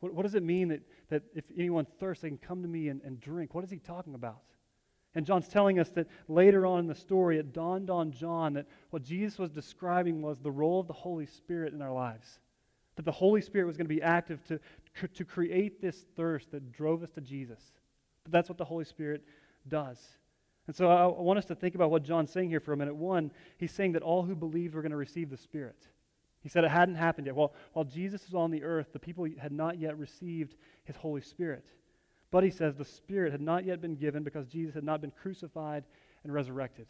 What, 0.00 0.14
what 0.14 0.22
does 0.22 0.34
it 0.34 0.42
mean 0.42 0.68
that, 0.68 0.80
that 1.10 1.22
if 1.34 1.44
anyone 1.56 1.86
thirsts, 2.00 2.22
they 2.22 2.28
can 2.28 2.38
come 2.38 2.62
to 2.62 2.68
me 2.68 2.88
and, 2.88 3.00
and 3.02 3.20
drink? 3.20 3.54
What 3.54 3.64
is 3.64 3.70
he 3.70 3.78
talking 3.78 4.14
about? 4.14 4.40
And 5.14 5.26
John's 5.26 5.48
telling 5.48 5.78
us 5.78 5.90
that 5.90 6.08
later 6.28 6.64
on 6.64 6.78
in 6.80 6.86
the 6.86 6.94
story, 6.94 7.38
it 7.38 7.52
dawned 7.52 7.90
on 7.90 8.12
John 8.12 8.54
that 8.54 8.66
what 8.90 9.02
Jesus 9.02 9.38
was 9.38 9.50
describing 9.50 10.22
was 10.22 10.38
the 10.38 10.50
role 10.50 10.80
of 10.80 10.86
the 10.86 10.92
Holy 10.92 11.26
Spirit 11.26 11.74
in 11.74 11.82
our 11.82 11.92
lives. 11.92 12.38
That 12.96 13.04
the 13.04 13.12
Holy 13.12 13.42
Spirit 13.42 13.66
was 13.66 13.76
going 13.76 13.86
to 13.86 13.94
be 13.94 14.02
active 14.02 14.42
to, 14.46 14.58
to 15.08 15.24
create 15.24 15.80
this 15.80 16.04
thirst 16.16 16.50
that 16.52 16.72
drove 16.72 17.02
us 17.02 17.10
to 17.10 17.20
Jesus. 17.20 17.60
But 18.24 18.32
that's 18.32 18.48
what 18.48 18.58
the 18.58 18.64
Holy 18.64 18.84
Spirit 18.84 19.22
does. 19.68 19.98
And 20.66 20.74
so 20.74 20.88
I 20.88 21.06
want 21.06 21.38
us 21.38 21.44
to 21.46 21.54
think 21.54 21.74
about 21.74 21.90
what 21.90 22.04
John's 22.04 22.30
saying 22.30 22.48
here 22.48 22.60
for 22.60 22.72
a 22.72 22.76
minute. 22.76 22.94
One, 22.94 23.32
he's 23.58 23.72
saying 23.72 23.92
that 23.92 24.02
all 24.02 24.22
who 24.22 24.34
believed 24.34 24.74
were 24.74 24.82
going 24.82 24.92
to 24.92 24.96
receive 24.96 25.28
the 25.28 25.36
Spirit. 25.36 25.76
He 26.42 26.48
said 26.48 26.64
it 26.64 26.70
hadn't 26.70 26.94
happened 26.94 27.26
yet. 27.26 27.36
While, 27.36 27.52
while 27.72 27.84
Jesus 27.84 28.24
was 28.24 28.34
on 28.34 28.50
the 28.50 28.62
earth, 28.62 28.92
the 28.92 28.98
people 28.98 29.26
had 29.38 29.52
not 29.52 29.78
yet 29.78 29.98
received 29.98 30.56
his 30.84 30.96
Holy 30.96 31.20
Spirit. 31.20 31.66
But 32.32 32.42
he 32.42 32.50
says 32.50 32.74
the 32.74 32.84
Spirit 32.84 33.30
had 33.30 33.42
not 33.42 33.64
yet 33.64 33.80
been 33.80 33.94
given 33.94 34.24
because 34.24 34.46
Jesus 34.46 34.74
had 34.74 34.82
not 34.82 35.00
been 35.00 35.12
crucified 35.12 35.84
and 36.24 36.32
resurrected. 36.32 36.86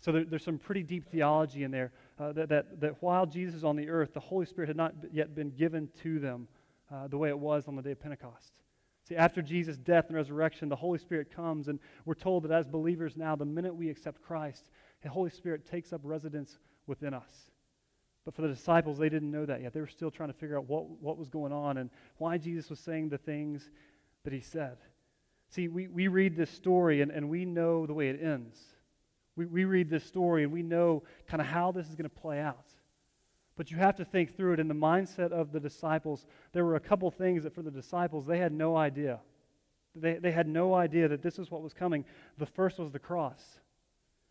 So 0.00 0.12
there, 0.12 0.24
there's 0.24 0.44
some 0.44 0.58
pretty 0.58 0.82
deep 0.82 1.08
theology 1.10 1.62
in 1.62 1.70
there 1.70 1.92
uh, 2.18 2.32
that, 2.32 2.48
that, 2.48 2.80
that 2.80 3.02
while 3.02 3.24
Jesus 3.24 3.54
is 3.54 3.64
on 3.64 3.76
the 3.76 3.88
earth, 3.88 4.12
the 4.12 4.20
Holy 4.20 4.46
Spirit 4.46 4.68
had 4.68 4.76
not 4.76 4.94
yet 5.12 5.34
been 5.34 5.50
given 5.50 5.88
to 6.02 6.18
them 6.18 6.48
uh, 6.92 7.06
the 7.06 7.16
way 7.16 7.28
it 7.28 7.38
was 7.38 7.68
on 7.68 7.76
the 7.76 7.82
day 7.82 7.92
of 7.92 8.00
Pentecost. 8.00 8.52
See, 9.08 9.14
after 9.14 9.42
Jesus' 9.42 9.76
death 9.76 10.06
and 10.08 10.16
resurrection, 10.16 10.68
the 10.68 10.76
Holy 10.76 10.98
Spirit 10.98 11.34
comes, 11.34 11.68
and 11.68 11.78
we're 12.04 12.14
told 12.14 12.42
that 12.44 12.50
as 12.50 12.66
believers 12.66 13.16
now, 13.16 13.36
the 13.36 13.44
minute 13.44 13.74
we 13.74 13.90
accept 13.90 14.20
Christ, 14.20 14.70
the 15.02 15.08
Holy 15.08 15.30
Spirit 15.30 15.66
takes 15.70 15.92
up 15.92 16.00
residence 16.02 16.58
within 16.86 17.14
us. 17.14 17.50
But 18.24 18.34
for 18.34 18.42
the 18.42 18.48
disciples, 18.48 18.98
they 18.98 19.08
didn't 19.08 19.30
know 19.30 19.46
that 19.46 19.62
yet. 19.62 19.72
They 19.72 19.80
were 19.80 19.86
still 19.86 20.10
trying 20.10 20.30
to 20.30 20.38
figure 20.38 20.58
out 20.58 20.68
what, 20.68 20.90
what 21.00 21.16
was 21.16 21.28
going 21.28 21.52
on 21.52 21.78
and 21.78 21.90
why 22.18 22.38
Jesus 22.38 22.68
was 22.68 22.80
saying 22.80 23.08
the 23.08 23.18
things 23.18 23.70
that 24.24 24.32
he 24.32 24.40
said. 24.40 24.76
See, 25.48 25.68
we, 25.68 25.88
we 25.88 26.08
read 26.08 26.36
this 26.36 26.50
story 26.50 27.00
and, 27.00 27.10
and 27.10 27.28
we 27.28 27.44
know 27.44 27.86
the 27.86 27.94
way 27.94 28.08
it 28.08 28.22
ends. 28.22 28.58
We, 29.36 29.46
we 29.46 29.64
read 29.64 29.90
this 29.90 30.04
story 30.04 30.44
and 30.44 30.52
we 30.52 30.62
know 30.62 31.02
kind 31.26 31.40
of 31.40 31.46
how 31.46 31.72
this 31.72 31.88
is 31.88 31.96
going 31.96 32.08
to 32.08 32.20
play 32.20 32.40
out. 32.40 32.66
But 33.56 33.70
you 33.70 33.76
have 33.76 33.96
to 33.96 34.04
think 34.04 34.36
through 34.36 34.54
it. 34.54 34.60
In 34.60 34.68
the 34.68 34.74
mindset 34.74 35.32
of 35.32 35.52
the 35.52 35.60
disciples, 35.60 36.24
there 36.52 36.64
were 36.64 36.76
a 36.76 36.80
couple 36.80 37.10
things 37.10 37.42
that 37.42 37.54
for 37.54 37.62
the 37.62 37.70
disciples, 37.70 38.26
they 38.26 38.38
had 38.38 38.52
no 38.52 38.76
idea. 38.76 39.20
They, 39.94 40.14
they 40.14 40.30
had 40.30 40.46
no 40.46 40.74
idea 40.74 41.08
that 41.08 41.20
this 41.20 41.38
is 41.38 41.50
what 41.50 41.62
was 41.62 41.74
coming. 41.74 42.04
The 42.38 42.46
first 42.46 42.78
was 42.78 42.92
the 42.92 42.98
cross. 42.98 43.42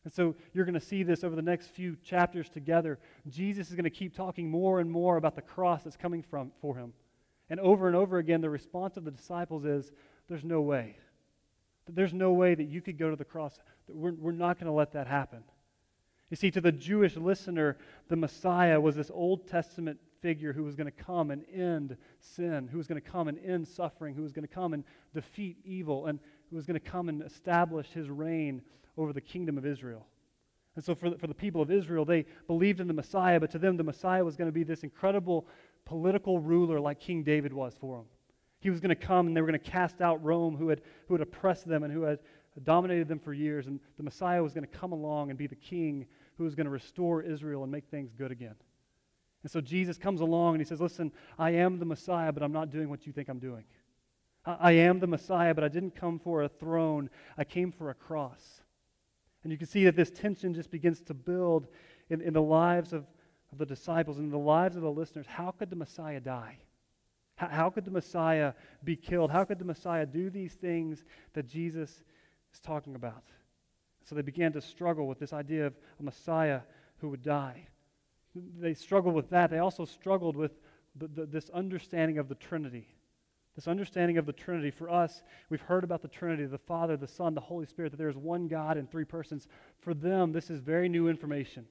And 0.06 0.14
so 0.14 0.36
you're 0.54 0.66
going 0.66 0.74
to 0.74 0.80
see 0.80 1.04
this 1.04 1.24
over 1.24 1.36
the 1.36 1.42
next 1.42 1.68
few 1.68 1.98
chapters 2.04 2.50
together. 2.50 2.98
Jesus 3.28 3.70
is 3.70 3.76
going 3.76 3.84
to 3.84 3.90
keep 3.90 4.16
talking 4.16 4.50
more 4.50 4.80
and 4.80 4.90
more 4.90 5.18
about 5.18 5.36
the 5.36 5.42
cross 5.42 5.84
that's 5.84 5.98
coming 5.98 6.24
from, 6.24 6.52
for 6.62 6.76
him. 6.76 6.94
And 7.50 7.60
over 7.60 7.88
and 7.88 7.96
over 7.96 8.18
again, 8.18 8.42
the 8.42 8.50
response 8.50 8.98
of 8.98 9.06
the 9.06 9.12
disciples 9.12 9.66
is, 9.66 9.92
There's 10.28 10.44
no 10.44 10.62
way. 10.62 10.98
There's 11.88 12.14
no 12.14 12.34
way 12.34 12.56
that 12.56 12.66
you 12.66 12.82
could 12.82 12.98
go 12.98 13.10
to 13.10 13.16
the 13.16 13.26
cross. 13.26 13.58
We're, 13.88 14.14
we're 14.14 14.32
not 14.32 14.60
going 14.60 14.68
to 14.68 14.74
let 14.74 14.94
that 14.94 15.08
happen. 15.08 15.44
You 16.30 16.38
see, 16.38 16.52
to 16.52 16.62
the 16.62 16.72
Jewish 16.72 17.16
listener, 17.16 17.78
the 18.08 18.16
Messiah 18.16 18.80
was 18.80 18.96
this 18.96 19.10
Old 19.12 19.48
Testament 19.48 20.00
figure 20.22 20.54
who 20.54 20.64
was 20.64 20.76
going 20.76 20.86
to 20.86 20.92
come 20.92 21.32
and 21.32 21.44
end 21.52 21.98
sin, 22.20 22.68
who 22.68 22.78
was 22.78 22.88
going 22.88 23.02
to 23.02 23.08
come 23.08 23.28
and 23.28 23.40
end 23.44 23.68
suffering, 23.68 24.14
who 24.14 24.22
was 24.22 24.32
going 24.32 24.48
to 24.48 24.54
come 24.54 24.74
and 24.74 24.84
defeat 25.14 25.58
evil, 25.64 26.06
and 26.06 26.20
who 26.50 26.56
was 26.56 26.66
going 26.66 26.80
to 26.80 26.86
come 26.88 27.10
and 27.10 27.24
establish 27.24 27.88
his 27.88 28.10
reign 28.10 28.62
over 28.98 29.14
the 29.14 29.22
kingdom 29.22 29.58
of 29.58 29.66
Israel. 29.66 30.06
And 30.76 30.84
so, 30.84 30.94
for 30.94 31.10
the, 31.10 31.18
for 31.18 31.28
the 31.28 31.34
people 31.34 31.62
of 31.62 31.72
Israel, 31.72 32.06
they 32.06 32.26
believed 32.48 32.80
in 32.80 32.88
the 32.88 32.94
Messiah, 32.94 33.40
but 33.40 33.52
to 33.52 33.60
them, 33.60 33.76
the 33.76 33.84
Messiah 33.84 34.24
was 34.24 34.36
going 34.36 34.48
to 34.48 34.54
be 34.54 34.64
this 34.64 34.84
incredible 34.84 35.48
political 35.90 36.38
ruler 36.38 36.80
like 36.80 37.00
King 37.00 37.24
David 37.24 37.52
was 37.52 37.74
for 37.76 37.98
them. 37.98 38.06
He 38.60 38.70
was 38.70 38.80
going 38.80 38.90
to 38.90 38.96
come 38.96 39.26
and 39.26 39.36
they 39.36 39.42
were 39.42 39.48
going 39.48 39.60
to 39.60 39.72
cast 39.72 40.02
out 40.02 40.24
Rome, 40.24 40.56
who 40.56 40.70
had, 40.70 40.82
who 41.08 41.16
had 41.16 41.22
oppressed 41.22 41.68
them 41.68 41.82
and 41.82 41.92
who 41.92 42.04
had 42.04 42.20
dominated 42.64 43.08
them 43.08 43.18
for 43.18 43.34
years. 43.34 43.66
And 43.66 43.80
the 43.98 44.04
Messiah 44.04 44.44
was 44.44 44.54
going 44.54 44.68
to 44.68 44.78
come 44.78 44.92
along 44.92 45.32
and 45.32 45.40
be 45.40 45.48
the 45.48 45.56
king 45.56 46.06
who 46.38 46.44
was 46.44 46.54
going 46.54 46.66
to 46.66 46.72
restore 46.72 47.24
Israel 47.24 47.64
and 47.64 47.72
make 47.72 47.88
things 47.88 48.12
good 48.16 48.32
again. 48.32 48.54
And 49.42 49.52
so 49.52 49.62
Jesus 49.62 49.98
comes 49.98 50.22
along 50.22 50.54
and 50.56 50.62
he 50.62 50.66
says, 50.66 50.80
Listen, 50.80 51.12
I 51.40 51.52
am 51.52 51.80
the 51.80 51.86
Messiah, 51.86 52.32
but 52.32 52.44
I'm 52.44 52.52
not 52.52 52.70
doing 52.70 52.88
what 52.88 53.08
you 53.08 53.12
think 53.12 53.28
I'm 53.28 53.40
doing. 53.40 53.64
I, 54.46 54.58
I 54.60 54.72
am 54.74 55.00
the 55.00 55.08
Messiah, 55.08 55.56
but 55.56 55.64
I 55.64 55.70
didn't 55.70 55.96
come 55.96 56.20
for 56.20 56.44
a 56.44 56.50
throne, 56.50 57.10
I 57.36 57.46
came 57.46 57.72
for 57.72 57.90
a 57.90 57.96
cross. 57.96 58.62
And 59.42 59.52
you 59.52 59.58
can 59.58 59.68
see 59.68 59.86
that 59.86 59.96
this 59.96 60.12
tension 60.12 60.54
just 60.54 60.70
begins 60.70 61.02
to 61.02 61.16
build 61.16 61.68
in, 62.12 62.22
in 62.22 62.34
the 62.34 62.42
lives 62.44 62.94
of, 62.94 63.08
of 63.52 63.58
the 63.58 63.66
disciples 63.66 64.18
and 64.18 64.32
the 64.32 64.38
lives 64.38 64.76
of 64.76 64.82
the 64.82 64.92
listeners. 64.92 65.26
How 65.28 65.52
could 65.52 65.70
the 65.70 65.76
Messiah 65.76 66.20
die? 66.20 66.58
How, 67.36 67.48
how 67.48 67.70
could 67.70 67.86
the 67.86 67.92
Messiah 67.92 68.54
be 68.84 68.96
killed? 68.96 69.32
How 69.32 69.44
could 69.46 69.60
the 69.60 69.66
Messiah 69.66 70.06
do 70.06 70.30
these 70.30 70.54
things 70.54 71.04
that 71.34 71.48
Jesus 71.48 71.90
is 72.54 72.60
talking 72.60 72.96
about? 72.96 73.24
So 74.06 74.16
they 74.16 74.22
began 74.22 74.54
to 74.54 74.62
struggle 74.62 75.08
with 75.08 75.20
this 75.20 75.34
idea 75.34 75.68
of 75.68 75.74
a 76.00 76.04
Messiah 76.04 76.62
who 76.98 77.10
would 77.10 77.24
die. 77.24 77.68
They 78.36 78.74
struggled 78.74 79.16
with 79.16 79.30
that. 79.30 79.50
They 79.50 79.60
also 79.60 79.86
struggled 79.86 80.36
with 80.36 80.52
the, 80.96 81.08
the, 81.08 81.26
this 81.26 81.50
understanding 81.50 82.18
of 82.18 82.28
the 82.28 82.36
Trinity. 82.36 82.88
This 83.56 83.68
understanding 83.68 84.18
of 84.18 84.26
the 84.26 84.34
Trinity. 84.34 84.72
For 84.72 84.90
us, 84.90 85.24
we've 85.50 85.62
heard 85.62 85.84
about 85.84 86.02
the 86.02 86.08
Trinity 86.08 86.46
the 86.46 86.58
Father, 86.58 86.98
the 86.98 87.08
Son, 87.08 87.34
the 87.34 87.42
Holy 87.42 87.66
Spirit, 87.66 87.92
that 87.92 87.98
there 87.98 88.10
is 88.10 88.18
one 88.18 88.48
God 88.48 88.78
in 88.78 88.88
three 88.88 89.06
persons. 89.06 89.48
For 89.80 89.94
them, 89.94 90.32
this 90.32 90.50
is 90.50 90.60
very 90.60 90.90
new 90.90 91.08
information. 91.08 91.66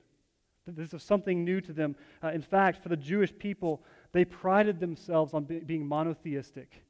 This 0.77 0.93
is 0.93 1.03
something 1.03 1.45
new 1.45 1.61
to 1.61 1.73
them. 1.73 1.97
Uh, 2.23 2.29
in 2.29 2.43
fact, 2.43 2.83
for 2.83 2.89
the 2.89 2.97
Jewish 2.97 3.37
people, 3.37 3.83
they 4.13 4.25
prided 4.25 4.81
themselves 4.81 5.35
on 5.35 5.45
be, 5.45 5.61
being 5.61 5.87
monotheistic. 5.87 6.83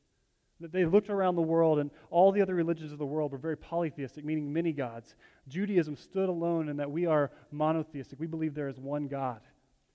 That 0.61 0.73
they 0.73 0.85
looked 0.85 1.09
around 1.09 1.37
the 1.37 1.43
world, 1.43 1.79
and 1.79 1.91
all 2.11 2.33
the 2.33 2.43
other 2.43 2.55
religions 2.55 2.91
of 2.93 2.99
the 2.99 3.07
world 3.07 3.31
were 3.31 3.39
very 3.39 3.57
polytheistic, 3.57 4.25
meaning 4.25 4.53
many 4.53 4.73
gods. 4.73 5.15
Judaism 5.47 5.97
stood 5.97 6.29
alone 6.29 6.69
in 6.69 6.77
that 6.79 6.91
we 6.91 7.07
are 7.07 7.31
monotheistic. 7.53 8.19
We 8.19 8.27
believe 8.27 8.55
there 8.55 8.69
is 8.69 8.79
one 8.79 9.07
God. 9.07 9.41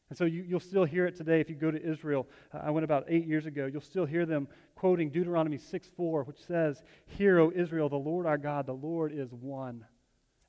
And 0.09 0.17
so 0.17 0.25
you, 0.25 0.45
will 0.51 0.59
still 0.59 0.85
hear 0.85 1.05
it 1.05 1.15
today 1.15 1.41
if 1.41 1.49
you 1.49 1.55
go 1.55 1.71
to 1.71 1.83
Israel. 1.83 2.27
Uh, 2.53 2.59
I 2.63 2.69
went 2.69 2.83
about 2.83 3.05
eight 3.07 3.25
years 3.25 3.45
ago. 3.45 3.65
You'll 3.65 3.81
still 3.81 4.05
hear 4.05 4.25
them 4.25 4.47
quoting 4.75 5.09
Deuteronomy 5.09 5.57
6 5.57 5.89
4, 5.97 6.23
which 6.23 6.45
says, 6.45 6.83
Hear, 7.07 7.39
O 7.39 7.51
Israel, 7.53 7.89
the 7.89 7.95
Lord 7.95 8.25
our 8.25 8.37
God, 8.37 8.65
the 8.65 8.73
Lord 8.73 9.11
is 9.11 9.33
one. 9.33 9.85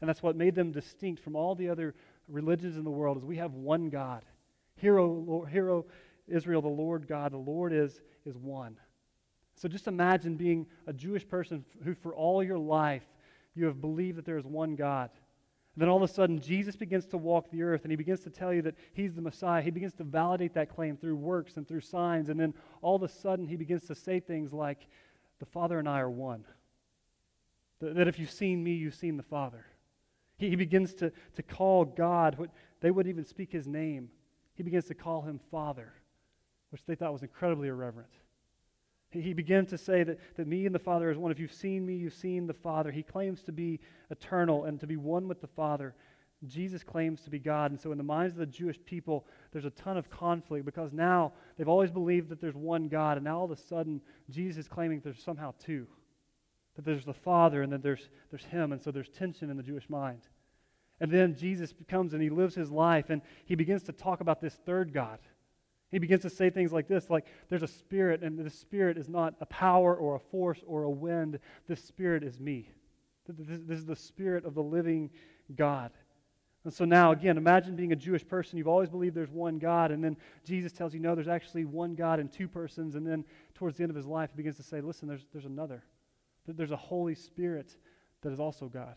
And 0.01 0.09
that's 0.09 0.23
what 0.23 0.37
made 0.37 0.55
them 0.55 0.71
distinct 0.71 1.23
from 1.23 1.35
all 1.35 1.55
the 1.55 1.71
other 1.71 1.95
religions 2.29 2.77
in 2.77 2.85
the 2.85 2.91
world 2.91 3.17
is 3.17 3.25
we 3.25 3.37
have 3.37 3.55
one 3.55 3.91
God. 3.91 4.25
Hero, 4.77 5.07
Lord, 5.07 5.51
hear, 5.51 5.71
o 5.71 5.87
Israel, 6.27 6.63
the 6.63 6.69
Lord 6.69 7.07
God, 7.07 7.33
the 7.33 7.39
Lord 7.39 7.73
is, 7.73 8.01
is 8.25 8.37
one. 8.37 8.77
So 9.57 9.69
just 9.69 9.87
imagine 9.87 10.37
being 10.37 10.67
a 10.87 10.93
Jewish 10.93 11.27
person 11.27 11.65
who, 11.85 11.95
for 11.95 12.15
all 12.15 12.43
your 12.43 12.59
life, 12.59 13.05
you 13.55 13.67
have 13.67 13.81
believed 13.81 14.19
that 14.19 14.25
there 14.25 14.39
is 14.39 14.45
one 14.45 14.75
God. 14.75 15.11
And 15.75 15.83
then 15.83 15.89
all 15.89 15.97
of 15.97 16.09
a 16.09 16.13
sudden, 16.13 16.41
Jesus 16.41 16.77
begins 16.77 17.07
to 17.07 17.19
walk 17.19 17.51
the 17.51 17.63
earth 17.63 17.83
and 17.83 17.91
he 17.91 17.97
begins 17.97 18.21
to 18.21 18.31
tell 18.31 18.53
you 18.53 18.63
that 18.63 18.77
he's 18.93 19.15
the 19.15 19.21
Messiah. 19.21 19.63
He 19.63 19.71
begins 19.71 19.95
to 19.95 20.05
validate 20.05 20.55
that 20.55 20.75
claim 20.75 20.97
through 20.97 21.17
works 21.17 21.57
and 21.57 21.67
through 21.67 21.81
signs. 21.81 22.29
And 22.29 22.39
then 22.39 22.55
all 22.81 22.97
of 22.97 23.03
a 23.03 23.09
sudden, 23.09 23.47
he 23.47 23.57
begins 23.57 23.85
to 23.85 23.95
say 23.95 24.21
things 24.21 24.53
like, 24.53 24.87
The 25.41 25.47
Father 25.47 25.79
and 25.79 25.89
I 25.89 26.01
are 26.01 26.11
one. 26.11 26.45
That 27.81 28.09
if 28.09 28.19
you've 28.19 28.31
seen 28.31 28.63
me, 28.63 28.73
you've 28.73 28.95
seen 28.95 29.17
the 29.17 29.23
Father. 29.23 29.67
He, 30.37 30.51
he 30.51 30.57
begins 30.57 30.95
to, 30.95 31.13
to 31.35 31.43
call 31.43 31.85
God, 31.85 32.39
what 32.39 32.51
they 32.81 32.91
wouldn't 32.91 33.13
even 33.13 33.25
speak 33.25 33.53
his 33.53 33.67
name. 33.67 34.11
He 34.55 34.63
begins 34.63 34.87
to 34.87 34.95
call 34.95 35.23
him 35.23 35.41
Father, 35.51 35.93
which 36.71 36.85
they 36.87 36.95
thought 36.95 37.13
was 37.13 37.23
incredibly 37.23 37.69
irreverent. 37.69 38.11
He 39.11 39.33
began 39.33 39.65
to 39.67 39.79
say 39.79 40.03
that, 40.03 40.19
that 40.37 40.49
me 40.49 40.67
and 40.67 40.75
the 40.75 40.81
Father 40.81 41.09
is 41.09 41.17
one. 41.17 41.31
If 41.31 41.39
you've 41.39 41.53
seen 41.53 41.87
me, 41.87 41.95
you've 41.95 42.15
seen 42.15 42.49
the 42.49 42.55
Father. 42.55 42.91
He 42.91 43.05
claims 43.05 43.43
to 43.43 43.53
be 43.53 43.79
eternal 44.11 44.65
and 44.65 44.81
to 44.81 44.89
be 44.89 44.97
one 44.97 45.29
with 45.29 45.41
the 45.41 45.47
Father. 45.47 45.95
Jesus 46.47 46.83
claims 46.83 47.23
to 47.23 47.31
be 47.31 47.39
God. 47.39 47.71
And 47.71 47.81
so, 47.81 47.93
in 47.93 47.99
the 47.99 48.05
minds 48.05 48.35
of 48.35 48.41
the 48.41 48.47
Jewish 48.47 48.79
people, 48.85 49.25
there's 49.53 49.65
a 49.65 49.71
ton 49.71 49.97
of 49.97 50.11
conflict 50.11 50.65
because 50.65 50.93
now 50.93 51.33
they've 51.57 51.69
always 51.69 51.93
believed 51.93 52.29
that 52.31 52.41
there's 52.41 52.57
one 52.57 52.89
God. 52.89 53.17
And 53.17 53.25
now 53.25 53.39
all 53.39 53.45
of 53.45 53.53
a 53.53 53.57
sudden, 53.57 54.01
Jesus 54.31 54.65
is 54.65 54.69
claiming 54.69 55.01
there's 55.01 55.23
somehow 55.23 55.55
two 55.65 55.87
that 56.77 56.85
there's 56.85 57.05
the 57.05 57.15
Father 57.15 57.63
and 57.63 57.73
then 57.73 57.81
there's, 57.81 58.09
there's 58.31 58.45
Him. 58.45 58.73
And 58.73 58.83
so, 58.83 58.91
there's 58.91 59.09
tension 59.09 59.51
in 59.51 59.57
the 59.57 59.63
Jewish 59.63 59.89
mind. 59.89 60.23
And 61.01 61.11
then 61.11 61.37
Jesus 61.37 61.75
comes 61.89 62.13
and 62.13 62.23
he 62.23 62.31
lives 62.31 62.55
his 62.55 62.71
life 62.71 63.11
and 63.11 63.21
he 63.47 63.55
begins 63.55 63.83
to 63.85 63.93
talk 63.93 64.21
about 64.21 64.41
this 64.41 64.55
third 64.65 64.93
God. 64.93 65.19
He 65.91 65.99
begins 65.99 66.23
to 66.23 66.31
say 66.31 66.51
things 66.51 66.73
like 66.73 66.89
this 66.89 67.09
like, 67.09 67.27
there's 67.49 67.63
a 67.63 67.69
spirit, 67.69 68.23
and 68.23 68.39
the 68.39 68.51
spirit 68.51 68.99
is 68.99 69.09
not 69.09 69.35
a 69.41 69.47
power 69.47 69.95
or 69.95 70.17
a 70.17 70.19
force 70.19 70.61
or 70.67 70.83
a 70.83 70.91
wind. 70.91 71.39
This 71.69 71.83
spirit 71.85 72.25
is 72.25 72.41
me. 72.41 72.69
This 73.29 73.79
is 73.79 73.87
the 73.87 73.97
spirit 73.97 74.45
of 74.45 74.55
the 74.55 74.63
living 74.63 75.11
God. 75.55 75.93
And 76.65 76.73
so 76.73 76.85
now, 76.85 77.13
again, 77.13 77.37
imagine 77.37 77.77
being 77.77 77.93
a 77.93 77.97
Jewish 77.97 78.27
person. 78.27 78.59
You've 78.59 78.69
always 78.69 78.89
believed 78.89 79.15
there's 79.15 79.31
one 79.31 79.59
God, 79.59 79.91
and 79.91 80.03
then 80.03 80.17
Jesus 80.45 80.73
tells 80.73 80.95
you, 80.95 81.01
no, 81.01 81.15
there's 81.15 81.29
actually 81.29 81.65
one 81.65 81.95
God 81.95 82.19
and 82.19 82.33
two 82.33 82.49
persons. 82.49 82.95
And 82.95 83.07
then 83.07 83.25
towards 83.55 83.77
the 83.77 83.85
end 83.85 83.91
of 83.91 83.97
his 83.97 84.07
life, 84.07 84.31
he 84.33 84.37
begins 84.37 84.57
to 84.57 84.63
say, 84.63 84.81
listen, 84.81 85.07
there's, 85.07 85.27
there's 85.33 85.45
another. 85.45 85.85
That 86.47 86.57
there's 86.57 86.71
a 86.71 86.77
Holy 86.77 87.15
Spirit 87.15 87.75
that 88.23 88.33
is 88.33 88.41
also 88.41 88.67
God. 88.67 88.97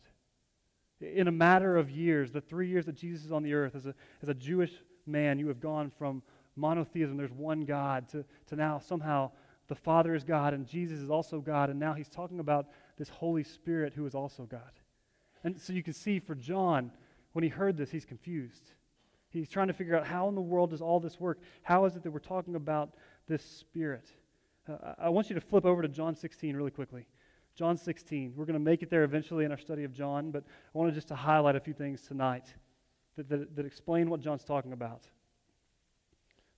In 1.00 1.28
a 1.28 1.32
matter 1.32 1.78
of 1.78 1.92
years, 1.92 2.32
the 2.32 2.42
three 2.42 2.68
years 2.68 2.86
that 2.86 2.96
Jesus 2.96 3.26
is 3.26 3.32
on 3.32 3.44
the 3.44 3.54
earth, 3.54 3.76
as 3.76 3.86
a, 3.86 3.94
as 4.22 4.30
a 4.30 4.34
Jewish 4.34 4.72
man, 5.06 5.38
you 5.38 5.48
have 5.48 5.60
gone 5.60 5.92
from 5.98 6.24
monotheism, 6.56 7.18
there's 7.18 7.32
one 7.32 7.66
God, 7.66 8.10
to, 8.10 8.26
to 8.48 8.56
now 8.56 8.80
somehow 8.80 9.32
the 9.68 9.76
Father 9.76 10.16
is 10.16 10.24
God 10.24 10.54
and 10.54 10.66
Jesus 10.66 11.00
is 11.00 11.10
also 11.10 11.40
God, 11.40 11.70
and 11.70 11.80
now 11.80 11.94
he's 11.94 12.10
talking 12.10 12.40
about 12.40 12.68
this 12.98 13.10
Holy 13.10 13.44
Spirit 13.44 13.94
who 13.94 14.06
is 14.06 14.16
also 14.16 14.44
God. 14.44 14.72
And 15.44 15.62
so 15.62 15.72
you 15.72 15.84
can 15.84 15.94
see 15.94 16.20
for 16.20 16.36
John, 16.36 16.92
when 17.34 17.44
he 17.44 17.50
heard 17.50 17.78
this, 17.78 17.92
he's 17.92 18.06
confused. 18.06 18.72
He's 19.30 19.50
trying 19.50 19.68
to 19.68 19.74
figure 19.74 19.96
out 19.96 20.08
how 20.08 20.28
in 20.30 20.36
the 20.36 20.42
world 20.42 20.72
does 20.72 20.82
all 20.82 21.00
this 21.00 21.20
work? 21.20 21.40
How 21.62 21.86
is 21.86 21.96
it 21.96 22.04
that 22.04 22.12
we're 22.12 22.20
talking 22.20 22.56
about 22.56 22.96
this 23.28 23.44
Spirit? 23.44 24.08
Uh, 24.68 24.94
I 24.98 25.10
want 25.10 25.30
you 25.30 25.36
to 25.36 25.42
flip 25.42 25.66
over 25.66 25.82
to 25.82 25.88
John 25.88 26.16
16 26.16 26.56
really 26.56 26.72
quickly. 26.72 27.08
John 27.58 27.76
16. 27.76 28.34
We're 28.36 28.46
going 28.46 28.54
to 28.54 28.60
make 28.60 28.84
it 28.84 28.92
there 28.92 29.04
eventually 29.04 29.44
in 29.44 29.52
our 29.52 29.58
study 29.58 29.84
of 29.84 29.92
John, 29.92 30.30
but 30.30 30.44
I 30.46 30.78
wanted 30.78 30.94
just 30.94 31.08
to 31.08 31.16
highlight 31.16 31.56
a 31.56 31.60
few 31.60 31.74
things 31.74 32.04
tonight 32.04 32.54
that, 33.16 33.28
that, 33.30 33.56
that 33.56 33.66
explain 33.66 34.12
what 34.12 34.22
John's 34.22 34.44
talking 34.44 34.74
about. 34.74 35.08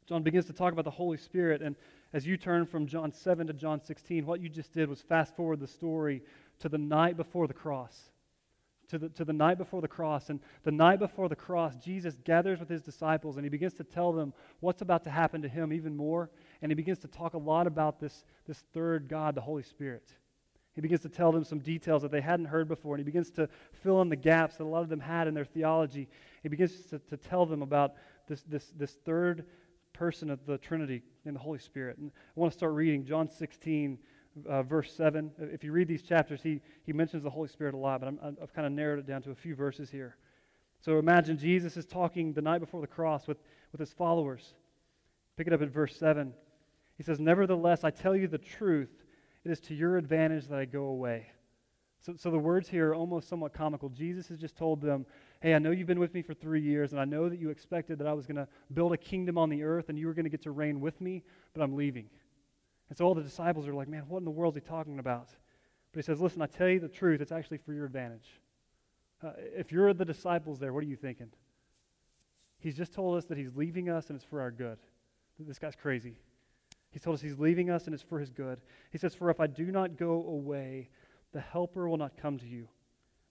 John 0.05 0.23
begins 0.23 0.45
to 0.47 0.53
talk 0.53 0.73
about 0.73 0.83
the 0.83 0.91
Holy 0.91 1.17
Spirit. 1.17 1.61
And 1.61 1.77
as 2.11 2.27
you 2.27 2.35
turn 2.35 2.65
from 2.65 2.85
John 2.85 3.13
7 3.13 3.47
to 3.47 3.53
John 3.53 3.79
16, 3.81 4.25
what 4.25 4.41
you 4.41 4.49
just 4.49 4.73
did 4.73 4.89
was 4.89 5.01
fast 5.01 5.37
forward 5.37 5.61
the 5.61 5.67
story 5.67 6.21
to 6.59 6.67
the 6.67 6.77
night 6.77 7.15
before 7.15 7.47
the 7.47 7.53
cross. 7.53 8.11
To 8.89 8.97
the, 8.97 9.07
to 9.09 9.23
the 9.23 9.31
night 9.31 9.57
before 9.57 9.79
the 9.79 9.87
cross. 9.87 10.29
And 10.29 10.41
the 10.63 10.71
night 10.71 10.99
before 10.99 11.29
the 11.29 11.35
cross, 11.35 11.75
Jesus 11.77 12.17
gathers 12.25 12.59
with 12.59 12.67
his 12.67 12.81
disciples 12.81 13.37
and 13.37 13.45
he 13.45 13.49
begins 13.49 13.73
to 13.75 13.85
tell 13.85 14.11
them 14.11 14.33
what's 14.59 14.81
about 14.81 15.05
to 15.05 15.11
happen 15.11 15.41
to 15.43 15.47
him 15.47 15.71
even 15.71 15.95
more. 15.95 16.29
And 16.61 16.69
he 16.71 16.75
begins 16.75 16.99
to 16.99 17.07
talk 17.07 17.35
a 17.35 17.37
lot 17.37 17.67
about 17.67 18.01
this, 18.01 18.25
this 18.47 18.65
third 18.73 19.07
God, 19.07 19.35
the 19.35 19.41
Holy 19.41 19.63
Spirit. 19.63 20.11
He 20.75 20.81
begins 20.81 21.01
to 21.01 21.09
tell 21.09 21.31
them 21.31 21.43
some 21.43 21.59
details 21.59 22.03
that 22.03 22.11
they 22.11 22.21
hadn't 22.21 22.45
heard 22.45 22.67
before, 22.67 22.95
and 22.95 22.99
he 22.99 23.03
begins 23.03 23.31
to 23.31 23.49
fill 23.83 24.01
in 24.01 24.09
the 24.09 24.15
gaps 24.15 24.57
that 24.57 24.63
a 24.63 24.65
lot 24.65 24.83
of 24.83 24.89
them 24.89 24.99
had 24.99 25.27
in 25.27 25.33
their 25.33 25.45
theology. 25.45 26.07
He 26.43 26.49
begins 26.49 26.85
to, 26.85 26.99
to 26.99 27.17
tell 27.17 27.45
them 27.45 27.61
about 27.61 27.95
this, 28.27 28.43
this, 28.43 28.71
this 28.77 28.93
third 29.05 29.45
person 29.93 30.29
of 30.29 30.45
the 30.45 30.57
Trinity 30.57 31.01
in 31.25 31.33
the 31.33 31.39
Holy 31.39 31.59
Spirit. 31.59 31.97
And 31.97 32.11
I 32.35 32.39
want 32.39 32.53
to 32.53 32.57
start 32.57 32.73
reading 32.73 33.03
John 33.03 33.29
16, 33.29 33.97
uh, 34.47 34.63
verse 34.63 34.93
7. 34.93 35.31
If 35.39 35.63
you 35.63 35.71
read 35.71 35.87
these 35.87 36.03
chapters, 36.03 36.41
he, 36.41 36.61
he 36.85 36.93
mentions 36.93 37.23
the 37.23 37.29
Holy 37.29 37.49
Spirit 37.49 37.73
a 37.73 37.77
lot, 37.77 38.01
but 38.01 38.13
i 38.21 38.27
have 38.39 38.53
kind 38.53 38.65
of 38.65 38.71
narrowed 38.71 38.99
it 38.99 39.07
down 39.07 39.21
to 39.23 39.31
a 39.31 39.35
few 39.35 39.55
verses 39.55 39.89
here. 39.89 40.15
So 40.81 40.97
imagine 40.97 41.37
Jesus 41.37 41.75
is 41.75 41.85
talking 41.85 42.31
the 42.31 42.41
night 42.41 42.59
before 42.59 42.79
the 42.79 42.87
cross 42.87 43.27
with, 43.27 43.39
with 43.71 43.79
his 43.79 43.91
followers. 43.91 44.53
Pick 45.35 45.47
it 45.47 45.53
up 45.53 45.61
at 45.61 45.69
verse 45.69 45.95
7. 45.97 46.33
He 46.95 47.03
says, 47.03 47.19
Nevertheless, 47.19 47.83
I 47.83 47.91
tell 47.91 48.15
you 48.15 48.27
the 48.27 48.37
truth, 48.37 48.98
it 49.45 49.51
is 49.51 49.59
to 49.61 49.75
your 49.75 49.97
advantage 49.97 50.47
that 50.47 50.59
I 50.59 50.65
go 50.65 50.85
away. 50.85 51.27
So, 52.01 52.13
so 52.15 52.31
the 52.31 52.39
words 52.39 52.69
here 52.69 52.89
are 52.89 52.95
almost 52.95 53.27
somewhat 53.27 53.53
comical. 53.53 53.89
Jesus 53.89 54.27
has 54.29 54.39
just 54.39 54.55
told 54.55 54.81
them, 54.81 55.05
Hey, 55.41 55.53
I 55.53 55.59
know 55.59 55.71
you've 55.71 55.87
been 55.87 55.99
with 55.99 56.13
me 56.13 56.21
for 56.21 56.33
three 56.33 56.61
years, 56.61 56.91
and 56.91 56.99
I 56.99 57.05
know 57.05 57.29
that 57.29 57.39
you 57.39 57.49
expected 57.49 57.99
that 57.99 58.07
I 58.07 58.13
was 58.13 58.25
going 58.25 58.37
to 58.37 58.47
build 58.73 58.93
a 58.93 58.97
kingdom 58.97 59.37
on 59.37 59.49
the 59.49 59.63
earth 59.63 59.89
and 59.89 59.97
you 59.97 60.07
were 60.07 60.13
going 60.13 60.25
to 60.25 60.29
get 60.29 60.41
to 60.43 60.51
reign 60.51 60.79
with 60.79 60.99
me, 61.01 61.23
but 61.53 61.61
I'm 61.61 61.75
leaving. 61.75 62.09
And 62.89 62.97
so 62.97 63.05
all 63.05 63.13
the 63.13 63.21
disciples 63.21 63.67
are 63.67 63.73
like, 63.73 63.89
Man, 63.89 64.03
what 64.07 64.19
in 64.19 64.25
the 64.25 64.31
world 64.31 64.55
is 64.55 64.63
he 64.63 64.69
talking 64.69 64.99
about? 64.99 65.29
But 65.91 65.99
he 65.99 66.01
says, 66.03 66.21
Listen, 66.21 66.41
I 66.41 66.47
tell 66.47 66.69
you 66.69 66.79
the 66.79 66.87
truth, 66.87 67.21
it's 67.21 67.31
actually 67.31 67.57
for 67.57 67.73
your 67.73 67.85
advantage. 67.85 68.29
Uh, 69.21 69.31
if 69.37 69.71
you're 69.71 69.93
the 69.93 70.05
disciples 70.05 70.59
there, 70.59 70.71
what 70.71 70.83
are 70.83 70.87
you 70.87 70.95
thinking? 70.95 71.29
He's 72.59 72.75
just 72.75 72.93
told 72.93 73.17
us 73.17 73.25
that 73.25 73.37
he's 73.37 73.55
leaving 73.55 73.89
us 73.89 74.09
and 74.09 74.15
it's 74.15 74.25
for 74.25 74.41
our 74.41 74.51
good. 74.51 74.77
This 75.39 75.59
guy's 75.59 75.75
crazy. 75.75 76.17
He's 76.91 77.03
told 77.03 77.15
us 77.15 77.21
he's 77.21 77.37
leaving 77.37 77.69
us 77.69 77.85
and 77.85 77.93
it's 77.93 78.03
for 78.03 78.19
his 78.19 78.31
good. 78.31 78.61
He 78.91 78.97
says, 78.97 79.13
For 79.13 79.29
if 79.29 79.39
I 79.39 79.47
do 79.47 79.71
not 79.71 79.97
go 79.97 80.11
away, 80.11 80.89
the 81.33 81.39
Helper 81.39 81.87
will 81.87 81.97
not 81.97 82.17
come 82.17 82.37
to 82.39 82.47
you. 82.47 82.67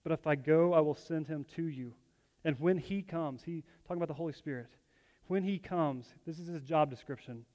But 0.03 0.13
if 0.13 0.27
I 0.27 0.35
go, 0.35 0.73
I 0.73 0.79
will 0.79 0.95
send 0.95 1.27
him 1.27 1.45
to 1.55 1.63
you. 1.63 1.93
And 2.45 2.57
when 2.59 2.77
he 2.77 3.01
comes, 3.01 3.43
he 3.43 3.63
talking 3.85 3.97
about 3.97 4.07
the 4.07 4.13
Holy 4.13 4.33
Spirit. 4.33 4.69
When 5.27 5.43
he 5.43 5.59
comes, 5.59 6.13
this 6.25 6.39
is 6.39 6.47
his 6.47 6.63
job 6.63 6.89
description. 6.89 7.45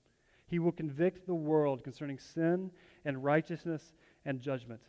He 0.47 0.59
will 0.59 0.73
convict 0.73 1.27
the 1.27 1.35
world 1.35 1.83
concerning 1.83 2.19
sin 2.19 2.71
and 3.05 3.25
righteousness 3.25 3.95
and 4.27 4.40
judgment. 4.40 4.83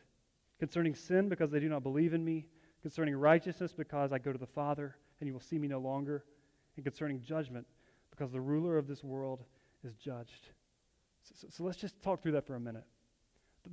Concerning 0.60 0.96
sin, 0.96 1.30
because 1.30 1.50
they 1.50 1.60
do 1.60 1.70
not 1.70 1.84
believe 1.84 2.14
in 2.14 2.24
me. 2.24 2.46
Concerning 2.82 3.16
righteousness, 3.16 3.74
because 3.74 4.12
I 4.12 4.20
go 4.20 4.32
to 4.32 4.38
the 4.38 4.46
Father 4.46 4.98
and 5.20 5.28
you 5.28 5.34
will 5.34 5.40
see 5.40 5.58
me 5.58 5.68
no 5.68 5.80
longer. 5.80 6.26
And 6.76 6.84
concerning 6.84 7.22
judgment, 7.22 7.66
because 8.12 8.32
the 8.32 8.42
ruler 8.42 8.78
of 8.78 8.88
this 8.88 9.04
world 9.04 9.44
is 9.84 9.96
judged. 9.96 10.50
So, 11.34 11.48
so, 11.50 11.64
let's 11.64 11.78
just 11.78 12.02
talk 12.02 12.22
through 12.22 12.34
that 12.34 12.46
for 12.46 12.56
a 12.56 12.60
minute 12.60 12.86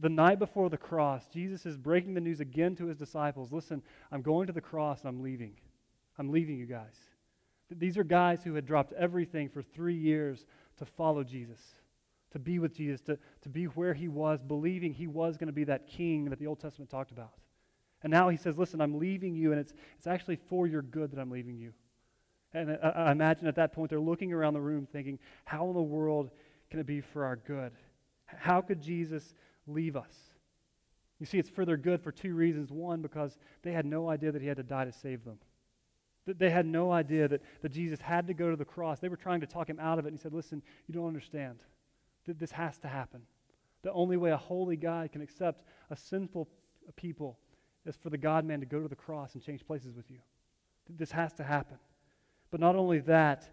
the 0.00 0.08
night 0.08 0.38
before 0.38 0.70
the 0.70 0.78
cross, 0.78 1.26
Jesus 1.32 1.66
is 1.66 1.76
breaking 1.76 2.14
the 2.14 2.20
news 2.20 2.40
again 2.40 2.74
to 2.76 2.86
his 2.86 2.96
disciples. 2.96 3.52
Listen, 3.52 3.82
I'm 4.10 4.22
going 4.22 4.46
to 4.46 4.52
the 4.52 4.60
cross 4.60 5.00
and 5.00 5.08
I'm 5.08 5.22
leaving. 5.22 5.54
I'm 6.18 6.30
leaving 6.30 6.56
you 6.56 6.66
guys. 6.66 6.96
These 7.70 7.96
are 7.96 8.04
guys 8.04 8.42
who 8.42 8.54
had 8.54 8.66
dropped 8.66 8.92
everything 8.92 9.48
for 9.48 9.62
three 9.62 9.96
years 9.96 10.44
to 10.78 10.84
follow 10.84 11.24
Jesus, 11.24 11.60
to 12.32 12.38
be 12.38 12.58
with 12.58 12.74
Jesus, 12.74 13.00
to, 13.02 13.18
to 13.42 13.48
be 13.48 13.64
where 13.64 13.94
he 13.94 14.08
was, 14.08 14.42
believing 14.42 14.92
he 14.92 15.06
was 15.06 15.36
going 15.36 15.46
to 15.46 15.52
be 15.52 15.64
that 15.64 15.86
king 15.86 16.26
that 16.26 16.38
the 16.38 16.46
Old 16.46 16.60
Testament 16.60 16.90
talked 16.90 17.10
about. 17.10 17.32
And 18.02 18.10
now 18.10 18.28
he 18.28 18.36
says, 18.36 18.58
Listen, 18.58 18.80
I'm 18.80 18.98
leaving 18.98 19.34
you, 19.34 19.52
and 19.52 19.60
it's, 19.60 19.72
it's 19.96 20.06
actually 20.06 20.36
for 20.36 20.66
your 20.66 20.82
good 20.82 21.12
that 21.12 21.20
I'm 21.20 21.30
leaving 21.30 21.56
you. 21.56 21.72
And 22.52 22.78
I, 22.82 22.88
I 22.88 23.12
imagine 23.12 23.46
at 23.46 23.54
that 23.56 23.72
point 23.72 23.90
they're 23.90 24.00
looking 24.00 24.32
around 24.32 24.54
the 24.54 24.60
room 24.60 24.86
thinking, 24.90 25.18
How 25.44 25.68
in 25.68 25.74
the 25.74 25.82
world 25.82 26.30
can 26.72 26.80
it 26.80 26.86
be 26.86 27.02
for 27.02 27.26
our 27.26 27.36
good? 27.36 27.72
How 28.24 28.62
could 28.62 28.80
Jesus 28.80 29.34
leave 29.66 29.96
us. 29.96 30.12
You 31.18 31.26
see, 31.26 31.38
it's 31.38 31.50
for 31.50 31.64
their 31.64 31.76
good 31.76 32.02
for 32.02 32.10
two 32.10 32.34
reasons. 32.34 32.72
One, 32.72 33.00
because 33.00 33.38
they 33.62 33.72
had 33.72 33.86
no 33.86 34.08
idea 34.08 34.32
that 34.32 34.42
he 34.42 34.48
had 34.48 34.56
to 34.56 34.62
die 34.62 34.84
to 34.84 34.92
save 34.92 35.24
them. 35.24 35.38
They 36.26 36.50
had 36.50 36.66
no 36.66 36.92
idea 36.92 37.28
that, 37.28 37.42
that 37.62 37.72
Jesus 37.72 38.00
had 38.00 38.26
to 38.28 38.34
go 38.34 38.50
to 38.50 38.56
the 38.56 38.64
cross. 38.64 39.00
They 39.00 39.08
were 39.08 39.16
trying 39.16 39.40
to 39.40 39.46
talk 39.46 39.68
him 39.68 39.78
out 39.80 39.98
of 39.98 40.04
it. 40.04 40.08
And 40.08 40.18
he 40.18 40.22
said, 40.22 40.32
Listen, 40.32 40.62
you 40.86 40.94
don't 40.94 41.06
understand. 41.06 41.58
This 42.26 42.52
has 42.52 42.78
to 42.78 42.88
happen. 42.88 43.22
The 43.82 43.92
only 43.92 44.16
way 44.16 44.30
a 44.30 44.36
holy 44.36 44.76
God 44.76 45.10
can 45.10 45.20
accept 45.20 45.64
a 45.90 45.96
sinful 45.96 46.48
people 46.96 47.38
is 47.84 47.96
for 47.96 48.10
the 48.10 48.18
God 48.18 48.44
man 48.44 48.60
to 48.60 48.66
go 48.66 48.80
to 48.80 48.88
the 48.88 48.94
cross 48.94 49.34
and 49.34 49.42
change 49.42 49.66
places 49.66 49.94
with 49.94 50.10
you. 50.10 50.18
This 50.88 51.10
has 51.10 51.32
to 51.34 51.44
happen. 51.44 51.78
But 52.52 52.60
not 52.60 52.76
only 52.76 53.00
that, 53.00 53.50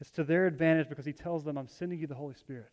it's 0.00 0.10
to 0.12 0.24
their 0.24 0.46
advantage 0.46 0.88
because 0.88 1.04
he 1.04 1.12
tells 1.12 1.44
them, 1.44 1.58
I'm 1.58 1.68
sending 1.68 1.98
you 1.98 2.06
the 2.06 2.14
Holy 2.14 2.34
Spirit. 2.34 2.72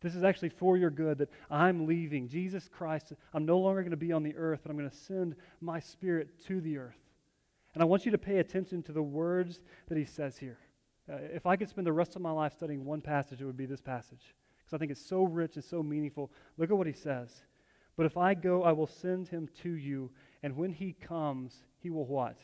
This 0.00 0.16
is 0.16 0.24
actually 0.24 0.48
for 0.48 0.76
your 0.76 0.90
good 0.90 1.18
that 1.18 1.30
I'm 1.48 1.86
leaving. 1.86 2.28
Jesus 2.28 2.68
Christ, 2.68 3.12
I'm 3.32 3.46
no 3.46 3.58
longer 3.58 3.82
going 3.82 3.92
to 3.92 3.96
be 3.96 4.12
on 4.12 4.24
the 4.24 4.34
earth, 4.36 4.60
but 4.62 4.70
I'm 4.70 4.76
going 4.76 4.90
to 4.90 4.96
send 4.96 5.36
my 5.60 5.78
spirit 5.78 6.44
to 6.46 6.60
the 6.60 6.78
earth. 6.78 6.98
And 7.74 7.82
I 7.82 7.86
want 7.86 8.04
you 8.04 8.10
to 8.10 8.18
pay 8.18 8.38
attention 8.38 8.82
to 8.82 8.92
the 8.92 9.02
words 9.02 9.60
that 9.88 9.96
he 9.96 10.04
says 10.04 10.36
here. 10.36 10.58
Uh, 11.10 11.16
if 11.32 11.46
I 11.46 11.56
could 11.56 11.68
spend 11.68 11.86
the 11.86 11.92
rest 11.92 12.16
of 12.16 12.22
my 12.22 12.32
life 12.32 12.52
studying 12.52 12.84
one 12.84 13.00
passage, 13.00 13.40
it 13.40 13.44
would 13.44 13.56
be 13.56 13.66
this 13.66 13.80
passage. 13.80 14.34
Because 14.58 14.74
I 14.74 14.78
think 14.78 14.90
it's 14.90 15.04
so 15.04 15.22
rich 15.22 15.54
and 15.54 15.64
so 15.64 15.82
meaningful. 15.82 16.32
Look 16.58 16.70
at 16.70 16.76
what 16.76 16.86
he 16.86 16.92
says. 16.92 17.30
But 17.96 18.06
if 18.06 18.16
I 18.16 18.34
go, 18.34 18.64
I 18.64 18.72
will 18.72 18.86
send 18.86 19.28
him 19.28 19.48
to 19.62 19.70
you. 19.70 20.10
And 20.42 20.56
when 20.56 20.72
he 20.72 20.92
comes, 20.92 21.64
he 21.78 21.90
will 21.90 22.06
what? 22.06 22.38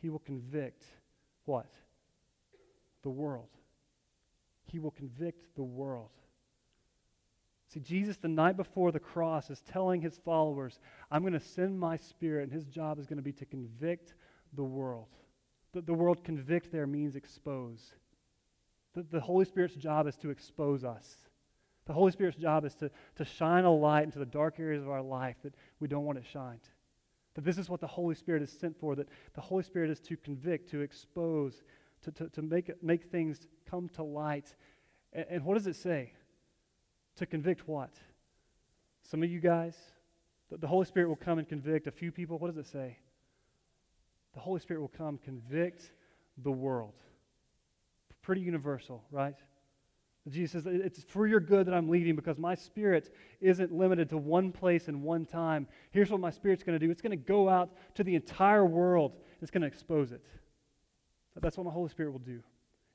He 0.00 0.10
will 0.10 0.20
convict 0.20 0.84
what? 1.44 1.70
The 3.04 3.10
world. 3.10 3.50
He 4.64 4.80
will 4.80 4.90
convict 4.90 5.54
the 5.54 5.62
world. 5.62 6.10
See, 7.68 7.80
Jesus, 7.80 8.16
the 8.16 8.28
night 8.28 8.56
before 8.56 8.92
the 8.92 9.00
cross, 9.00 9.50
is 9.50 9.60
telling 9.60 10.00
his 10.00 10.18
followers, 10.24 10.80
I'm 11.10 11.22
going 11.22 11.34
to 11.34 11.40
send 11.40 11.78
my 11.78 11.96
spirit, 11.96 12.44
and 12.44 12.52
his 12.52 12.64
job 12.64 12.98
is 12.98 13.06
going 13.06 13.18
to 13.18 13.22
be 13.22 13.32
to 13.34 13.44
convict 13.44 14.14
the 14.54 14.64
world. 14.64 15.08
The, 15.72 15.82
the 15.82 15.94
word 15.94 16.24
convict 16.24 16.72
there 16.72 16.86
means 16.86 17.14
expose. 17.14 17.92
The, 18.94 19.04
the 19.10 19.20
Holy 19.20 19.44
Spirit's 19.44 19.74
job 19.74 20.06
is 20.06 20.16
to 20.18 20.30
expose 20.30 20.84
us. 20.84 21.16
The 21.86 21.92
Holy 21.92 22.12
Spirit's 22.12 22.38
job 22.38 22.64
is 22.64 22.74
to, 22.76 22.90
to 23.16 23.24
shine 23.24 23.64
a 23.64 23.74
light 23.74 24.04
into 24.04 24.18
the 24.18 24.24
dark 24.24 24.58
areas 24.58 24.82
of 24.82 24.88
our 24.88 25.02
life 25.02 25.36
that 25.42 25.54
we 25.80 25.88
don't 25.88 26.04
want 26.04 26.18
it 26.18 26.24
shined. 26.24 26.68
That 27.34 27.44
this 27.44 27.58
is 27.58 27.68
what 27.68 27.80
the 27.80 27.86
Holy 27.86 28.14
Spirit 28.14 28.42
is 28.42 28.50
sent 28.50 28.78
for, 28.78 28.94
that 28.94 29.08
the 29.34 29.40
Holy 29.40 29.64
Spirit 29.64 29.90
is 29.90 30.00
to 30.00 30.16
convict, 30.16 30.70
to 30.70 30.80
expose, 30.80 31.62
to, 32.04 32.12
to, 32.12 32.28
to 32.30 32.42
make, 32.42 32.70
make 32.82 33.10
things 33.10 33.46
come 33.68 33.88
to 33.90 34.02
light. 34.02 34.54
And, 35.12 35.26
and 35.30 35.44
what 35.44 35.54
does 35.54 35.66
it 35.66 35.76
say? 35.76 36.12
To 37.16 37.26
convict 37.26 37.68
what? 37.68 37.90
Some 39.02 39.22
of 39.22 39.30
you 39.30 39.40
guys, 39.40 39.76
the, 40.50 40.58
the 40.58 40.66
Holy 40.66 40.86
Spirit 40.86 41.08
will 41.08 41.16
come 41.16 41.38
and 41.38 41.48
convict 41.48 41.86
a 41.86 41.92
few 41.92 42.10
people. 42.10 42.38
What 42.38 42.54
does 42.54 42.64
it 42.64 42.70
say? 42.70 42.98
The 44.34 44.40
Holy 44.40 44.60
Spirit 44.60 44.80
will 44.80 44.88
come 44.88 45.18
convict 45.18 45.92
the 46.42 46.50
world. 46.50 46.94
Pretty 48.22 48.40
universal, 48.40 49.04
right? 49.10 49.36
Jesus 50.30 50.64
says, 50.64 50.66
It's 50.66 51.04
for 51.04 51.26
your 51.26 51.40
good 51.40 51.66
that 51.66 51.74
I'm 51.74 51.88
leaving 51.88 52.16
because 52.16 52.38
my 52.38 52.54
spirit 52.54 53.14
isn't 53.40 53.72
limited 53.72 54.08
to 54.10 54.16
one 54.16 54.52
place 54.52 54.88
and 54.88 55.02
one 55.02 55.26
time. 55.26 55.68
Here's 55.90 56.10
what 56.10 56.20
my 56.20 56.30
spirit's 56.30 56.62
going 56.62 56.78
to 56.78 56.84
do 56.84 56.90
it's 56.90 57.02
going 57.02 57.10
to 57.10 57.16
go 57.16 57.48
out 57.48 57.70
to 57.96 58.04
the 58.04 58.14
entire 58.14 58.64
world, 58.64 59.16
it's 59.42 59.50
going 59.50 59.60
to 59.60 59.68
expose 59.68 60.12
it. 60.12 60.22
That's 61.40 61.56
what 61.56 61.64
the 61.64 61.70
Holy 61.70 61.88
Spirit 61.88 62.12
will 62.12 62.20
do. 62.20 62.40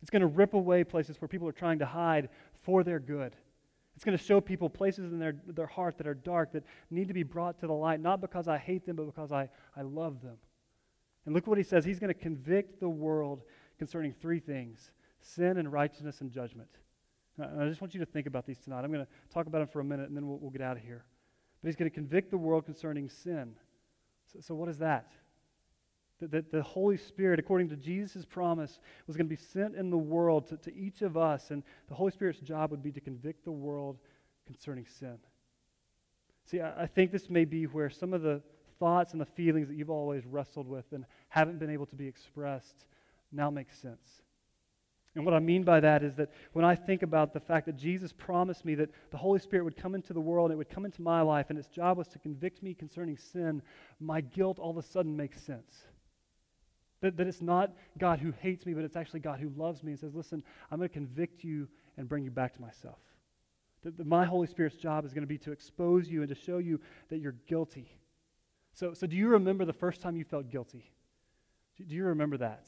It's 0.01 0.09
going 0.09 0.21
to 0.21 0.27
rip 0.27 0.53
away 0.53 0.83
places 0.83 1.19
where 1.19 1.27
people 1.27 1.47
are 1.47 1.53
trying 1.53 1.79
to 1.79 1.85
hide 1.85 2.29
for 2.53 2.83
their 2.83 2.99
good. 2.99 3.35
It's 3.95 4.05
going 4.05 4.17
to 4.17 4.23
show 4.23 4.39
people 4.39 4.69
places 4.69 5.11
in 5.11 5.19
their, 5.19 5.35
their 5.45 5.67
heart 5.67 5.97
that 5.97 6.07
are 6.07 6.13
dark 6.13 6.53
that 6.53 6.63
need 6.89 7.09
to 7.09 7.13
be 7.13 7.23
brought 7.23 7.59
to 7.59 7.67
the 7.67 7.73
light, 7.73 7.99
not 7.99 8.21
because 8.21 8.47
I 8.47 8.57
hate 8.57 8.85
them, 8.85 8.95
but 8.95 9.05
because 9.05 9.33
I, 9.33 9.49
I 9.75 9.81
love 9.81 10.21
them. 10.21 10.37
And 11.25 11.35
look 11.35 11.47
what 11.47 11.57
he 11.57 11.65
says. 11.65 11.83
He's 11.83 11.99
going 11.99 12.13
to 12.13 12.19
convict 12.19 12.79
the 12.79 12.87
world 12.87 13.41
concerning 13.77 14.13
three 14.13 14.39
things 14.39 14.91
sin 15.21 15.57
and 15.57 15.69
righteousness 15.69 16.21
and 16.21 16.31
judgment. 16.31 16.69
And 17.37 17.61
I 17.61 17.67
just 17.67 17.81
want 17.81 17.93
you 17.93 17.99
to 17.99 18.05
think 18.05 18.25
about 18.25 18.45
these 18.45 18.57
tonight. 18.57 18.83
I'm 18.85 18.91
going 18.91 19.05
to 19.05 19.11
talk 19.33 19.47
about 19.47 19.59
them 19.59 19.67
for 19.67 19.81
a 19.81 19.83
minute 19.83 20.07
and 20.07 20.15
then 20.15 20.25
we'll, 20.25 20.37
we'll 20.37 20.49
get 20.49 20.61
out 20.61 20.77
of 20.77 20.83
here. 20.83 21.03
But 21.61 21.67
he's 21.67 21.75
going 21.75 21.91
to 21.91 21.93
convict 21.93 22.31
the 22.31 22.37
world 22.37 22.65
concerning 22.65 23.09
sin. 23.09 23.53
So, 24.31 24.39
so 24.39 24.55
what 24.55 24.69
is 24.69 24.77
that? 24.77 25.11
That, 26.19 26.31
that 26.31 26.51
the 26.51 26.61
Holy 26.61 26.97
Spirit, 26.97 27.39
according 27.39 27.69
to 27.69 27.75
Jesus' 27.75 28.25
promise, 28.25 28.79
was 29.07 29.15
going 29.15 29.27
to 29.27 29.35
be 29.35 29.41
sent 29.41 29.75
in 29.75 29.89
the 29.89 29.97
world 29.97 30.47
to, 30.49 30.57
to 30.57 30.75
each 30.75 31.01
of 31.01 31.17
us. 31.17 31.51
And 31.51 31.63
the 31.87 31.95
Holy 31.95 32.11
Spirit's 32.11 32.39
job 32.39 32.71
would 32.71 32.83
be 32.83 32.91
to 32.91 33.01
convict 33.01 33.45
the 33.45 33.51
world 33.51 33.97
concerning 34.45 34.85
sin. 34.85 35.17
See, 36.45 36.59
I, 36.59 36.83
I 36.83 36.87
think 36.87 37.11
this 37.11 37.29
may 37.29 37.45
be 37.45 37.65
where 37.65 37.89
some 37.89 38.13
of 38.13 38.21
the 38.21 38.41
thoughts 38.79 39.11
and 39.11 39.21
the 39.21 39.25
feelings 39.25 39.67
that 39.67 39.75
you've 39.75 39.89
always 39.89 40.25
wrestled 40.25 40.67
with 40.67 40.85
and 40.93 41.05
haven't 41.27 41.59
been 41.59 41.69
able 41.69 41.85
to 41.85 41.95
be 41.95 42.07
expressed 42.07 42.85
now 43.31 43.49
make 43.49 43.71
sense. 43.71 44.21
And 45.15 45.25
what 45.25 45.33
I 45.33 45.39
mean 45.39 45.63
by 45.63 45.79
that 45.79 46.03
is 46.03 46.15
that 46.15 46.29
when 46.53 46.63
I 46.63 46.75
think 46.75 47.01
about 47.01 47.33
the 47.33 47.39
fact 47.39 47.65
that 47.65 47.75
Jesus 47.75 48.13
promised 48.13 48.63
me 48.63 48.75
that 48.75 48.89
the 49.11 49.17
Holy 49.17 49.39
Spirit 49.39 49.63
would 49.63 49.75
come 49.75 49.95
into 49.95 50.13
the 50.13 50.21
world, 50.21 50.51
and 50.51 50.53
it 50.53 50.57
would 50.57 50.69
come 50.69 50.85
into 50.85 51.01
my 51.01 51.21
life, 51.21 51.47
and 51.49 51.57
its 51.57 51.67
job 51.67 51.97
was 51.97 52.07
to 52.09 52.19
convict 52.19 52.61
me 52.61 52.73
concerning 52.73 53.17
sin, 53.17 53.61
my 53.99 54.21
guilt 54.21 54.59
all 54.59 54.69
of 54.69 54.77
a 54.77 54.83
sudden 54.83 55.17
makes 55.17 55.41
sense. 55.41 55.85
That, 57.01 57.15
that 57.17 57.27
it's 57.27 57.41
not 57.41 57.71
God 57.97 58.19
who 58.19 58.33
hates 58.41 58.65
me, 58.65 58.73
but 58.73 58.83
it's 58.83 58.95
actually 58.95 59.21
God 59.21 59.39
who 59.39 59.49
loves 59.55 59.83
me 59.83 59.91
and 59.91 59.99
says, 59.99 60.15
Listen, 60.15 60.43
I'm 60.69 60.79
going 60.79 60.89
to 60.89 60.93
convict 60.93 61.43
you 61.43 61.67
and 61.97 62.09
bring 62.09 62.23
you 62.23 62.31
back 62.31 62.53
to 62.55 62.61
myself. 62.61 62.99
That, 63.83 63.97
that 63.97 64.07
my 64.07 64.25
Holy 64.25 64.47
Spirit's 64.47 64.75
job 64.75 65.05
is 65.05 65.13
going 65.13 65.23
to 65.23 65.27
be 65.27 65.37
to 65.39 65.51
expose 65.51 66.09
you 66.09 66.21
and 66.21 66.29
to 66.29 66.35
show 66.35 66.57
you 66.57 66.79
that 67.09 67.19
you're 67.19 67.35
guilty. 67.47 67.89
So, 68.73 68.93
so 68.93 69.07
do 69.07 69.15
you 69.15 69.29
remember 69.29 69.65
the 69.65 69.73
first 69.73 70.01
time 70.01 70.15
you 70.15 70.25
felt 70.25 70.49
guilty? 70.49 70.91
Do, 71.77 71.95
you 71.95 72.05
remember 72.05 72.37
that? 72.37 72.65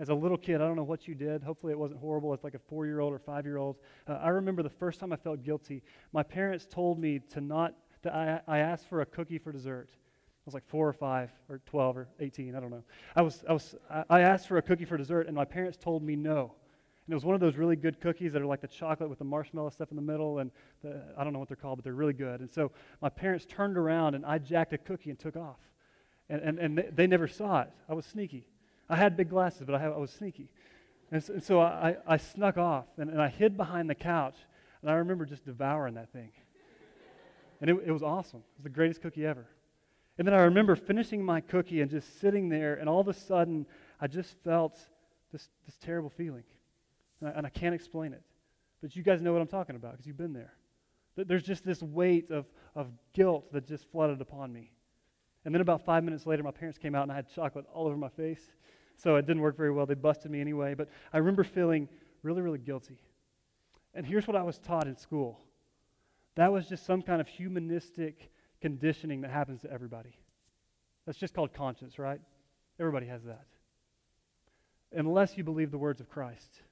as 0.00 0.08
a 0.08 0.14
little 0.14 0.38
kid, 0.38 0.62
I 0.62 0.66
don't 0.66 0.76
know 0.76 0.82
what 0.82 1.06
you 1.06 1.14
did. 1.14 1.42
Hopefully, 1.42 1.72
it 1.72 1.78
wasn't 1.78 2.00
horrible. 2.00 2.32
It's 2.32 2.42
like 2.42 2.54
a 2.54 2.58
four 2.58 2.86
year 2.86 3.00
old 3.00 3.12
or 3.12 3.18
five 3.18 3.44
year 3.44 3.58
old. 3.58 3.76
Uh, 4.08 4.14
I 4.14 4.28
remember 4.28 4.62
the 4.62 4.70
first 4.70 4.98
time 4.98 5.12
I 5.12 5.16
felt 5.16 5.42
guilty. 5.42 5.82
My 6.12 6.22
parents 6.22 6.66
told 6.68 6.98
me 6.98 7.18
to 7.30 7.40
not, 7.42 7.74
that 8.02 8.14
I, 8.14 8.40
I 8.48 8.58
asked 8.60 8.88
for 8.88 9.02
a 9.02 9.06
cookie 9.06 9.36
for 9.36 9.52
dessert. 9.52 9.90
Was 10.50 10.54
like 10.54 10.68
four 10.68 10.88
or 10.88 10.92
five 10.92 11.30
or 11.48 11.60
12 11.66 11.96
or 11.96 12.08
18, 12.18 12.56
I 12.56 12.60
don't 12.60 12.70
know. 12.70 12.82
I, 13.14 13.22
was, 13.22 13.44
I, 13.48 13.52
was, 13.52 13.74
I 14.08 14.20
asked 14.20 14.48
for 14.48 14.56
a 14.56 14.62
cookie 14.62 14.84
for 14.84 14.96
dessert, 14.96 15.26
and 15.26 15.36
my 15.36 15.44
parents 15.44 15.78
told 15.78 16.02
me 16.02 16.16
no. 16.16 16.54
And 17.06 17.12
it 17.12 17.14
was 17.14 17.24
one 17.24 17.34
of 17.34 17.40
those 17.40 17.56
really 17.56 17.76
good 17.76 18.00
cookies 18.00 18.32
that 18.32 18.42
are 18.42 18.46
like 18.46 18.60
the 18.60 18.68
chocolate 18.68 19.08
with 19.08 19.18
the 19.18 19.24
marshmallow 19.24 19.70
stuff 19.70 19.90
in 19.90 19.96
the 19.96 20.02
middle, 20.02 20.38
and 20.38 20.50
the, 20.82 21.02
I 21.16 21.24
don't 21.24 21.32
know 21.32 21.38
what 21.38 21.48
they're 21.48 21.56
called, 21.56 21.78
but 21.78 21.84
they're 21.84 21.92
really 21.92 22.12
good. 22.12 22.40
And 22.40 22.52
so 22.52 22.72
my 23.00 23.08
parents 23.08 23.46
turned 23.48 23.76
around, 23.76 24.14
and 24.14 24.26
I 24.26 24.38
jacked 24.38 24.72
a 24.72 24.78
cookie 24.78 25.10
and 25.10 25.18
took 25.18 25.36
off. 25.36 25.58
And, 26.28 26.42
and, 26.42 26.58
and 26.58 26.78
they, 26.78 26.88
they 26.92 27.06
never 27.06 27.28
saw 27.28 27.62
it. 27.62 27.70
I 27.88 27.94
was 27.94 28.06
sneaky. 28.06 28.46
I 28.88 28.96
had 28.96 29.16
big 29.16 29.30
glasses, 29.30 29.62
but 29.64 29.74
I, 29.74 29.78
have, 29.78 29.92
I 29.92 29.98
was 29.98 30.10
sneaky. 30.10 30.48
And 31.12 31.22
so, 31.22 31.32
and 31.32 31.42
so 31.42 31.60
I, 31.60 31.96
I 32.06 32.16
snuck 32.16 32.56
off 32.56 32.86
and, 32.96 33.10
and 33.10 33.20
I 33.20 33.28
hid 33.28 33.56
behind 33.56 33.90
the 33.90 33.94
couch. 33.94 34.36
And 34.82 34.90
I 34.90 34.94
remember 34.94 35.26
just 35.26 35.44
devouring 35.44 35.94
that 35.94 36.12
thing. 36.12 36.30
And 37.60 37.68
it, 37.68 37.76
it 37.86 37.92
was 37.92 38.02
awesome. 38.02 38.40
It 38.40 38.58
was 38.58 38.64
the 38.64 38.70
greatest 38.70 39.02
cookie 39.02 39.26
ever. 39.26 39.46
And 40.20 40.26
then 40.26 40.34
I 40.34 40.42
remember 40.42 40.76
finishing 40.76 41.24
my 41.24 41.40
cookie 41.40 41.80
and 41.80 41.90
just 41.90 42.20
sitting 42.20 42.50
there, 42.50 42.74
and 42.74 42.90
all 42.90 43.00
of 43.00 43.08
a 43.08 43.14
sudden, 43.14 43.64
I 44.02 44.06
just 44.06 44.36
felt 44.44 44.78
this, 45.32 45.48
this 45.64 45.78
terrible 45.82 46.10
feeling. 46.10 46.44
And 47.22 47.30
I, 47.30 47.32
and 47.38 47.46
I 47.46 47.48
can't 47.48 47.74
explain 47.74 48.12
it. 48.12 48.20
But 48.82 48.94
you 48.94 49.02
guys 49.02 49.22
know 49.22 49.32
what 49.32 49.40
I'm 49.40 49.48
talking 49.48 49.76
about 49.76 49.92
because 49.92 50.06
you've 50.06 50.18
been 50.18 50.34
there. 50.34 50.52
There's 51.16 51.42
just 51.42 51.64
this 51.64 51.82
weight 51.82 52.30
of, 52.30 52.44
of 52.74 52.88
guilt 53.14 53.50
that 53.54 53.66
just 53.66 53.90
flooded 53.90 54.20
upon 54.20 54.52
me. 54.52 54.72
And 55.46 55.54
then 55.54 55.62
about 55.62 55.86
five 55.86 56.04
minutes 56.04 56.26
later, 56.26 56.42
my 56.42 56.50
parents 56.50 56.76
came 56.76 56.94
out 56.94 57.04
and 57.04 57.12
I 57.12 57.14
had 57.14 57.32
chocolate 57.34 57.64
all 57.72 57.86
over 57.86 57.96
my 57.96 58.10
face 58.10 58.42
so 58.98 59.16
it 59.16 59.26
didn't 59.26 59.40
work 59.40 59.56
very 59.56 59.72
well. 59.72 59.86
They 59.86 59.94
busted 59.94 60.30
me 60.30 60.42
anyway. 60.42 60.74
But 60.74 60.90
I 61.14 61.16
remember 61.16 61.44
feeling 61.44 61.88
really, 62.22 62.42
really 62.42 62.58
guilty. 62.58 63.00
And 63.94 64.04
here's 64.04 64.26
what 64.26 64.36
I 64.36 64.42
was 64.42 64.58
taught 64.58 64.86
in 64.86 64.98
school 64.98 65.40
that 66.34 66.52
was 66.52 66.68
just 66.68 66.84
some 66.84 67.00
kind 67.00 67.22
of 67.22 67.26
humanistic 67.28 68.30
conditioning 68.60 69.22
that 69.22 69.30
happens 69.30 69.62
to 69.62 69.72
everybody. 69.72 70.16
That's 71.06 71.18
just 71.18 71.34
called 71.34 71.52
conscience, 71.52 71.98
right? 71.98 72.20
Everybody 72.78 73.06
has 73.06 73.22
that. 73.24 73.46
Unless 74.92 75.36
you 75.36 75.44
believe 75.44 75.70
the 75.70 75.78
words 75.78 76.00
of 76.00 76.08
Christ, 76.08 76.62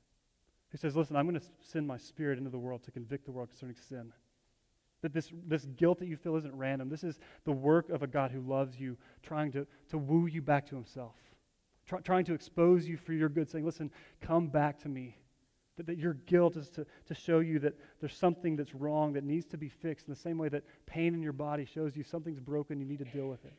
who 0.71 0.79
says, 0.79 0.97
Listen, 0.97 1.17
I'm 1.17 1.29
going 1.29 1.41
to 1.41 1.47
send 1.61 1.87
my 1.87 1.97
spirit 1.97 2.39
into 2.39 2.51
the 2.51 2.59
world 2.59 2.83
to 2.85 2.91
convict 2.91 3.25
the 3.25 3.33
world 3.33 3.49
concerning 3.51 3.77
sin. 3.89 4.13
That 5.03 5.13
this, 5.13 5.31
this 5.47 5.65
guilt 5.77 6.01
that 6.01 6.09
you 6.09 6.17
feel 6.17 6.37
isn't 6.37 6.55
random. 6.55 6.89
This 6.89 7.05
is 7.05 7.21
the 7.45 7.53
work 7.53 7.89
of 7.89 8.03
a 8.03 8.07
God 8.07 8.33
who 8.33 8.41
loves 8.41 8.79
you, 8.81 8.97
trying 9.23 9.53
to, 9.53 9.67
to 9.91 9.99
woo 9.99 10.27
you 10.27 10.43
back 10.43 10.67
to 10.67 10.75
himself 10.75 11.15
try, 11.89 12.01
trying 12.01 12.25
to 12.27 12.35
expose 12.35 12.87
you 12.87 12.97
for 12.97 13.13
your 13.13 13.29
good, 13.29 13.49
saying, 13.49 13.65
listen, 13.65 13.91
come 14.21 14.49
back 14.49 14.79
to 14.81 14.89
me. 14.89 15.17
That, 15.79 15.87
that 15.87 15.97
your 15.97 16.15
guilt 16.15 16.57
is 16.57 16.69
to, 16.71 16.85
to 17.07 17.15
show 17.15 17.39
you 17.39 17.61
that 17.61 17.75
there's 18.01 18.17
something 18.17 18.57
that's 18.57 18.75
wrong 18.75 19.13
that 19.13 19.25
needs 19.25 19.47
to 19.47 19.57
be 19.57 19.69
fixed 19.69 20.09
in 20.09 20.13
the 20.13 20.21
same 20.21 20.37
way 20.37 20.49
that 20.49 20.65
pain 20.87 21.15
in 21.15 21.23
your 21.23 21.33
body 21.33 21.65
shows 21.65 21.97
you 21.97 22.03
something's 22.03 22.41
broken, 22.41 22.81
you 22.81 22.85
need 22.85 22.99
to 22.99 23.05
deal 23.05 23.29
with 23.29 23.45
it. 23.45 23.55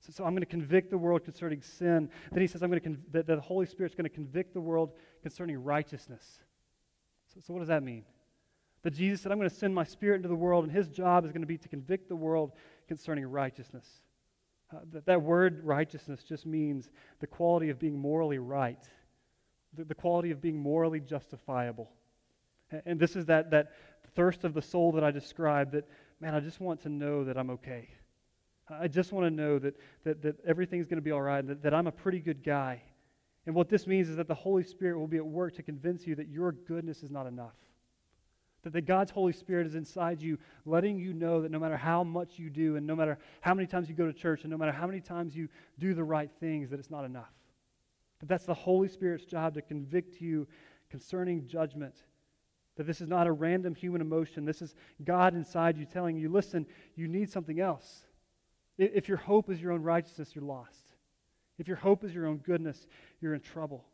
So, 0.00 0.12
so 0.12 0.24
I'm 0.24 0.32
going 0.32 0.40
to 0.40 0.46
convict 0.46 0.90
the 0.90 0.98
world 0.98 1.24
concerning 1.24 1.60
sin. 1.60 2.08
Then 2.32 2.40
he 2.40 2.46
says 2.46 2.62
I'm 2.62 2.70
going 2.70 2.80
to 2.80 2.88
conv- 2.88 3.12
that, 3.12 3.26
that 3.26 3.36
the 3.36 3.42
Holy 3.42 3.66
Spirit's 3.66 3.94
going 3.94 4.08
to 4.08 4.14
convict 4.14 4.54
the 4.54 4.60
world 4.60 4.92
concerning 5.22 5.62
righteousness. 5.62 6.40
So, 7.34 7.40
so 7.46 7.52
what 7.52 7.60
does 7.60 7.68
that 7.68 7.82
mean? 7.82 8.04
That 8.82 8.94
Jesus 8.94 9.20
said, 9.20 9.30
I'm 9.30 9.38
going 9.38 9.50
to 9.50 9.54
send 9.54 9.74
my 9.74 9.84
spirit 9.84 10.16
into 10.16 10.28
the 10.28 10.34
world, 10.34 10.64
and 10.64 10.72
his 10.72 10.88
job 10.88 11.24
is 11.24 11.32
going 11.32 11.42
to 11.42 11.46
be 11.46 11.58
to 11.58 11.68
convict 11.68 12.08
the 12.08 12.16
world 12.16 12.52
concerning 12.88 13.26
righteousness. 13.26 13.86
Uh, 14.74 14.80
that, 14.92 15.06
that 15.06 15.22
word 15.22 15.60
righteousness 15.64 16.24
just 16.24 16.46
means 16.46 16.90
the 17.20 17.26
quality 17.26 17.68
of 17.68 17.78
being 17.78 17.98
morally 17.98 18.38
right, 18.38 18.82
the, 19.74 19.84
the 19.84 19.94
quality 19.94 20.30
of 20.30 20.40
being 20.40 20.56
morally 20.56 21.00
justifiable. 21.00 21.90
And, 22.86 22.98
this 22.98 23.16
is 23.16 23.26
that, 23.26 23.50
that 23.50 23.72
thirst 24.14 24.44
of 24.44 24.54
the 24.54 24.62
soul 24.62 24.92
that 24.92 25.04
I 25.04 25.10
described, 25.10 25.72
that, 25.72 25.86
man, 26.20 26.34
I 26.34 26.40
just 26.40 26.60
want 26.60 26.80
to 26.82 26.88
know 26.88 27.24
that 27.24 27.36
I'm 27.36 27.50
okay. 27.50 27.88
I 28.70 28.88
just 28.88 29.12
want 29.12 29.26
to 29.26 29.30
know 29.30 29.58
that, 29.58 29.76
that, 30.04 30.22
that 30.22 30.36
everything's 30.46 30.86
going 30.86 30.96
to 30.96 31.02
be 31.02 31.10
all 31.10 31.20
right, 31.20 31.46
that, 31.46 31.62
that 31.62 31.74
I'm 31.74 31.86
a 31.86 31.92
pretty 31.92 32.20
good 32.20 32.42
guy. 32.42 32.82
And 33.46 33.54
what 33.54 33.68
this 33.68 33.86
means 33.86 34.08
is 34.08 34.16
that 34.16 34.28
the 34.28 34.34
Holy 34.34 34.62
Spirit 34.62 34.98
will 34.98 35.08
be 35.08 35.16
at 35.16 35.26
work 35.26 35.54
to 35.56 35.62
convince 35.62 36.06
you 36.06 36.14
that 36.14 36.28
your 36.28 36.52
goodness 36.52 37.02
is 37.02 37.10
not 37.10 37.26
enough. 37.26 37.56
That 38.62 38.72
the 38.72 38.80
God's 38.80 39.10
Holy 39.10 39.32
Spirit 39.32 39.66
is 39.66 39.74
inside 39.74 40.22
you, 40.22 40.38
letting 40.64 40.96
you 40.96 41.12
know 41.12 41.42
that 41.42 41.50
no 41.50 41.58
matter 41.58 41.76
how 41.76 42.04
much 42.04 42.38
you 42.38 42.48
do, 42.48 42.76
and 42.76 42.86
no 42.86 42.94
matter 42.94 43.18
how 43.40 43.52
many 43.52 43.66
times 43.66 43.88
you 43.88 43.96
go 43.96 44.06
to 44.06 44.12
church, 44.12 44.42
and 44.42 44.50
no 44.50 44.56
matter 44.56 44.70
how 44.70 44.86
many 44.86 45.00
times 45.00 45.34
you 45.34 45.48
do 45.80 45.94
the 45.94 46.04
right 46.04 46.30
things, 46.38 46.70
that 46.70 46.78
it's 46.78 46.90
not 46.90 47.04
enough. 47.04 47.32
That 48.22 48.28
that's 48.28 48.46
the 48.46 48.54
Holy 48.54 48.86
Spirit's 48.86 49.24
job 49.24 49.54
to 49.54 49.62
convict 49.62 50.20
you 50.20 50.46
concerning 50.90 51.48
judgment. 51.48 51.96
That 52.76 52.86
this 52.86 53.00
is 53.00 53.08
not 53.08 53.26
a 53.26 53.32
random 53.32 53.74
human 53.74 54.00
emotion. 54.00 54.44
This 54.44 54.62
is 54.62 54.76
God 55.04 55.34
inside 55.34 55.76
you 55.76 55.84
telling 55.84 56.16
you, 56.16 56.28
listen, 56.28 56.64
you 56.94 57.08
need 57.08 57.30
something 57.30 57.58
else. 57.58 58.04
If 58.78 59.08
your 59.08 59.18
hope 59.18 59.50
is 59.50 59.60
your 59.60 59.72
own 59.72 59.82
righteousness, 59.82 60.30
you're 60.34 60.44
lost. 60.44 60.94
If 61.58 61.66
your 61.66 61.76
hope 61.76 62.04
is 62.04 62.14
your 62.14 62.26
own 62.26 62.38
goodness, 62.38 62.86
you're 63.20 63.34
in 63.34 63.40
trouble. 63.40 63.84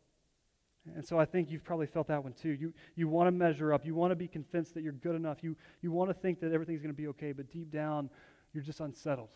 And 0.94 1.04
so 1.04 1.18
I 1.18 1.24
think 1.24 1.50
you've 1.50 1.64
probably 1.64 1.86
felt 1.86 2.06
that 2.08 2.22
one 2.22 2.34
too. 2.34 2.50
You, 2.50 2.74
you 2.96 3.08
want 3.08 3.28
to 3.28 3.32
measure 3.32 3.72
up. 3.72 3.86
You 3.86 3.94
want 3.94 4.10
to 4.10 4.16
be 4.16 4.28
convinced 4.28 4.74
that 4.74 4.82
you're 4.82 4.92
good 4.92 5.16
enough. 5.16 5.38
You, 5.42 5.56
you 5.80 5.90
want 5.90 6.10
to 6.10 6.14
think 6.14 6.40
that 6.40 6.52
everything's 6.52 6.82
going 6.82 6.94
to 6.94 6.96
be 6.96 7.08
okay, 7.08 7.32
but 7.32 7.50
deep 7.50 7.70
down, 7.70 8.10
you're 8.52 8.62
just 8.62 8.80
unsettled. 8.80 9.30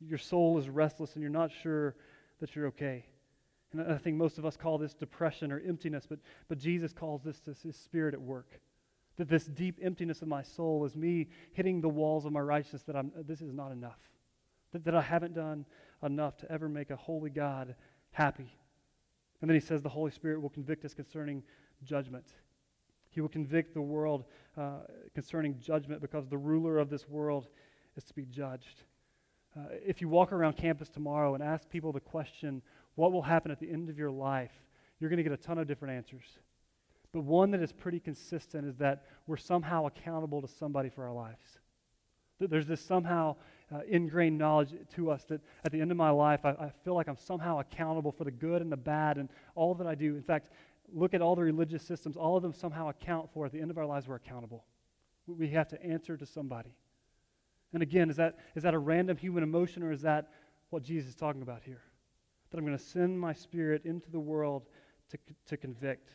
Your 0.00 0.18
soul 0.18 0.58
is 0.58 0.68
restless 0.68 1.14
and 1.14 1.22
you're 1.22 1.30
not 1.30 1.50
sure 1.62 1.96
that 2.40 2.56
you're 2.56 2.68
okay. 2.68 3.04
And 3.72 3.92
I 3.92 3.96
think 3.96 4.16
most 4.16 4.38
of 4.38 4.44
us 4.44 4.56
call 4.56 4.78
this 4.78 4.94
depression 4.94 5.50
or 5.50 5.60
emptiness, 5.66 6.06
but, 6.08 6.18
but 6.48 6.58
Jesus 6.58 6.92
calls 6.92 7.22
this, 7.22 7.40
this 7.40 7.62
his 7.62 7.76
spirit 7.76 8.14
at 8.14 8.20
work. 8.20 8.60
That 9.16 9.28
this 9.28 9.44
deep 9.44 9.78
emptiness 9.82 10.22
of 10.22 10.28
my 10.28 10.42
soul 10.42 10.84
is 10.84 10.96
me 10.96 11.28
hitting 11.52 11.80
the 11.80 11.88
walls 11.88 12.24
of 12.24 12.32
my 12.32 12.40
righteousness 12.40 12.82
that 12.84 12.96
I'm, 12.96 13.12
this 13.26 13.40
is 13.40 13.52
not 13.52 13.72
enough. 13.72 13.98
That, 14.72 14.84
that 14.84 14.94
I 14.94 15.02
haven't 15.02 15.34
done 15.34 15.66
enough 16.02 16.36
to 16.38 16.50
ever 16.50 16.68
make 16.68 16.90
a 16.90 16.96
holy 16.96 17.30
God 17.30 17.74
happy. 18.10 18.56
And 19.40 19.50
then 19.50 19.54
he 19.54 19.60
says 19.60 19.82
the 19.82 19.88
Holy 19.88 20.10
Spirit 20.10 20.40
will 20.40 20.50
convict 20.50 20.84
us 20.84 20.94
concerning 20.94 21.42
judgment. 21.84 22.26
He 23.10 23.20
will 23.20 23.28
convict 23.28 23.74
the 23.74 23.82
world 23.82 24.24
uh, 24.56 24.80
concerning 25.14 25.58
judgment 25.58 26.00
because 26.00 26.28
the 26.28 26.38
ruler 26.38 26.78
of 26.78 26.88
this 26.88 27.08
world 27.08 27.48
is 27.96 28.04
to 28.04 28.14
be 28.14 28.24
judged. 28.24 28.84
Uh, 29.54 29.64
if 29.84 30.00
you 30.00 30.08
walk 30.08 30.32
around 30.32 30.56
campus 30.56 30.88
tomorrow 30.88 31.34
and 31.34 31.42
ask 31.42 31.68
people 31.68 31.92
the 31.92 32.00
question, 32.00 32.62
what 32.94 33.12
will 33.12 33.22
happen 33.22 33.50
at 33.50 33.60
the 33.60 33.70
end 33.70 33.88
of 33.88 33.98
your 33.98 34.10
life, 34.10 34.52
you're 35.00 35.10
going 35.10 35.18
to 35.18 35.22
get 35.22 35.32
a 35.32 35.36
ton 35.36 35.58
of 35.58 35.66
different 35.66 35.94
answers. 35.94 36.38
But 37.12 37.22
one 37.22 37.50
that 37.50 37.60
is 37.60 37.72
pretty 37.72 38.00
consistent 38.00 38.66
is 38.66 38.76
that 38.76 39.04
we're 39.26 39.36
somehow 39.36 39.86
accountable 39.86 40.40
to 40.40 40.48
somebody 40.48 40.88
for 40.88 41.04
our 41.06 41.12
lives. 41.12 41.58
There's 42.40 42.66
this 42.66 42.80
somehow 42.80 43.36
uh, 43.72 43.80
ingrained 43.88 44.38
knowledge 44.38 44.74
to 44.94 45.10
us 45.10 45.24
that 45.24 45.40
at 45.64 45.72
the 45.72 45.80
end 45.80 45.90
of 45.90 45.96
my 45.96 46.10
life, 46.10 46.40
I, 46.44 46.50
I 46.50 46.72
feel 46.84 46.94
like 46.94 47.08
I'm 47.08 47.16
somehow 47.16 47.60
accountable 47.60 48.12
for 48.12 48.24
the 48.24 48.30
good 48.30 48.62
and 48.62 48.72
the 48.72 48.76
bad 48.76 49.18
and 49.18 49.28
all 49.54 49.74
that 49.74 49.86
I 49.86 49.94
do. 49.94 50.16
In 50.16 50.22
fact, 50.22 50.48
look 50.92 51.14
at 51.14 51.22
all 51.22 51.36
the 51.36 51.42
religious 51.42 51.82
systems, 51.82 52.16
all 52.16 52.36
of 52.36 52.42
them 52.42 52.52
somehow 52.52 52.88
account 52.88 53.30
for 53.32 53.46
at 53.46 53.52
the 53.52 53.60
end 53.60 53.70
of 53.70 53.78
our 53.78 53.86
lives, 53.86 54.08
we're 54.08 54.16
accountable. 54.16 54.64
We 55.26 55.48
have 55.50 55.68
to 55.68 55.82
answer 55.82 56.16
to 56.16 56.26
somebody. 56.26 56.74
And 57.72 57.82
again, 57.82 58.10
is 58.10 58.16
that, 58.16 58.38
is 58.54 58.64
that 58.64 58.74
a 58.74 58.78
random 58.78 59.16
human 59.16 59.42
emotion 59.42 59.82
or 59.82 59.92
is 59.92 60.02
that 60.02 60.30
what 60.70 60.82
Jesus 60.82 61.10
is 61.10 61.16
talking 61.16 61.42
about 61.42 61.62
here? 61.62 61.82
That 62.52 62.58
I'm 62.58 62.66
going 62.66 62.76
to 62.76 62.84
send 62.84 63.18
my 63.18 63.32
spirit 63.32 63.86
into 63.86 64.10
the 64.10 64.20
world 64.20 64.68
to, 65.10 65.18
to 65.46 65.56
convict, 65.56 66.10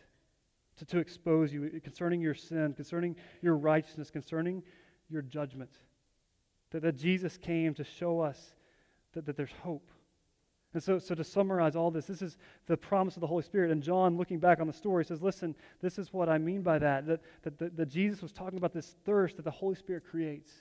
to, 0.78 0.86
to 0.86 1.00
expose 1.00 1.52
you 1.52 1.82
concerning 1.84 2.22
your 2.22 2.36
sin, 2.36 2.74
concerning 2.74 3.16
your 3.42 3.58
righteousness, 3.58 4.12
concerning 4.12 4.62
your 5.10 5.24
judgment. 5.24 5.72
That, 6.70 6.84
that 6.84 6.96
Jesus 6.96 7.38
came 7.38 7.74
to 7.74 7.84
show 7.84 8.20
us 8.20 8.54
that, 9.14 9.26
that 9.26 9.36
there's 9.36 9.54
hope. 9.64 9.90
And 10.76 10.84
so, 10.84 11.00
so 11.00 11.16
to 11.16 11.24
summarize 11.24 11.76
all 11.76 11.90
this, 11.90 12.06
this 12.06 12.22
is 12.22 12.38
the 12.68 12.78
promise 12.78 13.16
of 13.16 13.22
the 13.22 13.28
Holy 13.28 13.42
Spirit. 13.42 13.72
And 13.72 13.82
John, 13.82 14.16
looking 14.16 14.38
back 14.38 14.60
on 14.60 14.68
the 14.68 14.74
story, 14.74 15.06
says, 15.06 15.24
listen, 15.24 15.56
this 15.82 15.98
is 15.98 16.14
what 16.14 16.30
I 16.30 16.38
mean 16.38 16.62
by 16.62 16.78
that. 16.78 17.08
That, 17.08 17.22
that, 17.42 17.58
that, 17.58 17.78
that 17.78 17.90
Jesus 17.90 18.22
was 18.22 18.32
talking 18.32 18.60
about 18.60 18.74
this 18.74 18.96
thirst 19.06 19.38
that 19.38 19.44
the 19.44 19.50
Holy 19.50 19.76
Spirit 19.76 20.04
creates. 20.08 20.52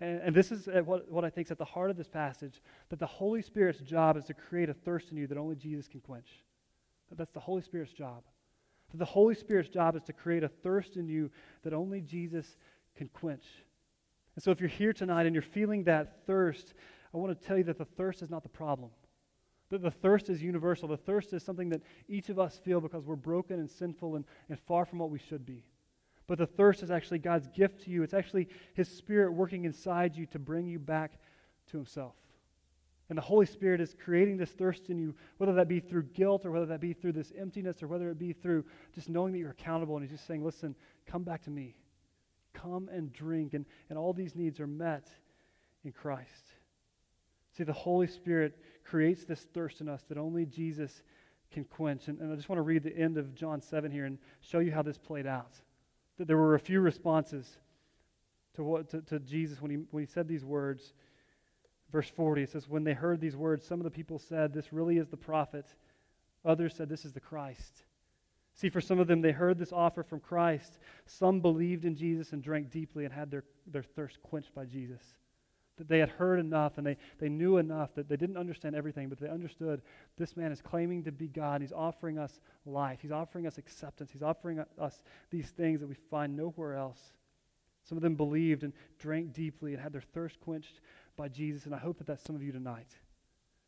And, 0.00 0.20
and 0.20 0.34
this 0.34 0.50
is 0.50 0.68
uh, 0.68 0.82
what, 0.84 1.10
what 1.10 1.24
I 1.24 1.30
think 1.30 1.46
is 1.46 1.52
at 1.52 1.58
the 1.58 1.64
heart 1.64 1.90
of 1.90 1.96
this 1.96 2.08
passage, 2.08 2.60
that 2.88 2.98
the 2.98 3.06
Holy 3.06 3.42
Spirit's 3.42 3.80
job 3.80 4.16
is 4.16 4.24
to 4.26 4.34
create 4.34 4.68
a 4.68 4.74
thirst 4.74 5.10
in 5.10 5.16
you 5.16 5.26
that 5.26 5.38
only 5.38 5.56
Jesus 5.56 5.88
can 5.88 6.00
quench. 6.00 6.42
That 7.08 7.18
that's 7.18 7.32
the 7.32 7.40
Holy 7.40 7.62
Spirit's 7.62 7.92
job. 7.92 8.22
That 8.90 8.98
the 8.98 9.04
Holy 9.04 9.34
Spirit's 9.34 9.68
job 9.68 9.96
is 9.96 10.02
to 10.04 10.12
create 10.12 10.42
a 10.42 10.48
thirst 10.48 10.96
in 10.96 11.08
you 11.08 11.30
that 11.62 11.72
only 11.72 12.00
Jesus 12.00 12.56
can 12.96 13.08
quench. 13.08 13.44
And 14.34 14.42
so 14.42 14.50
if 14.50 14.60
you're 14.60 14.68
here 14.68 14.92
tonight 14.92 15.26
and 15.26 15.34
you're 15.34 15.42
feeling 15.42 15.84
that 15.84 16.26
thirst, 16.26 16.74
I 17.12 17.18
want 17.18 17.38
to 17.38 17.46
tell 17.46 17.56
you 17.56 17.64
that 17.64 17.78
the 17.78 17.84
thirst 17.84 18.22
is 18.22 18.30
not 18.30 18.42
the 18.42 18.48
problem. 18.48 18.90
That 19.70 19.82
the 19.82 19.90
thirst 19.90 20.28
is 20.28 20.42
universal. 20.42 20.88
The 20.88 20.96
thirst 20.96 21.32
is 21.32 21.42
something 21.42 21.68
that 21.70 21.82
each 22.08 22.28
of 22.28 22.38
us 22.38 22.58
feel 22.58 22.80
because 22.80 23.04
we're 23.04 23.16
broken 23.16 23.58
and 23.58 23.70
sinful 23.70 24.16
and, 24.16 24.24
and 24.48 24.58
far 24.58 24.84
from 24.84 24.98
what 24.98 25.10
we 25.10 25.18
should 25.18 25.46
be. 25.46 25.64
But 26.26 26.38
the 26.38 26.46
thirst 26.46 26.82
is 26.82 26.90
actually 26.90 27.18
God's 27.18 27.48
gift 27.48 27.84
to 27.84 27.90
you. 27.90 28.02
It's 28.02 28.14
actually 28.14 28.48
His 28.74 28.88
Spirit 28.88 29.32
working 29.32 29.64
inside 29.64 30.16
you 30.16 30.26
to 30.26 30.38
bring 30.38 30.66
you 30.66 30.78
back 30.78 31.18
to 31.70 31.76
Himself. 31.76 32.14
And 33.10 33.18
the 33.18 33.22
Holy 33.22 33.44
Spirit 33.44 33.82
is 33.82 33.94
creating 34.02 34.38
this 34.38 34.50
thirst 34.50 34.88
in 34.88 34.98
you, 34.98 35.14
whether 35.36 35.52
that 35.54 35.68
be 35.68 35.80
through 35.80 36.04
guilt 36.14 36.46
or 36.46 36.50
whether 36.50 36.66
that 36.66 36.80
be 36.80 36.94
through 36.94 37.12
this 37.12 37.32
emptiness 37.38 37.82
or 37.82 37.88
whether 37.88 38.08
it 38.10 38.18
be 38.18 38.32
through 38.32 38.64
just 38.94 39.10
knowing 39.10 39.32
that 39.32 39.38
you're 39.38 39.50
accountable. 39.50 39.96
And 39.96 40.04
He's 40.04 40.16
just 40.16 40.26
saying, 40.26 40.42
listen, 40.42 40.74
come 41.06 41.22
back 41.22 41.42
to 41.42 41.50
me. 41.50 41.76
Come 42.54 42.88
and 42.90 43.12
drink. 43.12 43.52
And, 43.52 43.66
and 43.90 43.98
all 43.98 44.14
these 44.14 44.34
needs 44.34 44.58
are 44.60 44.66
met 44.66 45.08
in 45.84 45.92
Christ. 45.92 46.54
See, 47.56 47.64
the 47.64 47.72
Holy 47.72 48.06
Spirit 48.06 48.58
creates 48.84 49.24
this 49.24 49.46
thirst 49.52 49.82
in 49.82 49.88
us 49.88 50.02
that 50.08 50.16
only 50.16 50.46
Jesus 50.46 51.02
can 51.52 51.64
quench. 51.64 52.08
And, 52.08 52.18
and 52.20 52.32
I 52.32 52.36
just 52.36 52.48
want 52.48 52.58
to 52.58 52.62
read 52.62 52.82
the 52.82 52.96
end 52.96 53.18
of 53.18 53.34
John 53.34 53.60
7 53.60 53.92
here 53.92 54.06
and 54.06 54.18
show 54.40 54.60
you 54.60 54.72
how 54.72 54.82
this 54.82 54.98
played 54.98 55.26
out. 55.26 55.60
That 56.18 56.28
there 56.28 56.36
were 56.36 56.54
a 56.54 56.60
few 56.60 56.80
responses 56.80 57.58
to, 58.54 58.62
what, 58.62 58.88
to, 58.90 59.02
to 59.02 59.18
Jesus 59.18 59.60
when 59.60 59.70
he, 59.70 59.78
when 59.90 60.02
he 60.02 60.06
said 60.06 60.28
these 60.28 60.44
words. 60.44 60.92
Verse 61.90 62.08
40, 62.08 62.42
it 62.42 62.50
says, 62.50 62.68
When 62.68 62.84
they 62.84 62.92
heard 62.92 63.20
these 63.20 63.36
words, 63.36 63.66
some 63.66 63.80
of 63.80 63.84
the 63.84 63.90
people 63.90 64.18
said, 64.18 64.52
This 64.52 64.72
really 64.72 64.98
is 64.98 65.08
the 65.08 65.16
prophet. 65.16 65.66
Others 66.44 66.74
said, 66.76 66.88
This 66.88 67.04
is 67.04 67.12
the 67.12 67.20
Christ. 67.20 67.84
See, 68.54 68.68
for 68.68 68.80
some 68.80 69.00
of 69.00 69.08
them, 69.08 69.20
they 69.20 69.32
heard 69.32 69.58
this 69.58 69.72
offer 69.72 70.02
from 70.02 70.20
Christ. 70.20 70.78
Some 71.06 71.40
believed 71.40 71.84
in 71.84 71.96
Jesus 71.96 72.32
and 72.32 72.42
drank 72.42 72.70
deeply 72.70 73.04
and 73.04 73.12
had 73.12 73.30
their, 73.30 73.44
their 73.66 73.82
thirst 73.82 74.22
quenched 74.22 74.54
by 74.54 74.64
Jesus. 74.64 75.02
That 75.76 75.88
they 75.88 75.98
had 75.98 76.10
heard 76.10 76.38
enough 76.38 76.78
and 76.78 76.86
they, 76.86 76.96
they 77.18 77.28
knew 77.28 77.56
enough 77.56 77.94
that 77.94 78.08
they 78.08 78.16
didn't 78.16 78.36
understand 78.36 78.76
everything, 78.76 79.08
but 79.08 79.18
they 79.18 79.28
understood 79.28 79.82
this 80.16 80.36
man 80.36 80.52
is 80.52 80.60
claiming 80.60 81.02
to 81.04 81.12
be 81.12 81.26
God. 81.26 81.60
He's 81.60 81.72
offering 81.72 82.18
us 82.18 82.40
life, 82.64 83.00
he's 83.02 83.10
offering 83.10 83.46
us 83.46 83.58
acceptance, 83.58 84.12
he's 84.12 84.22
offering 84.22 84.64
us 84.78 85.02
these 85.30 85.50
things 85.50 85.80
that 85.80 85.88
we 85.88 85.96
find 86.10 86.36
nowhere 86.36 86.74
else. 86.74 87.00
Some 87.82 87.98
of 87.98 88.02
them 88.02 88.14
believed 88.14 88.62
and 88.62 88.72
drank 88.98 89.32
deeply 89.32 89.74
and 89.74 89.82
had 89.82 89.92
their 89.92 90.00
thirst 90.00 90.40
quenched 90.40 90.80
by 91.16 91.28
Jesus, 91.28 91.66
and 91.66 91.74
I 91.74 91.78
hope 91.78 91.98
that 91.98 92.06
that's 92.06 92.24
some 92.24 92.36
of 92.36 92.42
you 92.42 92.52
tonight. 92.52 92.88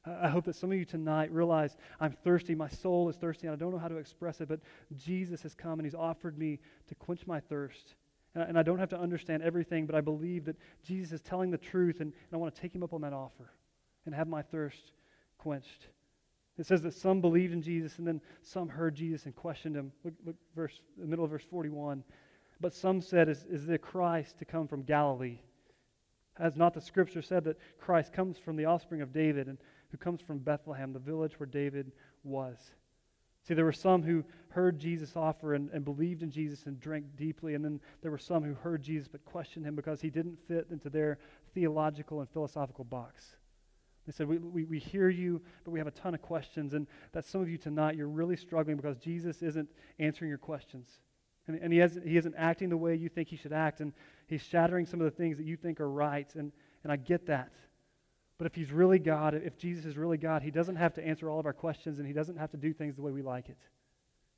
I 0.06 0.28
hope 0.28 0.44
that 0.44 0.54
some 0.54 0.70
of 0.70 0.78
you 0.78 0.84
tonight 0.84 1.32
realize 1.32 1.76
I'm 1.98 2.12
thirsty. 2.12 2.54
My 2.54 2.68
soul 2.68 3.08
is 3.08 3.16
thirsty, 3.16 3.48
and 3.48 3.54
I 3.54 3.58
don't 3.58 3.72
know 3.72 3.78
how 3.78 3.88
to 3.88 3.96
express 3.96 4.40
it, 4.40 4.48
but 4.48 4.60
Jesus 4.96 5.42
has 5.42 5.54
come 5.54 5.80
and 5.80 5.86
He's 5.86 5.96
offered 5.96 6.38
me 6.38 6.60
to 6.88 6.94
quench 6.94 7.26
my 7.26 7.40
thirst. 7.40 7.94
And 8.36 8.58
I, 8.58 8.62
don't 8.62 8.78
have 8.78 8.90
to 8.90 9.00
understand 9.00 9.42
everything, 9.42 9.86
but 9.86 9.94
I 9.94 10.00
believe 10.00 10.44
that 10.44 10.56
Jesus 10.84 11.12
is 11.12 11.20
telling 11.22 11.50
the 11.50 11.58
truth, 11.58 12.00
and, 12.00 12.12
and 12.12 12.34
I 12.34 12.36
want 12.36 12.54
to 12.54 12.60
take 12.60 12.74
Him 12.74 12.82
up 12.82 12.92
on 12.92 13.00
that 13.00 13.12
offer 13.12 13.50
and 14.04 14.14
have 14.14 14.28
my 14.28 14.42
thirst 14.42 14.92
quenched. 15.38 15.88
It 16.58 16.66
says 16.66 16.82
that 16.82 16.94
some 16.94 17.20
believed 17.20 17.52
in 17.52 17.62
Jesus, 17.62 17.98
and 17.98 18.06
then 18.06 18.20
some 18.42 18.68
heard 18.68 18.94
Jesus 18.94 19.24
and 19.24 19.34
questioned 19.34 19.74
Him. 19.74 19.90
Look, 20.04 20.14
look 20.24 20.36
verse, 20.54 20.80
the 20.98 21.06
middle 21.06 21.24
of 21.24 21.30
verse 21.30 21.44
41. 21.50 22.04
But 22.60 22.74
some 22.74 23.00
said, 23.00 23.28
Is, 23.28 23.44
is 23.48 23.66
the 23.66 23.78
Christ 23.78 24.38
to 24.38 24.44
come 24.44 24.68
from 24.68 24.82
Galilee? 24.82 25.38
Has 26.38 26.56
not 26.56 26.74
the 26.74 26.80
scripture 26.80 27.22
said 27.22 27.44
that 27.44 27.58
Christ 27.78 28.12
comes 28.12 28.38
from 28.38 28.56
the 28.56 28.66
offspring 28.66 29.00
of 29.00 29.12
David? 29.12 29.48
And 29.48 29.56
who 29.90 29.96
comes 29.96 30.20
from 30.20 30.38
Bethlehem, 30.38 30.92
the 30.92 30.98
village 30.98 31.38
where 31.38 31.46
David 31.46 31.92
was. 32.24 32.56
See, 33.46 33.54
there 33.54 33.64
were 33.64 33.72
some 33.72 34.02
who 34.02 34.24
heard 34.48 34.78
Jesus 34.78 35.14
offer 35.14 35.54
and, 35.54 35.70
and 35.70 35.84
believed 35.84 36.22
in 36.22 36.30
Jesus 36.30 36.64
and 36.66 36.80
drank 36.80 37.04
deeply, 37.16 37.54
and 37.54 37.64
then 37.64 37.80
there 38.02 38.10
were 38.10 38.18
some 38.18 38.42
who 38.42 38.54
heard 38.54 38.82
Jesus 38.82 39.06
but 39.06 39.24
questioned 39.24 39.64
him 39.64 39.76
because 39.76 40.00
he 40.00 40.10
didn't 40.10 40.38
fit 40.48 40.66
into 40.70 40.90
their 40.90 41.18
theological 41.54 42.20
and 42.20 42.28
philosophical 42.28 42.84
box. 42.84 43.36
They 44.06 44.12
said, 44.12 44.28
we, 44.28 44.38
we, 44.38 44.64
we 44.64 44.78
hear 44.78 45.08
you, 45.08 45.42
but 45.64 45.72
we 45.72 45.78
have 45.78 45.88
a 45.88 45.92
ton 45.92 46.14
of 46.14 46.22
questions. 46.22 46.74
And 46.74 46.86
that 47.12 47.24
some 47.24 47.40
of 47.40 47.48
you 47.48 47.58
tonight, 47.58 47.96
you're 47.96 48.08
really 48.08 48.36
struggling 48.36 48.76
because 48.76 48.98
Jesus 48.98 49.42
isn't 49.42 49.68
answering 49.98 50.28
your 50.28 50.38
questions. 50.38 50.88
And, 51.48 51.58
and 51.60 51.72
he, 51.72 51.80
has, 51.80 51.98
he 52.04 52.16
isn't 52.16 52.34
acting 52.36 52.68
the 52.68 52.76
way 52.76 52.94
you 52.94 53.08
think 53.08 53.28
he 53.28 53.36
should 53.36 53.52
act. 53.52 53.80
And 53.80 53.92
he's 54.28 54.42
shattering 54.42 54.86
some 54.86 55.00
of 55.00 55.04
the 55.04 55.10
things 55.10 55.36
that 55.38 55.44
you 55.44 55.56
think 55.56 55.80
are 55.80 55.90
right. 55.90 56.32
And, 56.36 56.52
and 56.84 56.92
I 56.92 56.96
get 56.96 57.26
that. 57.26 57.52
But 58.38 58.46
if 58.46 58.54
he's 58.54 58.70
really 58.70 58.98
God, 58.98 59.34
if 59.34 59.56
Jesus 59.56 59.86
is 59.86 59.96
really 59.96 60.18
God, 60.18 60.42
he 60.42 60.50
doesn't 60.50 60.76
have 60.76 60.94
to 60.94 61.06
answer 61.06 61.30
all 61.30 61.40
of 61.40 61.46
our 61.46 61.54
questions 61.54 61.98
and 61.98 62.06
he 62.06 62.12
doesn't 62.12 62.36
have 62.36 62.50
to 62.50 62.56
do 62.56 62.72
things 62.72 62.96
the 62.96 63.02
way 63.02 63.12
we 63.12 63.22
like 63.22 63.48
it. 63.48 63.56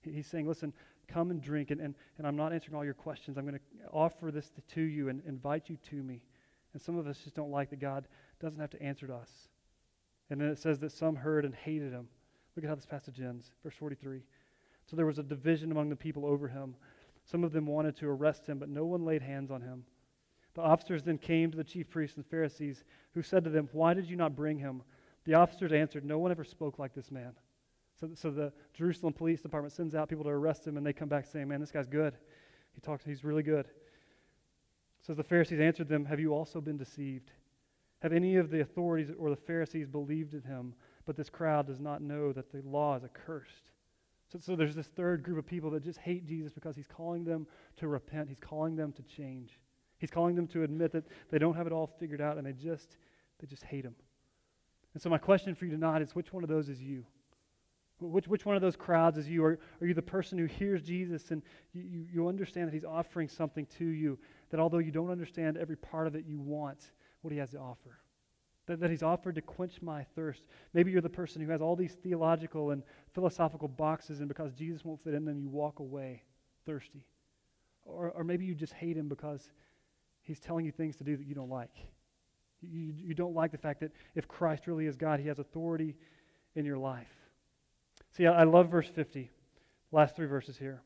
He's 0.02 0.28
saying, 0.28 0.46
listen, 0.46 0.72
come 1.08 1.30
and 1.30 1.42
drink, 1.42 1.70
and, 1.70 1.80
and, 1.80 1.94
and 2.18 2.26
I'm 2.26 2.36
not 2.36 2.52
answering 2.52 2.76
all 2.76 2.84
your 2.84 2.94
questions. 2.94 3.36
I'm 3.36 3.44
going 3.44 3.58
to 3.58 3.88
offer 3.92 4.30
this 4.30 4.52
to 4.74 4.80
you 4.80 5.08
and 5.08 5.22
invite 5.26 5.68
you 5.68 5.76
to 5.90 5.96
me. 5.96 6.22
And 6.72 6.80
some 6.80 6.96
of 6.96 7.06
us 7.06 7.18
just 7.18 7.34
don't 7.34 7.50
like 7.50 7.70
that 7.70 7.80
God 7.80 8.06
doesn't 8.40 8.60
have 8.60 8.70
to 8.70 8.82
answer 8.82 9.06
to 9.06 9.14
us. 9.14 9.30
And 10.30 10.40
then 10.40 10.48
it 10.48 10.58
says 10.58 10.78
that 10.80 10.92
some 10.92 11.16
heard 11.16 11.44
and 11.44 11.54
hated 11.54 11.92
him. 11.92 12.08
Look 12.54 12.64
at 12.64 12.68
how 12.68 12.74
this 12.74 12.86
passage 12.86 13.20
ends. 13.20 13.50
Verse 13.64 13.74
43. 13.74 14.22
So 14.86 14.96
there 14.96 15.06
was 15.06 15.18
a 15.18 15.22
division 15.22 15.72
among 15.72 15.88
the 15.88 15.96
people 15.96 16.26
over 16.26 16.48
him. 16.48 16.76
Some 17.24 17.44
of 17.44 17.52
them 17.52 17.66
wanted 17.66 17.96
to 17.96 18.08
arrest 18.08 18.46
him, 18.46 18.58
but 18.58 18.68
no 18.68 18.84
one 18.84 19.04
laid 19.04 19.22
hands 19.22 19.50
on 19.50 19.62
him. 19.62 19.84
The 20.58 20.64
officers 20.64 21.04
then 21.04 21.18
came 21.18 21.52
to 21.52 21.56
the 21.56 21.62
chief 21.62 21.88
priests 21.88 22.16
and 22.16 22.26
Pharisees, 22.26 22.82
who 23.14 23.22
said 23.22 23.44
to 23.44 23.50
them, 23.50 23.68
Why 23.70 23.94
did 23.94 24.10
you 24.10 24.16
not 24.16 24.34
bring 24.34 24.58
him? 24.58 24.82
The 25.24 25.34
officers 25.34 25.70
answered, 25.70 26.04
No 26.04 26.18
one 26.18 26.32
ever 26.32 26.42
spoke 26.42 26.80
like 26.80 26.92
this 26.92 27.12
man. 27.12 27.30
So, 28.00 28.10
so 28.14 28.32
the 28.32 28.52
Jerusalem 28.74 29.12
Police 29.12 29.40
Department 29.40 29.72
sends 29.72 29.94
out 29.94 30.08
people 30.08 30.24
to 30.24 30.30
arrest 30.30 30.66
him, 30.66 30.76
and 30.76 30.84
they 30.84 30.92
come 30.92 31.08
back 31.08 31.26
saying, 31.26 31.46
Man, 31.46 31.60
this 31.60 31.70
guy's 31.70 31.86
good. 31.86 32.16
He 32.72 32.80
talks, 32.80 33.04
he's 33.04 33.22
really 33.22 33.44
good. 33.44 33.68
So 35.00 35.14
the 35.14 35.22
Pharisees 35.22 35.60
answered 35.60 35.88
them, 35.88 36.04
Have 36.06 36.18
you 36.18 36.34
also 36.34 36.60
been 36.60 36.76
deceived? 36.76 37.30
Have 38.00 38.12
any 38.12 38.34
of 38.34 38.50
the 38.50 38.60
authorities 38.60 39.12
or 39.16 39.30
the 39.30 39.36
Pharisees 39.36 39.86
believed 39.86 40.34
in 40.34 40.42
him? 40.42 40.74
But 41.06 41.14
this 41.14 41.30
crowd 41.30 41.68
does 41.68 41.78
not 41.78 42.02
know 42.02 42.32
that 42.32 42.50
the 42.50 42.62
law 42.62 42.96
is 42.96 43.04
accursed. 43.04 43.70
So, 44.32 44.40
so 44.40 44.56
there's 44.56 44.74
this 44.74 44.88
third 44.88 45.22
group 45.22 45.38
of 45.38 45.46
people 45.46 45.70
that 45.70 45.84
just 45.84 46.00
hate 46.00 46.26
Jesus 46.26 46.52
because 46.52 46.74
he's 46.74 46.88
calling 46.88 47.22
them 47.22 47.46
to 47.76 47.86
repent. 47.86 48.28
He's 48.28 48.40
calling 48.40 48.74
them 48.74 48.90
to 48.94 49.02
change. 49.04 49.56
He's 49.98 50.10
calling 50.10 50.36
them 50.36 50.46
to 50.48 50.62
admit 50.62 50.92
that 50.92 51.04
they 51.30 51.38
don't 51.38 51.54
have 51.54 51.66
it 51.66 51.72
all 51.72 51.86
figured 51.86 52.20
out 52.20 52.38
and 52.38 52.46
they 52.46 52.52
just, 52.52 52.96
they 53.40 53.46
just 53.46 53.64
hate 53.64 53.84
him. 53.84 53.94
And 54.94 55.02
so 55.02 55.10
my 55.10 55.18
question 55.18 55.54
for 55.54 55.64
you 55.64 55.72
tonight 55.72 56.02
is 56.02 56.14
which 56.14 56.32
one 56.32 56.42
of 56.42 56.48
those 56.48 56.68
is 56.68 56.80
you? 56.80 57.04
Which, 58.00 58.28
which 58.28 58.46
one 58.46 58.54
of 58.54 58.62
those 58.62 58.76
crowds 58.76 59.18
is 59.18 59.28
you? 59.28 59.44
Are, 59.44 59.58
are 59.80 59.86
you 59.86 59.94
the 59.94 60.02
person 60.02 60.38
who 60.38 60.44
hears 60.44 60.82
Jesus 60.82 61.32
and 61.32 61.42
you, 61.72 61.82
you, 61.82 62.06
you 62.12 62.28
understand 62.28 62.68
that 62.68 62.74
he's 62.74 62.84
offering 62.84 63.28
something 63.28 63.66
to 63.78 63.84
you, 63.84 64.18
that 64.50 64.60
although 64.60 64.78
you 64.78 64.92
don't 64.92 65.10
understand 65.10 65.56
every 65.56 65.76
part 65.76 66.06
of 66.06 66.14
it, 66.14 66.24
you 66.24 66.38
want 66.38 66.92
what 67.22 67.32
he 67.32 67.38
has 67.38 67.50
to 67.50 67.58
offer? 67.58 67.98
That, 68.66 68.78
that 68.80 68.90
he's 68.90 69.02
offered 69.02 69.34
to 69.34 69.42
quench 69.42 69.82
my 69.82 70.04
thirst. 70.14 70.44
Maybe 70.74 70.92
you're 70.92 71.00
the 71.00 71.08
person 71.08 71.42
who 71.42 71.50
has 71.50 71.60
all 71.60 71.74
these 71.74 71.94
theological 71.94 72.70
and 72.70 72.84
philosophical 73.14 73.66
boxes, 73.66 74.20
and 74.20 74.28
because 74.28 74.52
Jesus 74.52 74.84
won't 74.84 75.02
fit 75.02 75.14
in 75.14 75.24
them, 75.24 75.40
you 75.40 75.48
walk 75.48 75.80
away 75.80 76.22
thirsty. 76.66 77.04
Or, 77.84 78.10
or 78.10 78.22
maybe 78.22 78.44
you 78.44 78.54
just 78.54 78.74
hate 78.74 78.96
him 78.96 79.08
because 79.08 79.50
he's 80.28 80.38
telling 80.38 80.64
you 80.64 80.70
things 80.70 80.94
to 80.96 81.04
do 81.04 81.16
that 81.16 81.26
you 81.26 81.34
don't 81.34 81.50
like. 81.50 81.74
You, 82.60 82.92
you 82.96 83.14
don't 83.14 83.34
like 83.34 83.50
the 83.50 83.58
fact 83.58 83.80
that 83.80 83.92
if 84.14 84.28
Christ 84.28 84.66
really 84.66 84.86
is 84.86 84.96
God, 84.96 85.20
he 85.20 85.28
has 85.28 85.38
authority 85.38 85.96
in 86.54 86.64
your 86.64 86.76
life. 86.76 87.08
See, 88.10 88.26
I, 88.26 88.40
I 88.40 88.44
love 88.44 88.68
verse 88.68 88.88
50, 88.88 89.30
last 89.90 90.14
three 90.14 90.26
verses 90.26 90.58
here. 90.58 90.82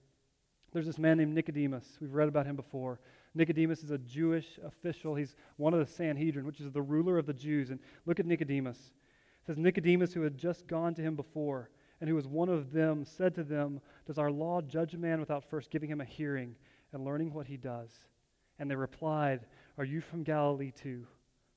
There's 0.73 0.87
this 0.87 0.99
man 0.99 1.19
named 1.19 1.35
Nicodemus. 1.35 1.99
We've 2.01 2.15
read 2.15 2.29
about 2.29 2.47
him 2.47 2.57
before. 2.57 3.01
Nicodemus 3.35 3.83
is 3.83 3.91
a 3.91 3.99
Jewish 3.99 4.59
official. 4.65 5.15
He's 5.15 5.35
one 5.57 5.75
of 5.75 5.81
the 5.81 5.93
Sanhedrin, 5.93 6.47
which 6.47 6.61
is 6.61 6.71
the 6.71 6.81
ruler 6.81 7.19
of 7.19 7.27
the 7.27 7.35
Jews. 7.35 7.71
And 7.71 7.81
look 8.07 8.21
at 8.21 8.27
Nicodemus. 8.27 8.79
It 8.79 9.47
says, 9.47 9.59
Nicodemus, 9.59 10.15
who 10.15 10.23
had 10.23 10.39
just 10.39 10.67
gone 10.67 10.95
to 10.95 11.03
him 11.03 11.17
before, 11.17 11.71
and 12.01 12.09
who 12.09 12.15
was 12.15 12.27
one 12.27 12.49
of 12.49 12.73
them, 12.73 13.05
said 13.05 13.35
to 13.35 13.45
them, 13.45 13.81
Does 14.07 14.19
our 14.19 14.31
law 14.31 14.61
judge 14.61 14.95
a 14.95 14.99
man 14.99 15.21
without 15.21 15.49
first 15.51 15.71
giving 15.71 15.91
him 15.91 16.01
a 16.01 16.05
hearing 16.05 16.55
and 16.93 17.05
learning 17.05 17.33
what 17.33 17.47
he 17.47 17.57
does? 17.57 17.91
And 18.63 18.71
they 18.71 18.77
replied, 18.77 19.41
Are 19.77 19.85
you 19.85 20.01
from 20.01 20.23
Galilee 20.23 20.71
too? 20.71 21.05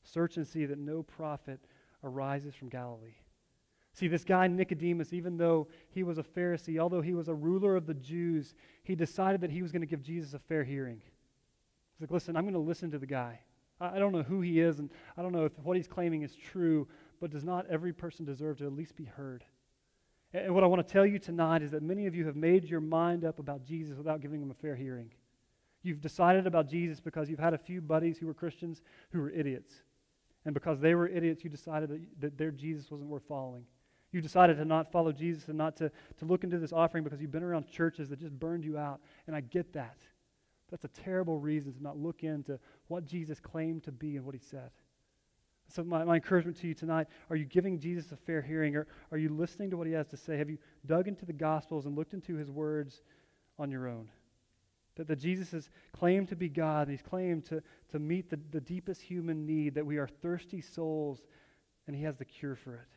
Search 0.02 0.38
and 0.38 0.48
see 0.48 0.66
that 0.66 0.80
no 0.80 1.04
prophet 1.04 1.60
arises 2.04 2.56
from 2.56 2.68
Galilee. 2.68 3.14
See, 3.94 4.08
this 4.08 4.24
guy 4.24 4.48
Nicodemus, 4.48 5.14
even 5.14 5.38
though 5.38 5.68
he 5.92 6.02
was 6.02 6.18
a 6.18 6.24
Pharisee, 6.24 6.80
although 6.80 7.02
he 7.02 7.14
was 7.14 7.28
a 7.28 7.34
ruler 7.36 7.76
of 7.76 7.86
the 7.86 7.94
Jews, 7.94 8.56
he 8.82 8.96
decided 8.96 9.40
that 9.42 9.52
he 9.52 9.62
was 9.62 9.72
going 9.72 9.84
to 9.84 9.88
give 9.88 10.02
Jesus 10.02 10.34
a 10.34 10.40
fair 10.40 10.64
hearing. 10.64 11.00
He's 11.94 12.02
like, 12.02 12.10
listen, 12.10 12.36
I'm 12.36 12.44
going 12.44 12.56
to 12.56 12.60
listen 12.60 12.90
to 12.90 12.98
the 12.98 13.06
guy. 13.06 13.40
I 13.80 14.00
don't 14.00 14.12
know 14.12 14.24
who 14.24 14.42
he 14.42 14.60
is, 14.60 14.80
and 14.80 14.90
I 15.16 15.22
don't 15.22 15.32
know 15.32 15.46
if 15.46 15.52
what 15.60 15.78
he's 15.78 15.88
claiming 15.88 16.24
is 16.24 16.36
true, 16.36 16.88
but 17.22 17.30
does 17.30 17.44
not 17.44 17.68
every 17.70 17.94
person 17.94 18.26
deserve 18.26 18.58
to 18.58 18.66
at 18.66 18.74
least 18.74 18.96
be 18.96 19.06
heard? 19.06 19.46
And 20.34 20.56
what 20.56 20.64
I 20.64 20.68
want 20.68 20.86
to 20.86 20.92
tell 20.92 21.06
you 21.06 21.20
tonight 21.20 21.62
is 21.62 21.70
that 21.70 21.84
many 21.84 22.08
of 22.08 22.16
you 22.16 22.26
have 22.26 22.36
made 22.36 22.66
your 22.66 22.82
mind 22.82 23.26
up 23.26 23.38
about 23.38 23.64
Jesus 23.64 23.96
without 23.96 24.22
giving 24.22 24.42
him 24.42 24.50
a 24.50 24.56
fair 24.56 24.76
hearing. 24.76 25.12
You've 25.86 26.02
decided 26.02 26.48
about 26.48 26.68
Jesus 26.68 27.00
because 27.00 27.30
you've 27.30 27.38
had 27.38 27.54
a 27.54 27.60
few 27.60 27.80
buddies 27.80 28.18
who 28.18 28.26
were 28.26 28.34
Christians 28.34 28.82
who 29.12 29.22
were 29.22 29.30
idiots. 29.30 29.84
And 30.44 30.52
because 30.52 30.80
they 30.80 30.96
were 30.96 31.08
idiots, 31.08 31.44
you 31.44 31.50
decided 31.52 31.90
that, 31.90 32.02
that 32.22 32.38
their 32.40 32.50
Jesus 32.50 32.90
wasn't 32.90 33.12
worth 33.12 33.22
following. 33.28 33.66
You 34.12 34.20
decided 34.20 34.58
to 34.58 34.66
not 34.66 34.92
follow 34.92 35.12
Jesus 35.12 35.48
and 35.48 35.60
not 35.60 35.78
to, 35.78 35.92
to 36.18 36.26
look 36.26 36.44
into 36.44 36.58
this 36.58 36.74
offering 36.74 37.04
because 37.04 37.22
you've 37.22 37.32
been 37.32 37.44
around 37.44 37.68
churches 37.68 38.10
that 38.10 38.20
just 38.20 38.34
burned 38.40 38.66
you 38.66 38.80
out. 38.80 39.00
And 39.28 39.36
I 39.36 39.42
get 39.42 39.74
that. 39.74 39.98
That's 40.72 40.86
a 40.86 41.02
terrible 41.04 41.38
reason 41.38 41.72
to 41.74 41.84
not 41.84 42.00
look 42.00 42.24
into 42.24 42.58
what 42.88 43.06
Jesus 43.06 43.40
claimed 43.40 43.84
to 43.84 43.92
be 43.92 44.16
and 44.16 44.26
what 44.26 44.34
he 44.34 44.42
said. 44.42 44.72
So, 45.68 45.84
my, 45.84 46.04
my 46.04 46.16
encouragement 46.16 46.58
to 46.62 46.68
you 46.68 46.74
tonight 46.74 47.08
are 47.30 47.36
you 47.36 47.46
giving 47.46 47.80
Jesus 47.80 48.12
a 48.12 48.16
fair 48.16 48.42
hearing 48.42 48.76
or 48.76 48.88
are 49.12 49.20
you 49.20 49.30
listening 49.30 49.70
to 49.70 49.78
what 49.78 49.86
he 49.86 49.94
has 49.94 50.08
to 50.08 50.18
say? 50.18 50.36
Have 50.38 50.50
you 50.50 50.58
dug 50.88 51.08
into 51.08 51.28
the 51.28 51.34
Gospels 51.34 51.86
and 51.86 51.96
looked 51.96 52.16
into 52.16 52.36
his 52.36 52.50
words 52.50 53.04
on 53.60 53.70
your 53.70 53.88
own? 53.88 54.10
That, 54.96 55.08
that 55.08 55.18
Jesus 55.18 55.52
has 55.52 55.70
claimed 55.92 56.30
to 56.30 56.36
be 56.36 56.50
God 56.50 56.88
and 56.88 56.92
he's 56.92 57.08
claimed 57.08 57.46
to, 57.46 57.62
to 57.92 58.00
meet 58.00 58.30
the, 58.30 58.40
the 58.52 58.62
deepest 58.62 59.02
human 59.02 59.46
need, 59.46 59.76
that 59.76 59.86
we 59.86 59.98
are 59.98 60.08
thirsty 60.08 60.62
souls, 60.62 61.22
and 61.88 61.96
he 61.96 62.04
has 62.04 62.18
the 62.18 62.26
cure 62.26 62.56
for 62.56 62.76
it. 62.76 62.96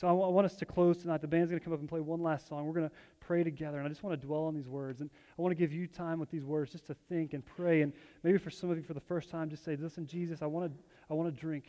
So 0.00 0.06
I, 0.06 0.12
want 0.12 0.44
us 0.44 0.54
to 0.56 0.64
close 0.64 0.98
tonight. 0.98 1.20
The 1.20 1.26
band's 1.26 1.50
going 1.50 1.58
to 1.58 1.64
come 1.64 1.72
up 1.72 1.80
and 1.80 1.88
play 1.88 1.98
one 1.98 2.22
last 2.22 2.46
song. 2.46 2.66
We're 2.66 2.72
going 2.72 2.88
to 2.88 2.94
pray 3.18 3.42
together. 3.42 3.78
And 3.78 3.86
I 3.86 3.88
just 3.88 4.04
want 4.04 4.18
to 4.20 4.24
dwell 4.24 4.44
on 4.44 4.54
these 4.54 4.68
words. 4.68 5.00
And 5.00 5.10
I 5.36 5.42
want 5.42 5.50
to 5.50 5.56
give 5.56 5.72
you 5.72 5.88
time 5.88 6.20
with 6.20 6.30
these 6.30 6.44
words 6.44 6.70
just 6.70 6.86
to 6.86 6.94
think 7.08 7.34
and 7.34 7.44
pray. 7.44 7.82
And 7.82 7.92
maybe 8.22 8.38
for 8.38 8.50
some 8.50 8.70
of 8.70 8.76
you 8.76 8.84
for 8.84 8.94
the 8.94 9.00
first 9.00 9.28
time, 9.28 9.50
just 9.50 9.64
say, 9.64 9.74
listen, 9.74 10.06
Jesus, 10.06 10.40
I 10.40 10.46
want 10.46 10.72
to, 10.72 10.78
I 11.10 11.14
want 11.14 11.34
to 11.34 11.40
drink. 11.40 11.64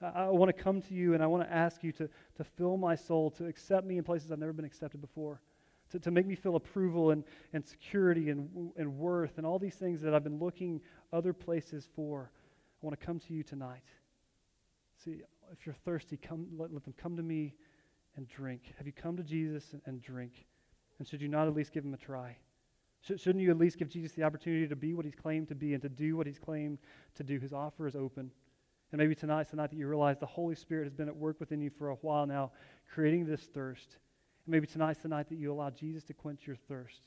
I, 0.00 0.06
I 0.06 0.28
want 0.28 0.56
to 0.56 0.62
come 0.62 0.80
to 0.82 0.94
you 0.94 1.14
and 1.14 1.24
I 1.24 1.26
want 1.26 1.42
to 1.42 1.52
ask 1.52 1.82
you 1.82 1.90
to, 1.92 2.08
to 2.36 2.44
fill 2.44 2.76
my 2.76 2.94
soul, 2.94 3.32
to 3.32 3.46
accept 3.46 3.84
me 3.84 3.98
in 3.98 4.04
places 4.04 4.30
I've 4.30 4.38
never 4.38 4.52
been 4.52 4.64
accepted 4.64 5.00
before. 5.00 5.40
To, 5.90 5.98
to 5.98 6.10
make 6.10 6.26
me 6.26 6.36
feel 6.36 6.56
approval 6.56 7.10
and, 7.10 7.24
and 7.52 7.66
security 7.66 8.30
and, 8.30 8.72
and 8.76 8.96
worth 8.96 9.38
and 9.38 9.46
all 9.46 9.58
these 9.58 9.74
things 9.74 10.00
that 10.02 10.14
I've 10.14 10.22
been 10.22 10.38
looking 10.38 10.80
other 11.12 11.32
places 11.32 11.88
for. 11.96 12.30
I 12.82 12.86
want 12.86 12.98
to 12.98 13.04
come 13.04 13.18
to 13.18 13.34
you 13.34 13.42
tonight. 13.42 13.82
See, 15.04 15.22
if 15.52 15.66
you're 15.66 15.74
thirsty, 15.84 16.16
come, 16.16 16.46
let, 16.56 16.72
let 16.72 16.84
them 16.84 16.94
come 17.00 17.16
to 17.16 17.22
me 17.22 17.54
and 18.16 18.28
drink. 18.28 18.72
Have 18.78 18.86
you 18.86 18.92
come 18.92 19.16
to 19.16 19.22
Jesus 19.22 19.72
and, 19.72 19.82
and 19.86 20.02
drink? 20.02 20.46
And 20.98 21.08
should 21.08 21.20
you 21.20 21.28
not 21.28 21.48
at 21.48 21.54
least 21.54 21.72
give 21.72 21.84
him 21.84 21.94
a 21.94 21.96
try? 21.96 22.36
Should, 23.00 23.20
shouldn't 23.20 23.42
you 23.42 23.50
at 23.50 23.58
least 23.58 23.78
give 23.78 23.88
Jesus 23.88 24.12
the 24.12 24.22
opportunity 24.22 24.68
to 24.68 24.76
be 24.76 24.94
what 24.94 25.04
he's 25.04 25.14
claimed 25.14 25.48
to 25.48 25.54
be 25.54 25.72
and 25.72 25.82
to 25.82 25.88
do 25.88 26.16
what 26.16 26.26
he's 26.26 26.38
claimed 26.38 26.78
to 27.16 27.24
do? 27.24 27.38
His 27.38 27.52
offer 27.52 27.86
is 27.86 27.96
open. 27.96 28.30
And 28.92 28.98
maybe 28.98 29.14
tonight's 29.14 29.50
the 29.50 29.56
night 29.56 29.70
that 29.70 29.76
you 29.76 29.88
realize 29.88 30.18
the 30.18 30.26
Holy 30.26 30.54
Spirit 30.54 30.84
has 30.84 30.92
been 30.92 31.08
at 31.08 31.16
work 31.16 31.40
within 31.40 31.60
you 31.60 31.70
for 31.70 31.90
a 31.90 31.94
while 31.96 32.26
now, 32.26 32.52
creating 32.92 33.24
this 33.24 33.42
thirst. 33.54 33.96
And 34.46 34.52
maybe 34.52 34.66
tonight's 34.66 35.00
the 35.00 35.08
night 35.08 35.28
that 35.28 35.36
you 35.36 35.52
allow 35.52 35.70
Jesus 35.70 36.02
to 36.04 36.14
quench 36.14 36.46
your 36.46 36.56
thirst. 36.56 37.00